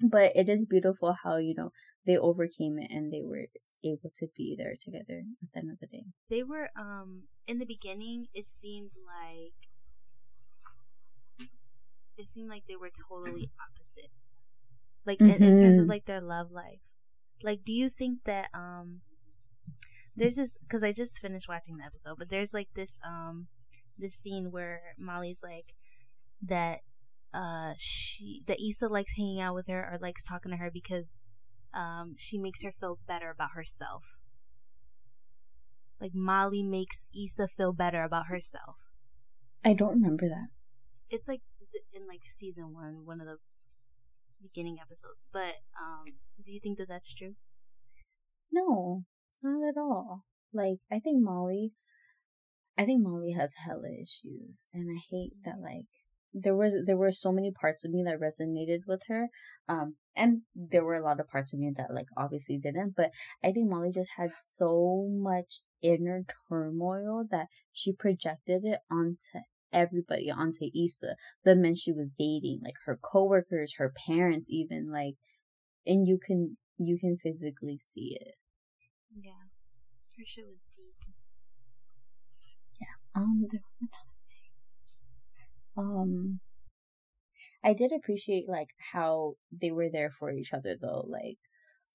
But 0.00 0.32
it 0.36 0.48
is 0.48 0.66
beautiful 0.66 1.16
how, 1.24 1.36
you 1.38 1.54
know, 1.56 1.70
they 2.06 2.16
overcame 2.18 2.78
it 2.78 2.90
and 2.90 3.12
they 3.12 3.22
were 3.22 3.46
able 3.84 4.10
to 4.16 4.26
be 4.36 4.54
there 4.58 4.74
together 4.80 5.22
at 5.42 5.50
the 5.52 5.58
end 5.58 5.70
of 5.70 5.78
the 5.80 5.86
day. 5.86 6.04
They 6.28 6.42
were 6.42 6.70
um 6.76 7.24
in 7.46 7.58
the 7.58 7.66
beginning. 7.66 8.26
It 8.34 8.44
seemed 8.44 8.92
like 9.06 9.54
it 12.18 12.26
seemed 12.26 12.48
like 12.48 12.64
they 12.66 12.76
were 12.76 12.90
totally 13.08 13.50
opposite. 13.70 14.10
Like 15.04 15.20
in, 15.20 15.30
in 15.30 15.56
terms 15.56 15.78
of 15.78 15.86
Mhm. 15.86 15.88
like 15.88 16.04
their 16.06 16.20
love 16.20 16.50
life. 16.50 16.80
Like, 17.42 17.64
do 17.64 17.72
you 17.72 17.88
think 17.88 18.24
that 18.24 18.48
um 18.54 19.02
there's 20.16 20.36
this 20.36 20.56
because 20.58 20.82
I 20.82 20.92
just 20.92 21.20
finished 21.20 21.48
watching 21.48 21.76
the 21.76 21.84
episode, 21.84 22.16
but 22.18 22.28
there's 22.30 22.54
like 22.54 22.68
this 22.74 23.00
um 23.04 23.48
this 23.98 24.14
scene 24.14 24.50
where 24.50 24.94
Molly's 24.98 25.42
like 25.42 25.74
that 26.42 26.80
uh 27.36 27.74
she 27.76 28.42
that 28.46 28.58
Issa 28.60 28.88
likes 28.88 29.12
hanging 29.16 29.40
out 29.40 29.54
with 29.54 29.66
her 29.68 29.80
or 29.80 29.98
likes 30.00 30.24
talking 30.24 30.52
to 30.52 30.58
her 30.58 30.70
because 30.72 31.18
um 31.74 32.14
she 32.16 32.38
makes 32.38 32.62
her 32.62 32.72
feel 32.72 32.98
better 33.06 33.30
about 33.30 33.50
herself. 33.54 34.18
Like 36.00 36.12
Molly 36.14 36.62
makes 36.62 37.08
Issa 37.14 37.48
feel 37.48 37.72
better 37.72 38.02
about 38.02 38.26
herself. 38.26 38.76
I 39.64 39.74
don't 39.74 40.00
remember 40.00 40.28
that. 40.28 40.48
It's 41.10 41.28
like 41.28 41.40
in 41.92 42.06
like 42.06 42.22
season 42.24 42.72
one, 42.72 43.04
one 43.04 43.20
of 43.20 43.26
the 43.26 43.38
beginning 44.42 44.76
episodes. 44.80 45.26
But 45.32 45.56
um, 45.80 46.04
do 46.42 46.52
you 46.52 46.60
think 46.62 46.78
that 46.78 46.88
that's 46.88 47.12
true? 47.12 47.34
No, 48.52 49.04
not 49.42 49.68
at 49.68 49.78
all. 49.78 50.24
Like, 50.52 50.78
I 50.90 50.98
think 51.00 51.22
Molly, 51.22 51.72
I 52.78 52.84
think 52.84 53.02
Molly 53.02 53.32
has 53.32 53.54
hella 53.66 53.90
issues, 54.00 54.68
and 54.72 54.88
I 54.90 55.00
hate 55.10 55.32
that 55.44 55.60
like 55.60 55.86
there 56.38 56.54
was 56.54 56.74
there 56.84 56.98
were 56.98 57.10
so 57.10 57.32
many 57.32 57.50
parts 57.50 57.84
of 57.84 57.90
me 57.90 58.04
that 58.04 58.20
resonated 58.20 58.80
with 58.86 59.02
her, 59.08 59.28
um, 59.68 59.96
and 60.14 60.42
there 60.54 60.84
were 60.84 60.94
a 60.94 61.02
lot 61.02 61.18
of 61.18 61.28
parts 61.28 61.52
of 61.52 61.58
me 61.58 61.72
that 61.76 61.94
like 61.94 62.08
obviously 62.16 62.58
didn't. 62.58 62.94
But 62.94 63.10
I 63.42 63.52
think 63.52 63.70
Molly 63.70 63.90
just 63.90 64.10
had 64.18 64.36
so 64.36 65.08
much 65.10 65.60
inner 65.82 66.24
turmoil 66.48 67.24
that 67.30 67.46
she 67.72 67.92
projected 67.92 68.64
it 68.64 68.80
onto 68.90 69.40
everybody, 69.72 70.30
onto 70.30 70.66
Issa, 70.74 71.16
the 71.44 71.56
men 71.56 71.74
she 71.74 71.92
was 71.92 72.12
dating, 72.12 72.60
like 72.62 72.76
her 72.84 72.98
coworkers, 73.02 73.74
her 73.78 73.92
parents, 74.06 74.50
even 74.50 74.92
like, 74.92 75.14
and 75.86 76.06
you 76.06 76.18
can 76.18 76.58
you 76.78 76.98
can 76.98 77.16
physically 77.16 77.78
see 77.80 78.18
it. 78.20 78.34
Yeah, 79.18 79.48
her 80.18 80.24
shit 80.26 80.44
was 80.52 80.66
deep. 80.76 81.14
Yeah. 82.78 83.20
Um. 83.22 83.46
There 83.50 83.60
was 83.62 84.05
um, 85.76 86.40
I 87.64 87.72
did 87.72 87.92
appreciate 87.92 88.48
like 88.48 88.70
how 88.92 89.34
they 89.50 89.70
were 89.70 89.88
there 89.90 90.10
for 90.10 90.30
each 90.30 90.52
other 90.52 90.76
though, 90.80 91.04
like 91.08 91.38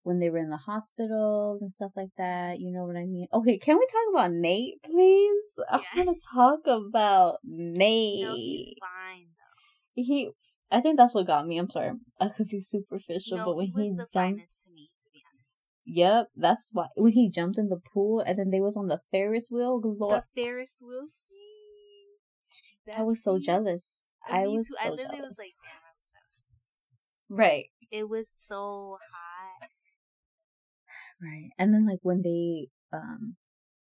when 0.04 0.20
they 0.20 0.30
were 0.30 0.40
in 0.40 0.50
the 0.50 0.58
hospital 0.58 1.58
and 1.62 1.72
stuff 1.72 1.92
like 1.96 2.10
that. 2.18 2.60
You 2.60 2.72
know 2.72 2.86
what 2.86 2.98
I 2.98 3.06
mean? 3.06 3.28
Okay, 3.34 3.58
can 3.58 3.78
we 3.78 3.86
talk 3.86 4.14
about 4.14 4.32
Nate, 4.32 4.82
please? 4.84 5.60
Yeah. 5.72 5.80
I 5.96 6.04
want 6.04 6.20
to 6.20 6.28
talk 6.34 6.60
about 6.68 7.38
Nate. 7.44 8.24
No, 8.24 8.36
he's 8.36 8.74
fine 8.80 9.28
though. 9.38 10.04
He, 10.04 10.30
I 10.72 10.82
think 10.82 10.98
that's 10.98 11.14
what 11.14 11.28
got 11.28 11.48
me. 11.48 11.58
I'm 11.58 11.70
sorry, 11.70 11.92
I 12.20 12.30
could 12.30 12.48
be 12.48 12.60
superficial, 12.60 13.38
no, 13.38 13.46
but 13.46 13.56
when 13.56 13.68
he 13.68 13.74
was 13.74 13.84
he 13.84 13.90
the 13.92 14.08
jumped, 14.14 14.14
finest 14.14 14.64
to 14.64 14.74
me, 14.74 14.90
to 15.04 15.10
be 15.14 15.22
honest. 15.26 15.70
Yep, 15.86 16.28
that's 16.36 16.70
why 16.74 16.88
when 16.96 17.14
he 17.14 17.30
jumped 17.30 17.58
in 17.58 17.70
the 17.70 17.80
pool 17.94 18.20
and 18.20 18.38
then 18.38 18.50
they 18.50 18.62
was 18.62 18.76
on 18.78 18.88
the 18.88 19.00
Ferris 19.12 19.50
wheel. 19.52 19.82
Lord, 19.84 20.22
the 20.22 20.42
Ferris 20.42 20.78
wheel 20.82 21.08
I 22.98 23.04
was 23.04 23.24
so 23.24 23.40
jealous. 23.40 24.14
I 24.28 24.48
was 24.48 24.68
too. 24.68 24.76
so 24.80 24.88
I 24.88 24.90
literally 24.92 25.18
jealous. 25.18 25.30
was 25.30 25.40
like, 25.40 25.56
damn, 25.64 25.82
I'm 25.88 26.02
so. 26.02 26.18
Right. 27.30 27.66
It 27.92 28.10
was 28.10 28.30
so 28.30 28.98
hot. 29.12 29.70
Right. 31.22 31.52
And 31.58 31.74
then 31.74 31.86
like 31.86 32.00
when 32.02 32.22
they 32.24 32.70
um 32.92 33.36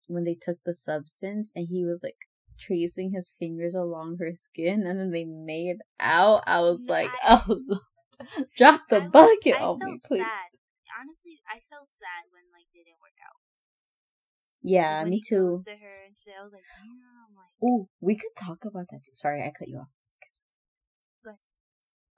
when 0.08 0.24
they 0.24 0.34
took 0.34 0.58
the 0.64 0.74
substance 0.74 1.50
and 1.54 1.68
he 1.70 1.84
was 1.84 2.00
like 2.02 2.16
tracing 2.58 3.12
his 3.14 3.32
fingers 3.38 3.74
along 3.74 4.16
her 4.18 4.32
skin 4.34 4.84
and 4.86 4.98
then 4.98 5.10
they 5.10 5.24
made 5.24 5.76
out, 6.00 6.42
I 6.46 6.60
was 6.60 6.78
no, 6.80 6.92
like, 6.92 7.10
I, 7.22 7.40
oh 7.48 7.78
drop 8.56 8.82
the 8.88 9.02
I 9.02 9.06
bucket 9.06 9.60
was, 9.60 9.62
on 9.62 9.78
me, 9.78 9.98
please. 10.04 10.20
Sad. 10.20 10.50
Honestly, 10.98 11.38
I 11.46 11.62
felt 11.70 11.92
sad 11.94 12.26
when 12.34 12.42
like 12.50 12.66
they 12.74 12.82
didn't 12.82 12.98
work 13.00 13.14
out. 13.22 13.37
Yeah, 14.68 15.00
like, 15.00 15.10
me 15.10 15.22
too. 15.26 15.60
To 15.64 15.70
her 15.70 16.04
and 16.06 16.16
shit, 16.16 16.34
I 16.38 16.44
was 16.44 16.52
like, 16.52 16.64
damn. 16.78 17.36
Like, 17.36 17.52
oh, 17.62 17.88
we 18.00 18.16
could 18.16 18.36
talk 18.36 18.64
about 18.64 18.86
that 18.90 19.04
too. 19.04 19.12
Sorry, 19.14 19.42
I 19.42 19.52
cut 19.56 19.68
you 19.68 19.78
off. 19.78 19.88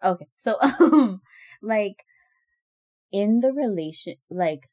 Okay, 0.03 0.29
so 0.37 0.57
um, 0.81 1.21
like 1.63 2.05
in 3.13 3.41
the 3.41 3.53
relation, 3.53 4.15
like 4.31 4.67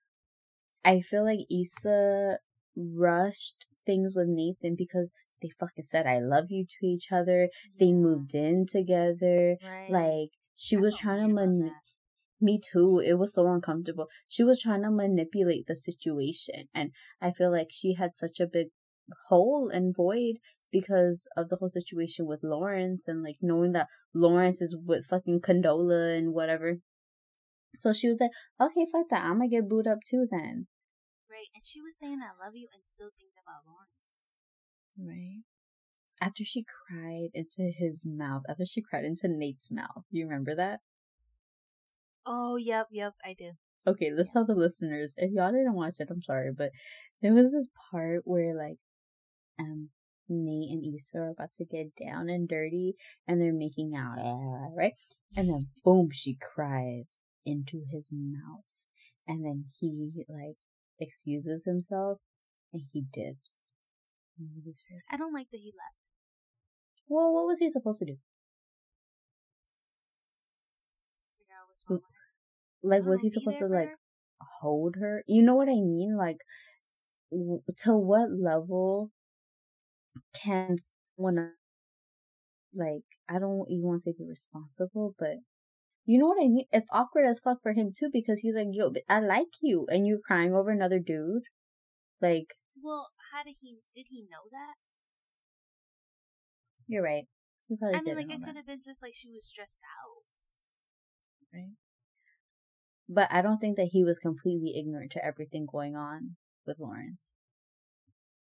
I 0.86 1.02
feel 1.02 1.26
like 1.26 1.40
Issa 1.52 2.38
rushed 2.76 3.68
things 3.86 4.14
with 4.16 4.28
Nathan 4.28 4.76
because 4.78 5.12
they 5.42 5.50
fucking 5.60 5.84
said 5.84 6.08
I 6.08 6.20
love 6.20 6.46
you 6.50 6.66
to 6.66 6.86
each 6.86 7.12
other. 7.12 7.50
Yeah. 7.52 7.78
They 7.80 7.94
moved 7.94 8.34
in 8.36 8.66
together. 8.66 9.58
Right. 9.64 9.90
Like 9.90 10.30
she 10.56 10.78
I 10.78 10.80
was 10.80 10.98
trying 10.98 11.28
to 11.28 11.34
man- 11.34 11.72
me 12.40 12.60
too. 12.60 13.02
It 13.06 13.16
was 13.16 13.34
so 13.34 13.48
uncomfortable. 13.48 14.08
She 14.28 14.44
was 14.44 14.62
trying 14.62 14.84
to 14.84 14.92
manipulate 14.92 15.66
the 15.68 15.76
situation. 15.76 16.68
And 16.74 16.92
I 17.22 17.32
feel 17.32 17.52
like 17.52 17.68
she 17.72 17.96
had 17.96 18.16
such 18.16 18.40
a 18.40 18.48
big 18.48 18.68
hole 19.30 19.70
and 19.74 19.96
void 19.96 20.36
because 20.72 21.28
of 21.38 21.50
the 21.50 21.56
whole 21.56 21.70
situation 21.70 22.26
with 22.26 22.44
Lawrence 22.44 23.08
and 23.08 23.24
like 23.24 23.38
knowing 23.42 23.72
that 23.72 23.88
Lawrence 24.14 24.62
is 24.62 24.76
with 24.76 25.06
fucking 25.06 25.42
Condola 25.42 26.18
and 26.18 26.34
whatever. 26.34 26.78
So 27.78 27.94
she 27.94 28.10
was 28.10 28.20
like, 28.20 28.32
okay, 28.60 28.86
fuck 28.92 29.10
that. 29.10 29.24
I'm 29.24 29.38
gonna 29.38 29.50
get 29.50 29.70
booed 29.70 29.88
up 29.88 30.00
too 30.06 30.28
then. 30.30 30.68
Right. 31.30 31.48
And 31.54 31.64
she 31.64 31.82
was 31.82 31.98
saying, 31.98 32.20
I 32.22 32.44
love 32.44 32.56
you 32.56 32.68
and 32.74 32.82
still 32.84 33.10
thinking 33.18 33.38
about 33.42 33.64
Lawrence. 33.68 34.40
Right. 34.98 35.44
After 36.20 36.44
she 36.44 36.66
cried 36.66 37.30
into 37.34 37.72
his 37.78 38.04
mouth, 38.06 38.42
after 38.50 38.66
she 38.66 38.82
cried 38.82 39.06
into 39.06 39.28
Nate's 39.28 39.70
mouth. 39.70 40.04
Do 40.12 40.18
you 40.18 40.26
remember 40.26 40.56
that? 40.56 40.80
Oh, 42.30 42.58
yep, 42.58 42.88
yep, 42.92 43.14
I 43.26 43.34
do. 43.34 43.52
Okay, 43.88 44.12
let's 44.14 44.34
tell 44.34 44.46
the 44.46 44.54
listeners. 44.54 45.14
If 45.16 45.32
y'all 45.32 45.52
didn't 45.52 45.74
watch 45.76 45.96
it, 46.00 46.10
I'm 46.12 46.22
sorry, 46.22 46.52
but 46.56 46.72
there 47.22 47.34
was 47.34 47.54
this 47.54 47.70
part 47.90 48.22
where 48.26 48.54
like 48.54 48.78
um 49.58 49.90
Nate 50.28 50.72
and 50.72 50.94
Issa 50.94 51.20
are 51.20 51.30
about 51.30 51.54
to 51.56 51.64
get 51.64 51.96
down 51.96 52.28
and 52.28 52.50
dirty 52.50 52.96
and 53.26 53.42
they're 53.42 53.54
making 53.54 53.96
out, 53.96 54.18
right? 54.76 54.92
And 55.38 55.48
then 55.48 55.68
boom, 55.86 56.10
she 56.12 56.36
cries 56.36 57.22
into 57.46 57.84
his 57.90 58.10
mouth. 58.12 58.66
And 59.26 59.46
then 59.46 59.66
he 59.80 60.26
like 60.28 60.58
excuses 61.00 61.64
himself 61.64 62.20
and 62.74 62.84
he 62.92 63.06
dips. 63.14 63.72
I 65.10 65.16
don't 65.16 65.34
like 65.34 65.48
that 65.52 65.60
he 65.60 65.68
left. 65.68 65.96
Well, 67.08 67.34
what 67.34 67.48
was 67.48 67.60
he 67.60 67.70
supposed 67.70 68.00
to 68.00 68.06
do? 68.06 68.18
Like, 72.84 73.02
oh, 73.06 73.10
was 73.10 73.22
he 73.22 73.30
supposed 73.30 73.60
to 73.60 73.68
like 73.68 73.90
hold 74.62 74.96
her? 75.00 75.24
You 75.28 75.44
know 75.44 75.56
what 75.56 75.68
I 75.68 75.76
mean? 75.82 76.16
Like, 76.18 76.38
w- 77.32 77.62
to 77.80 77.94
what 77.96 78.30
level 78.32 79.12
can 80.34 80.78
someone 81.16 81.54
like 82.74 83.04
I 83.30 83.40
don't 83.40 83.66
even 83.70 83.84
want 83.84 84.04
to 84.04 84.12
say 84.12 84.16
be 84.18 84.28
responsible, 84.30 85.16
but 85.18 85.42
you 86.06 86.20
know 86.20 86.28
what 86.28 86.38
I 86.42 86.48
mean? 86.48 86.66
It's 86.72 86.88
awkward 86.92 87.26
as 87.26 87.40
fuck 87.44 87.62
for 87.62 87.74
him 87.74 87.92
too 87.98 88.10
because 88.12 88.40
he's 88.40 88.56
like, 88.56 88.68
"Yo, 88.72 88.94
I 89.10 89.20
like 89.20 89.60
you," 89.62 89.86
and 89.90 90.08
you're 90.08 90.24
crying 90.26 90.54
over 90.54 90.70
another 90.70 91.00
dude. 91.00 91.44
Like, 92.22 92.56
well, 92.82 93.10
how 93.34 93.44
did 93.44 93.58
he? 93.60 93.80
Did 93.94 94.08
he 94.10 94.22
know 94.22 94.48
that? 94.52 94.76
You're 96.88 97.04
right. 97.04 97.26
He 97.68 97.76
probably. 97.76 98.00
I 98.00 98.02
mean, 98.02 98.16
like 98.16 98.32
it 98.32 98.46
could 98.46 98.56
have 98.56 98.66
been 98.66 98.82
just 98.84 99.02
like 99.04 99.14
she 99.14 99.30
was 99.30 99.46
stressed 99.46 99.82
out. 99.84 100.24
Right. 101.54 101.76
But 103.10 103.30
I 103.32 103.42
don't 103.42 103.60
think 103.60 103.78
that 103.78 103.90
he 103.92 104.04
was 104.04 104.20
completely 104.20 104.78
ignorant 104.78 105.12
to 105.14 105.26
everything 105.26 105.66
going 105.72 105.96
on 105.96 106.36
with 106.66 106.80
Lawrence. 106.80 107.34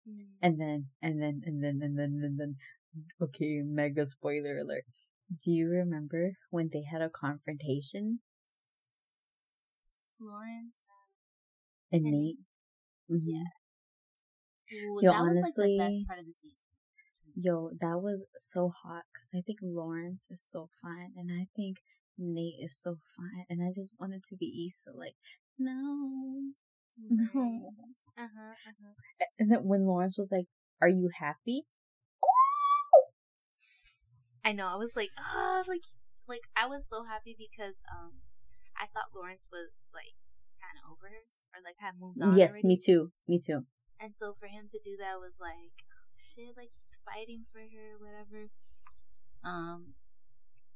Mm. 0.09 0.27
And 0.43 0.61
then, 0.61 0.87
and 1.03 1.21
then, 1.21 1.43
and 1.45 1.63
then, 1.63 1.81
and 1.83 1.99
then, 1.99 2.21
and 2.23 2.41
then, 2.41 2.57
okay, 3.21 3.63
mega 3.63 4.07
spoiler 4.07 4.59
alert. 4.59 4.85
Do 5.45 5.51
you 5.51 5.69
remember 5.69 6.33
when 6.51 6.71
they 6.73 6.83
had 6.83 7.03
a 7.03 7.11
confrontation? 7.11 8.21
Lawrence 10.21 10.87
and, 11.93 12.07
and 12.07 12.13
Nate. 12.13 12.39
Mm-hmm. 13.11 13.29
Yeah. 13.29 13.45
Ooh, 14.73 15.01
yo, 15.03 15.11
that 15.11 15.21
honestly, 15.21 15.43
was 15.43 15.59
like 15.59 15.67
the 15.67 15.79
best 15.79 16.07
part 16.07 16.19
of 16.21 16.27
the 16.27 16.33
season. 16.33 16.69
Yo, 17.37 17.71
that 17.81 18.01
was 18.01 18.21
so 18.37 18.71
hot 18.71 19.03
because 19.13 19.29
I 19.35 19.43
think 19.43 19.59
Lawrence 19.63 20.27
is 20.31 20.43
so 20.43 20.69
fine, 20.83 21.13
and 21.17 21.31
I 21.33 21.49
think 21.57 21.79
Nate 22.19 22.63
is 22.63 22.77
so 22.77 22.97
fine, 23.17 23.45
and 23.49 23.63
I 23.63 23.73
just 23.75 23.93
wanted 23.99 24.25
to 24.25 24.37
be 24.37 24.69
Issa. 24.69 24.97
Like, 24.97 25.15
no, 25.59 26.53
no. 26.99 27.71
Uh 28.17 28.29
huh. 28.31 28.53
Uh-huh. 28.53 28.95
And 29.39 29.51
then 29.51 29.65
when 29.65 29.87
Lawrence 29.87 30.17
was 30.19 30.31
like, 30.31 30.47
"Are 30.81 30.89
you 30.89 31.11
happy?" 31.19 31.65
I 34.45 34.53
know. 34.53 34.69
I 34.69 34.77
was 34.77 34.95
like, 34.95 35.09
ah, 35.19 35.25
oh, 35.25 35.63
like, 35.67 35.83
like 36.29 36.45
I 36.55 36.67
was 36.67 36.87
so 36.87 37.05
happy 37.05 37.35
because 37.35 37.83
um, 37.89 38.13
I 38.77 38.87
thought 38.93 39.17
Lawrence 39.17 39.49
was 39.51 39.91
like 39.95 40.13
kind 40.61 40.77
of 40.77 40.93
over 40.93 41.09
her 41.09 41.25
or 41.57 41.65
like 41.65 41.81
had 41.81 41.97
moved 41.99 42.21
on. 42.21 42.37
Yes, 42.37 42.61
already. 42.61 42.69
me 42.69 42.77
too. 42.77 43.11
Me 43.27 43.41
too. 43.41 43.65
And 43.99 44.15
so 44.15 44.35
for 44.37 44.47
him 44.47 44.69
to 44.69 44.79
do 44.85 45.01
that 45.01 45.17
was 45.17 45.41
like, 45.41 45.73
oh, 45.89 46.13
shit, 46.13 46.53
like 46.57 46.77
he's 46.77 47.01
fighting 47.09 47.49
for 47.51 47.65
her, 47.65 47.97
whatever. 47.97 48.53
Um, 49.43 49.97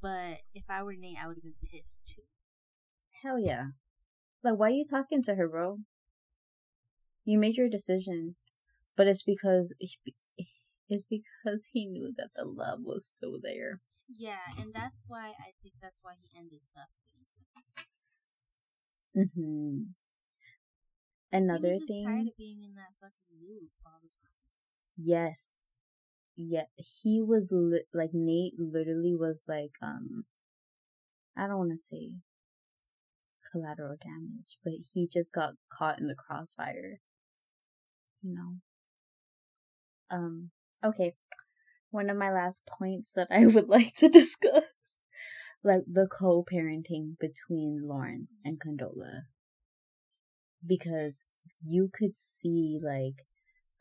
but 0.01 0.41
if 0.55 0.65
I 0.69 0.83
were 0.83 0.95
Nate, 0.95 1.19
I 1.23 1.27
would 1.27 1.37
have 1.37 1.43
been 1.45 1.55
pissed 1.71 2.05
too. 2.05 2.23
Hell 3.23 3.39
yeah. 3.39 3.69
Like, 4.43 4.59
why 4.59 4.69
are 4.69 4.71
you 4.71 4.85
talking 4.85 5.23
to 5.25 5.35
her, 5.35 5.49
bro? 5.49 5.77
You 7.25 7.39
made 7.39 7.57
your 7.57 7.69
decision, 7.69 8.37
but 8.97 9.07
it's 9.07 9.23
because 9.23 9.75
it's 10.89 11.05
because 11.05 11.69
he 11.73 11.87
knew 11.87 12.13
that 12.17 12.31
the 12.35 12.45
love 12.45 12.81
was 12.83 13.07
still 13.07 13.39
there. 13.43 13.81
Yeah, 14.09 14.39
and 14.59 14.73
that's 14.73 15.05
why 15.07 15.35
I 15.39 15.53
think 15.63 15.75
that's 15.83 16.03
why 16.03 16.13
he 16.23 16.39
ended 16.39 16.63
stuff. 16.63 16.89
Mhm. 19.17 19.95
Another 21.33 21.69
he 21.73 21.81
was 21.81 21.85
thing. 21.89 22.07
tired 22.07 22.29
of 22.29 22.37
being 22.37 22.63
in 22.63 22.75
that 22.77 22.95
fucking 23.01 23.47
loop 23.47 23.71
all 23.85 23.99
the 24.03 24.09
time. 24.09 24.33
Yes. 24.97 25.68
Yeah, 26.39 26.67
he 26.77 27.21
was 27.21 27.51
li- 27.53 27.85
like 27.93 28.15
Nate. 28.15 28.55
Literally 28.59 29.15
was 29.15 29.45
like 29.47 29.73
um. 29.83 30.25
I 31.37 31.47
don't 31.47 31.59
want 31.59 31.73
to 31.73 31.79
say 31.79 32.13
collateral 33.53 33.97
damage, 34.01 34.59
but 34.65 34.73
he 34.95 35.07
just 35.07 35.33
got 35.33 35.55
caught 35.71 35.99
in 36.01 36.07
the 36.07 36.15
crossfire 36.15 36.95
you 38.23 38.35
know. 38.35 38.57
Um, 40.11 40.51
okay, 40.85 41.13
one 41.91 42.11
of 42.11 42.17
my 42.17 42.33
last 42.33 42.67
points 42.67 43.13
that 43.15 43.29
I 43.31 43.47
would 43.47 43.69
like 43.69 43.95
to 43.97 44.09
discuss, 44.09 44.65
like 45.63 45.83
the 45.87 46.07
co-parenting 46.07 47.19
between 47.19 47.83
Lawrence 47.83 48.41
and 48.45 48.61
Condola, 48.61 49.23
because 50.67 51.23
you 51.63 51.91
could 51.93 52.17
see 52.17 52.79
like 52.83 53.27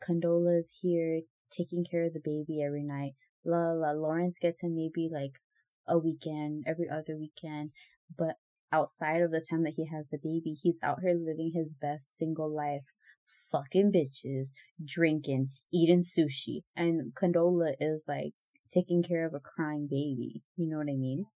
Condola's 0.02 0.74
here 0.80 1.22
taking 1.50 1.84
care 1.84 2.04
of 2.04 2.12
the 2.12 2.20
baby 2.22 2.62
every 2.62 2.84
night. 2.84 3.12
La 3.44 3.72
la. 3.72 3.92
Lawrence 3.92 4.38
gets 4.38 4.62
him 4.62 4.74
maybe 4.74 5.08
like 5.12 5.40
a 5.86 5.98
weekend, 5.98 6.64
every 6.66 6.88
other 6.88 7.16
weekend, 7.16 7.70
but 8.16 8.36
outside 8.72 9.22
of 9.22 9.30
the 9.30 9.40
time 9.40 9.62
that 9.64 9.74
he 9.76 9.86
has 9.86 10.10
the 10.10 10.18
baby, 10.18 10.54
he's 10.60 10.78
out 10.82 11.00
here 11.00 11.14
living 11.14 11.52
his 11.54 11.74
best 11.74 12.16
single 12.16 12.54
life, 12.54 12.82
fucking 13.26 13.92
bitches, 13.92 14.48
drinking, 14.84 15.50
eating 15.72 16.00
sushi, 16.00 16.62
and 16.76 17.14
Condola 17.14 17.72
is 17.80 18.04
like 18.06 18.32
taking 18.70 19.02
care 19.02 19.26
of 19.26 19.34
a 19.34 19.40
crying 19.40 19.86
baby. 19.90 20.42
You 20.56 20.68
know 20.68 20.78
what 20.78 20.90
I 20.90 20.96
mean? 20.96 21.26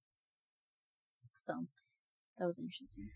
So 1.34 1.66
that 2.38 2.46
was 2.46 2.58
interesting. 2.58 3.10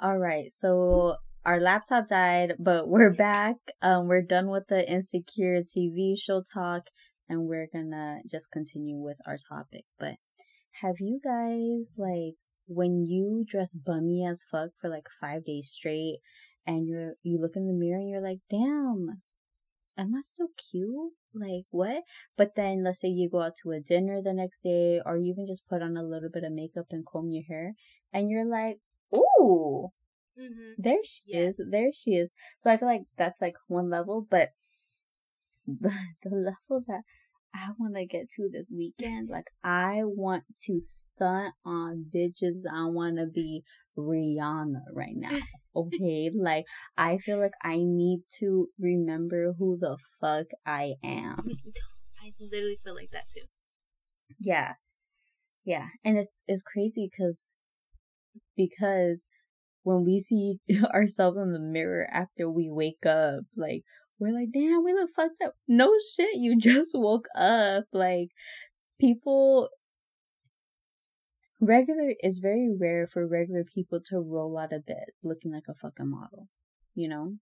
All 0.00 0.18
right, 0.18 0.50
so 0.50 1.16
our 1.44 1.60
laptop 1.60 2.06
died, 2.06 2.54
but 2.58 2.88
we're 2.88 3.12
back. 3.12 3.56
Um, 3.82 4.08
we're 4.08 4.22
done 4.22 4.48
with 4.48 4.68
the 4.68 4.90
insecure 4.90 5.62
TV 5.62 6.18
show 6.18 6.42
talk, 6.42 6.88
and 7.28 7.46
we're 7.46 7.68
gonna 7.72 8.20
just 8.26 8.50
continue 8.50 8.96
with 8.96 9.18
our 9.26 9.36
topic. 9.36 9.84
But 9.98 10.14
have 10.80 10.96
you 11.00 11.20
guys 11.22 11.92
like 11.98 12.36
when 12.66 13.04
you 13.04 13.44
dress 13.46 13.74
bummy 13.74 14.26
as 14.26 14.44
fuck 14.50 14.70
for 14.80 14.88
like 14.88 15.08
five 15.20 15.44
days 15.44 15.68
straight, 15.68 16.18
and 16.66 16.88
you're 16.88 17.14
you 17.22 17.38
look 17.38 17.56
in 17.56 17.66
the 17.66 17.74
mirror 17.74 17.98
and 17.98 18.08
you're 18.08 18.22
like, 18.22 18.40
damn, 18.48 19.20
am 19.98 20.14
I 20.14 20.22
still 20.22 20.48
cute? 20.70 21.12
Like 21.34 21.66
what? 21.70 22.04
But 22.38 22.54
then 22.56 22.84
let's 22.84 23.00
say 23.00 23.08
you 23.08 23.28
go 23.28 23.42
out 23.42 23.56
to 23.62 23.72
a 23.72 23.80
dinner 23.80 24.22
the 24.22 24.32
next 24.32 24.60
day, 24.60 25.00
or 25.04 25.18
you 25.18 25.32
even 25.32 25.46
just 25.46 25.68
put 25.68 25.82
on 25.82 25.98
a 25.98 26.02
little 26.02 26.30
bit 26.32 26.44
of 26.44 26.52
makeup 26.54 26.86
and 26.90 27.04
comb 27.04 27.30
your 27.30 27.44
hair, 27.44 27.74
and 28.14 28.30
you're 28.30 28.46
like, 28.46 28.78
ooh 29.14 29.90
Mm-hmm. 30.38 30.82
There 30.82 30.98
she 31.04 31.22
yes. 31.26 31.58
is. 31.58 31.70
There 31.70 31.90
she 31.92 32.12
is. 32.12 32.32
So 32.58 32.70
I 32.70 32.76
feel 32.76 32.88
like 32.88 33.02
that's 33.16 33.40
like 33.40 33.56
one 33.68 33.90
level, 33.90 34.26
but 34.28 34.50
the, 35.66 35.92
the 36.22 36.30
level 36.30 36.84
that 36.88 37.02
I 37.54 37.68
want 37.78 37.94
to 37.94 38.04
get 38.04 38.30
to 38.32 38.48
this 38.50 38.66
weekend, 38.74 39.28
like 39.30 39.48
I 39.62 40.00
want 40.02 40.42
to 40.66 40.80
stunt 40.80 41.54
on 41.64 42.06
bitches. 42.12 42.62
I 42.70 42.86
want 42.86 43.18
to 43.18 43.26
be 43.26 43.62
Rihanna 43.96 44.82
right 44.92 45.16
now. 45.16 45.30
Okay, 45.76 46.30
like 46.32 46.66
I 46.96 47.18
feel 47.18 47.40
like 47.40 47.54
I 47.60 47.78
need 47.78 48.20
to 48.38 48.68
remember 48.78 49.54
who 49.58 49.76
the 49.76 49.98
fuck 50.20 50.46
I 50.64 50.92
am. 51.02 51.48
I 52.22 52.32
literally 52.38 52.78
feel 52.84 52.94
like 52.94 53.10
that 53.10 53.28
too. 53.28 53.40
Yeah, 54.38 54.74
yeah, 55.64 55.88
and 56.04 56.16
it's 56.16 56.40
it's 56.46 56.62
crazy 56.62 57.10
because 57.10 57.46
because 58.56 59.24
when 59.84 60.04
we 60.04 60.18
see 60.18 60.58
ourselves 60.92 61.38
in 61.38 61.52
the 61.52 61.60
mirror 61.60 62.08
after 62.12 62.50
we 62.50 62.68
wake 62.68 63.06
up, 63.06 63.44
like 63.56 63.84
we're 64.18 64.34
like, 64.34 64.50
damn, 64.52 64.84
we 64.84 64.92
look 64.92 65.10
fucked 65.14 65.42
up. 65.44 65.54
No 65.68 65.92
shit, 66.14 66.36
you 66.36 66.58
just 66.60 66.92
woke 66.94 67.28
up. 67.36 67.84
Like 67.92 68.30
people 68.98 69.68
regular 71.60 72.14
is 72.20 72.38
very 72.38 72.68
rare 72.78 73.06
for 73.06 73.26
regular 73.26 73.64
people 73.64 74.00
to 74.06 74.18
roll 74.18 74.58
out 74.58 74.72
of 74.72 74.84
bed 74.84 75.06
looking 75.22 75.52
like 75.52 75.68
a 75.68 75.74
fucking 75.74 76.10
model, 76.10 76.48
you 76.94 77.08
know? 77.08 77.34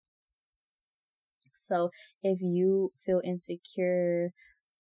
So 1.55 1.91
if 2.23 2.41
you 2.41 2.93
feel 3.05 3.21
insecure 3.25 4.33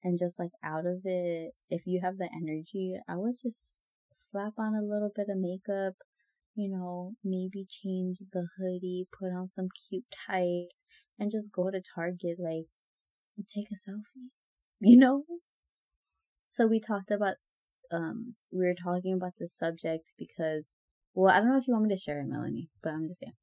and 0.02 0.18
just 0.18 0.38
like 0.38 0.52
out 0.64 0.86
of 0.86 1.00
it, 1.04 1.52
if 1.68 1.86
you 1.86 2.00
have 2.02 2.16
the 2.16 2.28
energy, 2.34 2.96
I 3.08 3.16
would 3.16 3.34
just 3.40 3.76
slap 4.12 4.54
on 4.58 4.74
a 4.74 4.82
little 4.82 5.10
bit 5.14 5.28
of 5.28 5.36
makeup, 5.36 5.94
you 6.54 6.68
know, 6.70 7.14
maybe 7.24 7.66
change 7.68 8.18
the 8.32 8.46
hoodie, 8.58 9.06
put 9.18 9.28
on 9.38 9.48
some 9.48 9.68
cute 9.88 10.04
tights, 10.26 10.84
and 11.18 11.30
just 11.30 11.52
go 11.52 11.70
to 11.70 11.80
Target, 11.94 12.38
like, 12.38 12.66
take 13.54 13.68
a 13.72 13.74
selfie, 13.74 14.30
you 14.80 14.98
know? 14.98 15.24
So 16.50 16.66
we 16.66 16.80
talked 16.80 17.10
about, 17.10 17.36
um, 17.92 18.36
we 18.52 18.66
were 18.66 18.74
talking 18.74 19.14
about 19.14 19.32
this 19.38 19.56
subject 19.56 20.12
because, 20.18 20.72
well, 21.14 21.34
I 21.34 21.38
don't 21.40 21.50
know 21.50 21.58
if 21.58 21.66
you 21.68 21.74
want 21.74 21.86
me 21.86 21.94
to 21.94 22.00
share 22.00 22.20
it, 22.20 22.26
Melanie, 22.26 22.70
but 22.82 22.90
I'm 22.92 23.08
just 23.08 23.20
saying. 23.20 23.34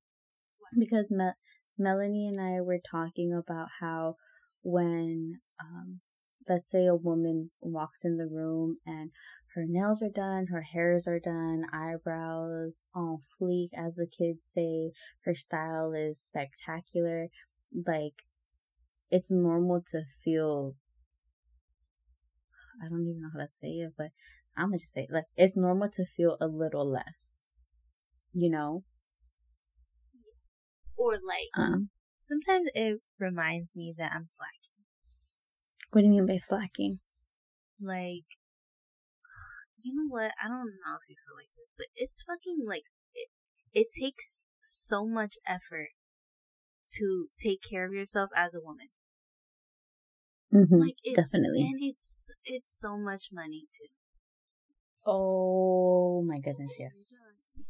Because 0.78 1.12
Me- 1.12 1.32
Melanie 1.78 2.28
and 2.28 2.39
I 2.41 2.62
were 2.62 2.80
talking 2.91 3.34
about 3.34 3.68
how 3.80 4.16
when, 4.64 5.41
um, 5.62 6.01
let's 6.47 6.72
say 6.72 6.86
a 6.86 6.95
woman 6.95 7.51
walks 7.62 8.03
in 8.03 8.18
the 8.18 8.28
room 8.28 8.78
and 8.86 9.12
her 9.58 9.66
nails 9.68 10.03
are 10.03 10.10
done, 10.10 10.45
her 10.51 10.62
hairs 10.62 11.08
are 11.08 11.20
done, 11.20 11.64
eyebrows 11.74 12.78
on 12.93 13.18
fleek, 13.18 13.70
as 13.76 13.95
the 13.95 14.05
kids 14.05 14.41
say. 14.43 14.91
Her 15.26 15.34
style 15.34 15.93
is 15.93 16.22
spectacular. 16.22 17.30
Like, 17.74 18.22
it's 19.10 19.32
normal 19.32 19.82
to 19.88 20.03
feel. 20.24 20.76
I 22.86 22.88
don't 22.88 23.01
even 23.01 23.20
know 23.20 23.30
how 23.34 23.39
to 23.39 23.47
say 23.47 23.70
it, 23.70 23.93
but 23.97 24.10
I'm 24.55 24.68
gonna 24.68 24.78
just 24.78 24.93
say 24.93 25.08
it. 25.10 25.12
Like, 25.12 25.26
it's 25.36 25.58
normal 25.58 25.89
to 25.89 26.05
feel 26.05 26.38
a 26.39 26.45
little 26.45 26.88
less. 26.88 27.41
You 28.34 28.51
know? 28.51 28.84
Or 30.95 31.14
like, 31.14 31.49
um, 31.58 31.89
sometimes 32.20 32.70
it 32.76 33.01
reminds 33.18 33.76
me 33.76 33.95
that 33.97 34.12
I'm 34.14 34.28
slacking. 34.28 34.86
What 35.89 36.01
do 36.01 36.05
you 36.05 36.12
mean 36.12 36.28
by 36.28 36.38
slacking? 36.38 36.99
Like, 37.82 38.26
you 39.82 39.93
know 39.95 40.07
what? 40.07 40.32
I 40.43 40.47
don't 40.47 40.78
know 40.82 40.97
if 40.97 41.09
you 41.09 41.15
feel 41.15 41.36
like 41.36 41.51
this, 41.55 41.73
but 41.78 41.88
it's 41.95 42.23
fucking 42.23 42.65
like 42.65 42.86
it. 43.13 43.30
It 43.73 43.88
takes 43.99 44.41
so 44.63 45.05
much 45.05 45.36
effort 45.47 45.89
to 46.95 47.28
take 47.41 47.61
care 47.61 47.86
of 47.86 47.93
yourself 47.93 48.30
as 48.36 48.55
a 48.55 48.61
woman. 48.61 48.88
Mm-hmm, 50.53 50.75
like 50.75 50.95
it's, 51.03 51.32
definitely, 51.32 51.61
and 51.61 51.80
it's 51.82 52.32
it's 52.45 52.78
so 52.78 52.97
much 52.97 53.30
money 53.32 53.65
too. 53.71 53.89
Oh 55.05 56.23
my 56.25 56.39
goodness, 56.39 56.73
oh 56.80 56.84
yes. 56.84 57.13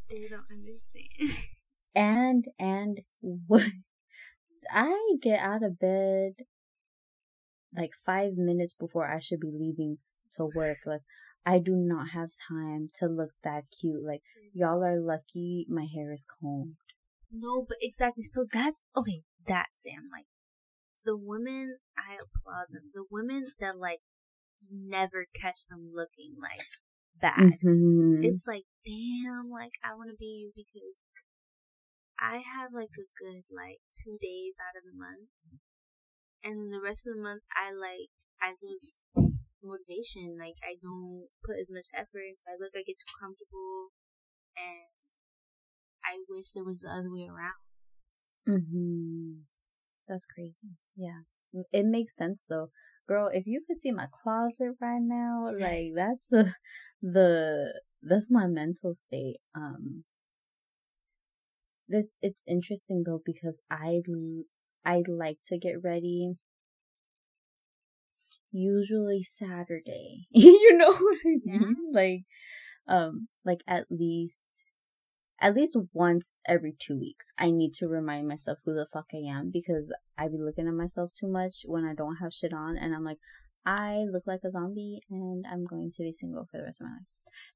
They 0.10 0.28
don't 0.30 0.46
understand. 0.52 1.48
and 1.96 2.46
and 2.60 3.02
what 3.48 3.68
I 4.72 5.16
get 5.22 5.40
out 5.40 5.64
of 5.64 5.80
bed 5.80 6.34
like 7.76 7.92
five 8.06 8.34
minutes 8.36 8.74
before 8.74 9.08
I 9.08 9.20
should 9.20 9.40
be 9.40 9.52
leaving 9.54 9.98
to 10.34 10.50
work. 10.56 10.78
Like 10.86 11.02
I 11.46 11.60
do 11.60 11.72
not 11.76 12.10
have 12.10 12.30
time 12.50 12.88
to 13.00 13.08
look 13.08 13.32
that 13.44 13.66
cute. 13.80 14.04
Like 14.04 14.22
y'all 14.54 14.84
are 14.84 15.00
lucky 15.00 15.66
my 15.70 15.86
hair 15.94 16.12
is 16.12 16.26
combed. 16.26 16.76
No, 17.32 17.66
but 17.68 17.78
exactly. 17.82 18.24
So 18.24 18.46
that's 18.52 18.84
okay. 18.96 19.22
That 19.48 19.68
Sam, 19.76 20.10
like 20.12 20.26
the 21.06 21.18
women, 21.18 21.78
I 21.98 22.16
applaud 22.16 22.68
them. 22.70 22.92
The 22.94 23.06
women 23.10 23.48
that 23.60 23.78
like 23.78 24.00
never 24.70 25.28
catch 25.34 25.68
them 25.70 25.92
looking 25.94 26.36
like 26.42 26.66
bad. 27.20 27.60
Mm-hmm. 27.64 28.24
It's 28.24 28.46
like, 28.48 28.66
damn, 28.86 29.50
like 29.50 29.74
I 29.84 29.96
want 29.96 30.10
to 30.10 30.18
be 30.18 30.26
you 30.26 30.52
because 30.56 31.00
I 32.20 32.42
have 32.44 32.74
like 32.74 32.96
a 32.98 33.08
good 33.18 33.44
like 33.50 33.80
two 33.96 34.18
days 34.22 34.58
out 34.60 34.78
of 34.78 34.84
the 34.84 34.98
month, 34.98 35.30
and 36.44 36.74
the 36.74 36.82
rest 36.84 37.08
of 37.08 37.16
the 37.16 37.22
month 37.22 37.44
I 37.56 37.72
like 37.72 38.12
I 38.42 38.54
lose 38.62 39.02
motivation. 39.64 40.38
Like 40.40 40.58
I 40.64 40.78
don't 40.82 41.28
put 41.44 41.58
as 41.58 41.72
much 41.72 41.88
effort, 41.94 42.38
I 42.48 42.56
look 42.60 42.74
I 42.76 42.84
get 42.84 42.98
too 42.98 43.14
comfortable, 43.20 43.94
and 44.58 44.90
I 46.04 46.24
wish 46.30 46.52
there 46.54 46.64
was 46.64 46.82
the 46.82 46.90
other 46.90 47.12
way 47.12 47.28
around. 47.28 47.62
Mhm. 48.48 49.44
That's 50.08 50.26
crazy. 50.26 50.78
Yeah, 50.96 51.22
it 51.72 51.86
makes 51.86 52.16
sense 52.16 52.46
though, 52.48 52.72
girl. 53.08 53.30
If 53.34 53.46
you 53.46 53.62
could 53.66 53.78
see 53.78 53.92
my 53.92 54.08
closet 54.12 54.76
right 54.80 55.02
now, 55.02 55.48
like 55.60 55.92
that's 55.96 56.28
the 56.30 56.54
the 57.02 57.82
that's 58.02 58.32
my 58.32 58.48
mental 58.48 58.94
state. 58.94 59.38
Um, 59.54 60.06
this 61.88 62.14
it's 62.22 62.44
interesting 62.48 63.04
though 63.06 63.22
because 63.26 63.60
I 63.70 64.02
I 64.86 65.04
like 65.08 65.40
to 65.48 65.58
get 65.58 65.84
ready 65.84 66.36
usually 68.52 69.24
Saturday. 69.24 70.28
you 70.32 70.78
know 70.78 70.92
what 70.92 71.18
I 71.26 71.30
mean? 71.46 71.76
Yeah. 71.94 72.00
Like, 72.00 72.22
um, 72.88 73.28
like 73.46 73.62
at 73.68 73.86
least, 73.90 74.44
at 75.40 75.56
least 75.56 75.78
once 75.94 76.40
every 76.48 76.76
two 76.80 76.98
weeks, 76.98 77.32
I 77.38 77.52
need 77.52 77.74
to 77.76 77.88
remind 77.88 78.28
myself 78.28 78.60
who 78.66 78.74
the 78.74 78.88
fuck 78.92 79.08
I 79.14 79.30
am 79.30 79.52
because 79.54 79.94
I 80.18 80.28
be 80.28 80.38
looking 80.40 80.68
at 80.68 80.74
myself 80.74 81.12
too 81.14 81.28
much 81.28 81.62
when 81.66 81.86
I 81.86 81.94
don't 81.94 82.18
have 82.18 82.34
shit 82.34 82.54
on, 82.54 82.78
and 82.78 82.96
I'm 82.96 83.04
like, 83.04 83.20
I 83.66 84.06
look 84.12 84.24
like 84.26 84.42
a 84.46 84.52
zombie, 84.52 85.02
and 85.10 85.46
I'm 85.52 85.66
going 85.66 85.92
to 85.96 86.04
be 86.04 86.12
single 86.12 86.48
for 86.50 86.58
the 86.58 86.64
rest 86.64 86.82
of 86.82 86.88
my 86.88 86.94
life. 86.94 87.06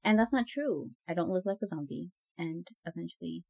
And 0.04 0.18
that's 0.18 0.32
not 0.32 0.46
true. 0.46 0.90
I 1.08 1.14
don't 1.14 1.30
look 1.30 1.46
like 1.46 1.58
a 1.62 1.66
zombie, 1.66 2.10
and 2.38 2.68
eventually, 2.86 3.44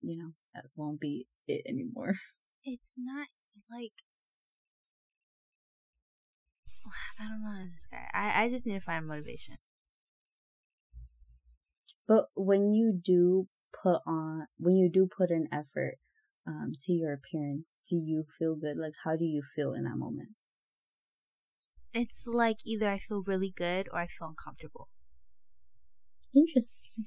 you 0.00 0.18
know, 0.18 0.30
that 0.54 0.66
won't 0.76 1.00
be 1.00 1.26
it 1.46 1.62
anymore. 1.68 2.14
It's 2.64 2.94
not 2.96 3.26
like 3.68 3.90
I 7.18 7.28
don't 7.28 7.42
know 7.42 7.50
how 7.52 7.64
to 7.64 7.70
describe. 7.70 8.08
I 8.14 8.44
I 8.44 8.48
just 8.48 8.66
need 8.66 8.74
to 8.74 8.80
find 8.80 9.06
motivation. 9.06 9.56
But 12.06 12.26
when 12.34 12.72
you 12.72 12.92
do 12.92 13.48
put 13.72 14.00
on, 14.06 14.46
when 14.58 14.74
you 14.74 14.90
do 14.90 15.06
put 15.08 15.30
an 15.30 15.48
effort 15.52 15.98
um, 16.46 16.72
to 16.82 16.92
your 16.92 17.12
appearance, 17.12 17.78
do 17.88 17.96
you 17.96 18.24
feel 18.38 18.54
good? 18.56 18.76
Like, 18.76 18.94
how 19.04 19.16
do 19.16 19.24
you 19.24 19.42
feel 19.42 19.72
in 19.72 19.84
that 19.84 19.96
moment? 19.96 20.30
It's 21.94 22.26
like 22.26 22.58
either 22.64 22.88
I 22.88 22.98
feel 22.98 23.22
really 23.22 23.50
good 23.50 23.88
or 23.92 23.98
I 23.98 24.06
feel 24.06 24.28
uncomfortable. 24.28 24.88
Interesting. 26.34 27.06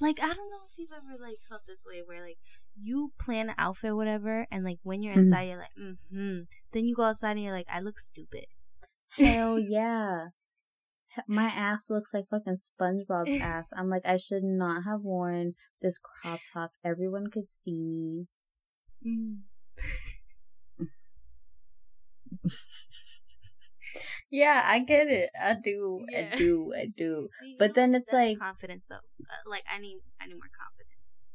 Like 0.00 0.20
I 0.20 0.28
don't 0.28 0.50
know 0.50 0.62
if 0.66 0.78
you've 0.78 0.92
ever 0.92 1.20
like 1.20 1.38
felt 1.48 1.62
this 1.66 1.84
way 1.88 2.02
where 2.06 2.22
like 2.22 2.38
you 2.76 3.12
plan 3.18 3.48
an 3.50 3.56
outfit 3.58 3.90
or 3.90 3.96
whatever 3.96 4.46
and 4.50 4.64
like 4.64 4.78
when 4.84 5.02
you're 5.02 5.14
Mhm. 5.14 5.22
inside 5.24 5.42
you're 5.48 5.58
like 5.58 5.74
mm-hmm. 5.76 6.40
Then 6.72 6.84
you 6.86 6.94
go 6.94 7.02
outside 7.04 7.32
and 7.32 7.42
you're 7.42 7.52
like 7.52 7.66
I 7.68 7.80
look 7.80 7.98
stupid. 7.98 8.46
Hell 9.18 9.58
yeah. 9.68 10.26
My 11.28 11.44
ass 11.44 11.90
looks 11.90 12.14
like 12.14 12.24
fucking 12.30 12.56
SpongeBob's 12.56 13.40
ass. 13.42 13.70
I'm 13.76 13.90
like, 13.90 14.02
I 14.06 14.16
should 14.16 14.42
not 14.42 14.84
have 14.84 15.02
worn 15.02 15.54
this 15.82 15.98
crop 15.98 16.40
top. 16.52 16.70
Everyone 16.84 17.26
could 17.30 17.48
see 17.50 17.78
me. 17.78 18.26
Mm. 19.06 19.40
yeah, 24.30 24.62
I 24.64 24.78
get 24.80 25.08
it. 25.08 25.30
I 25.38 25.54
do. 25.62 26.04
Yeah. 26.10 26.30
I 26.32 26.36
do. 26.36 26.72
I 26.76 26.86
do. 26.96 27.28
You 27.44 27.56
But 27.58 27.74
then 27.74 27.94
it's 27.94 28.12
like- 28.12 28.38
confidence 28.38 28.86
though. 28.88 28.96
Uh, 28.96 29.50
like 29.50 29.64
I 29.72 29.78
need 29.78 29.98
I 30.20 30.26
need 30.26 30.34
more 30.34 30.50
confidence. 30.58 31.26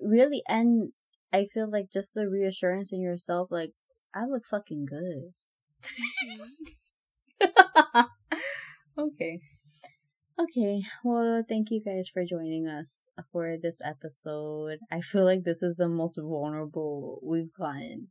Really, 0.00 0.42
and 0.48 0.92
I 1.32 1.46
feel 1.52 1.68
like 1.70 1.86
just 1.92 2.14
the 2.14 2.28
reassurance 2.28 2.92
in 2.92 3.00
yourself, 3.00 3.50
like, 3.50 3.72
I 4.14 4.24
look 4.26 4.44
fucking 4.46 4.86
good. 4.86 5.32
okay. 8.98 9.40
Okay. 10.38 10.82
Well, 11.04 11.42
thank 11.48 11.70
you 11.70 11.80
guys 11.80 12.08
for 12.12 12.24
joining 12.24 12.66
us 12.66 13.08
for 13.32 13.56
this 13.60 13.80
episode. 13.84 14.78
I 14.90 15.00
feel 15.00 15.24
like 15.24 15.44
this 15.44 15.62
is 15.62 15.76
the 15.76 15.88
most 15.88 16.18
vulnerable 16.20 17.20
we've 17.22 17.52
gotten. 17.54 18.08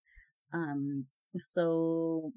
Um, 0.53 1.05
so 1.39 2.31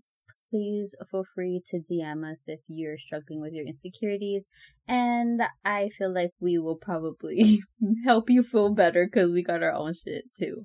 please 0.50 0.94
feel 1.10 1.24
free 1.34 1.62
to 1.66 1.78
DM 1.78 2.30
us 2.30 2.44
if 2.46 2.60
you're 2.66 2.98
struggling 2.98 3.40
with 3.40 3.52
your 3.52 3.66
insecurities. 3.66 4.48
And 4.88 5.42
I 5.64 5.90
feel 5.90 6.12
like 6.12 6.30
we 6.40 6.58
will 6.58 6.76
probably 6.76 7.60
help 8.04 8.30
you 8.30 8.42
feel 8.42 8.70
better 8.70 9.06
because 9.06 9.32
we 9.32 9.42
got 9.42 9.62
our 9.62 9.72
own 9.72 9.92
shit 9.92 10.24
too. 10.36 10.62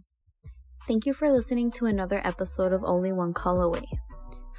Thank 0.88 1.06
you 1.06 1.14
for 1.14 1.30
listening 1.30 1.72
to 1.72 1.86
another 1.86 2.22
episode 2.24 2.74
of 2.74 2.84
Only 2.84 3.12
One 3.12 3.34
Call 3.34 3.62
Away. 3.62 3.86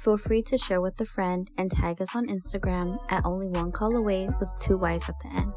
Feel 0.03 0.17
free 0.17 0.41
to 0.41 0.57
share 0.57 0.81
with 0.81 0.99
a 0.99 1.05
friend 1.05 1.49
and 1.57 1.71
tag 1.71 2.01
us 2.01 2.13
on 2.13 2.27
Instagram 2.27 2.99
at 3.09 3.23
Only 3.23 3.47
One 3.47 3.71
Call 3.71 3.95
Away 3.95 4.27
with 4.37 4.51
two 4.59 4.77
Y's 4.77 5.07
at 5.07 5.17
the 5.19 5.29
end. 5.29 5.53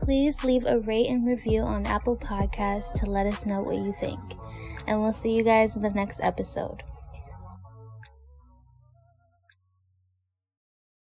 Please 0.00 0.42
leave 0.42 0.64
a 0.66 0.80
rate 0.80 1.06
and 1.06 1.24
review 1.24 1.60
on 1.60 1.86
Apple 1.86 2.16
Podcasts 2.16 2.98
to 2.98 3.06
let 3.08 3.24
us 3.24 3.46
know 3.46 3.62
what 3.62 3.76
you 3.76 3.92
think. 3.92 4.18
And 4.88 5.00
we'll 5.00 5.12
see 5.12 5.36
you 5.36 5.44
guys 5.44 5.76
in 5.76 5.82
the 5.82 5.90
next 5.90 6.20
episode. 6.24 6.82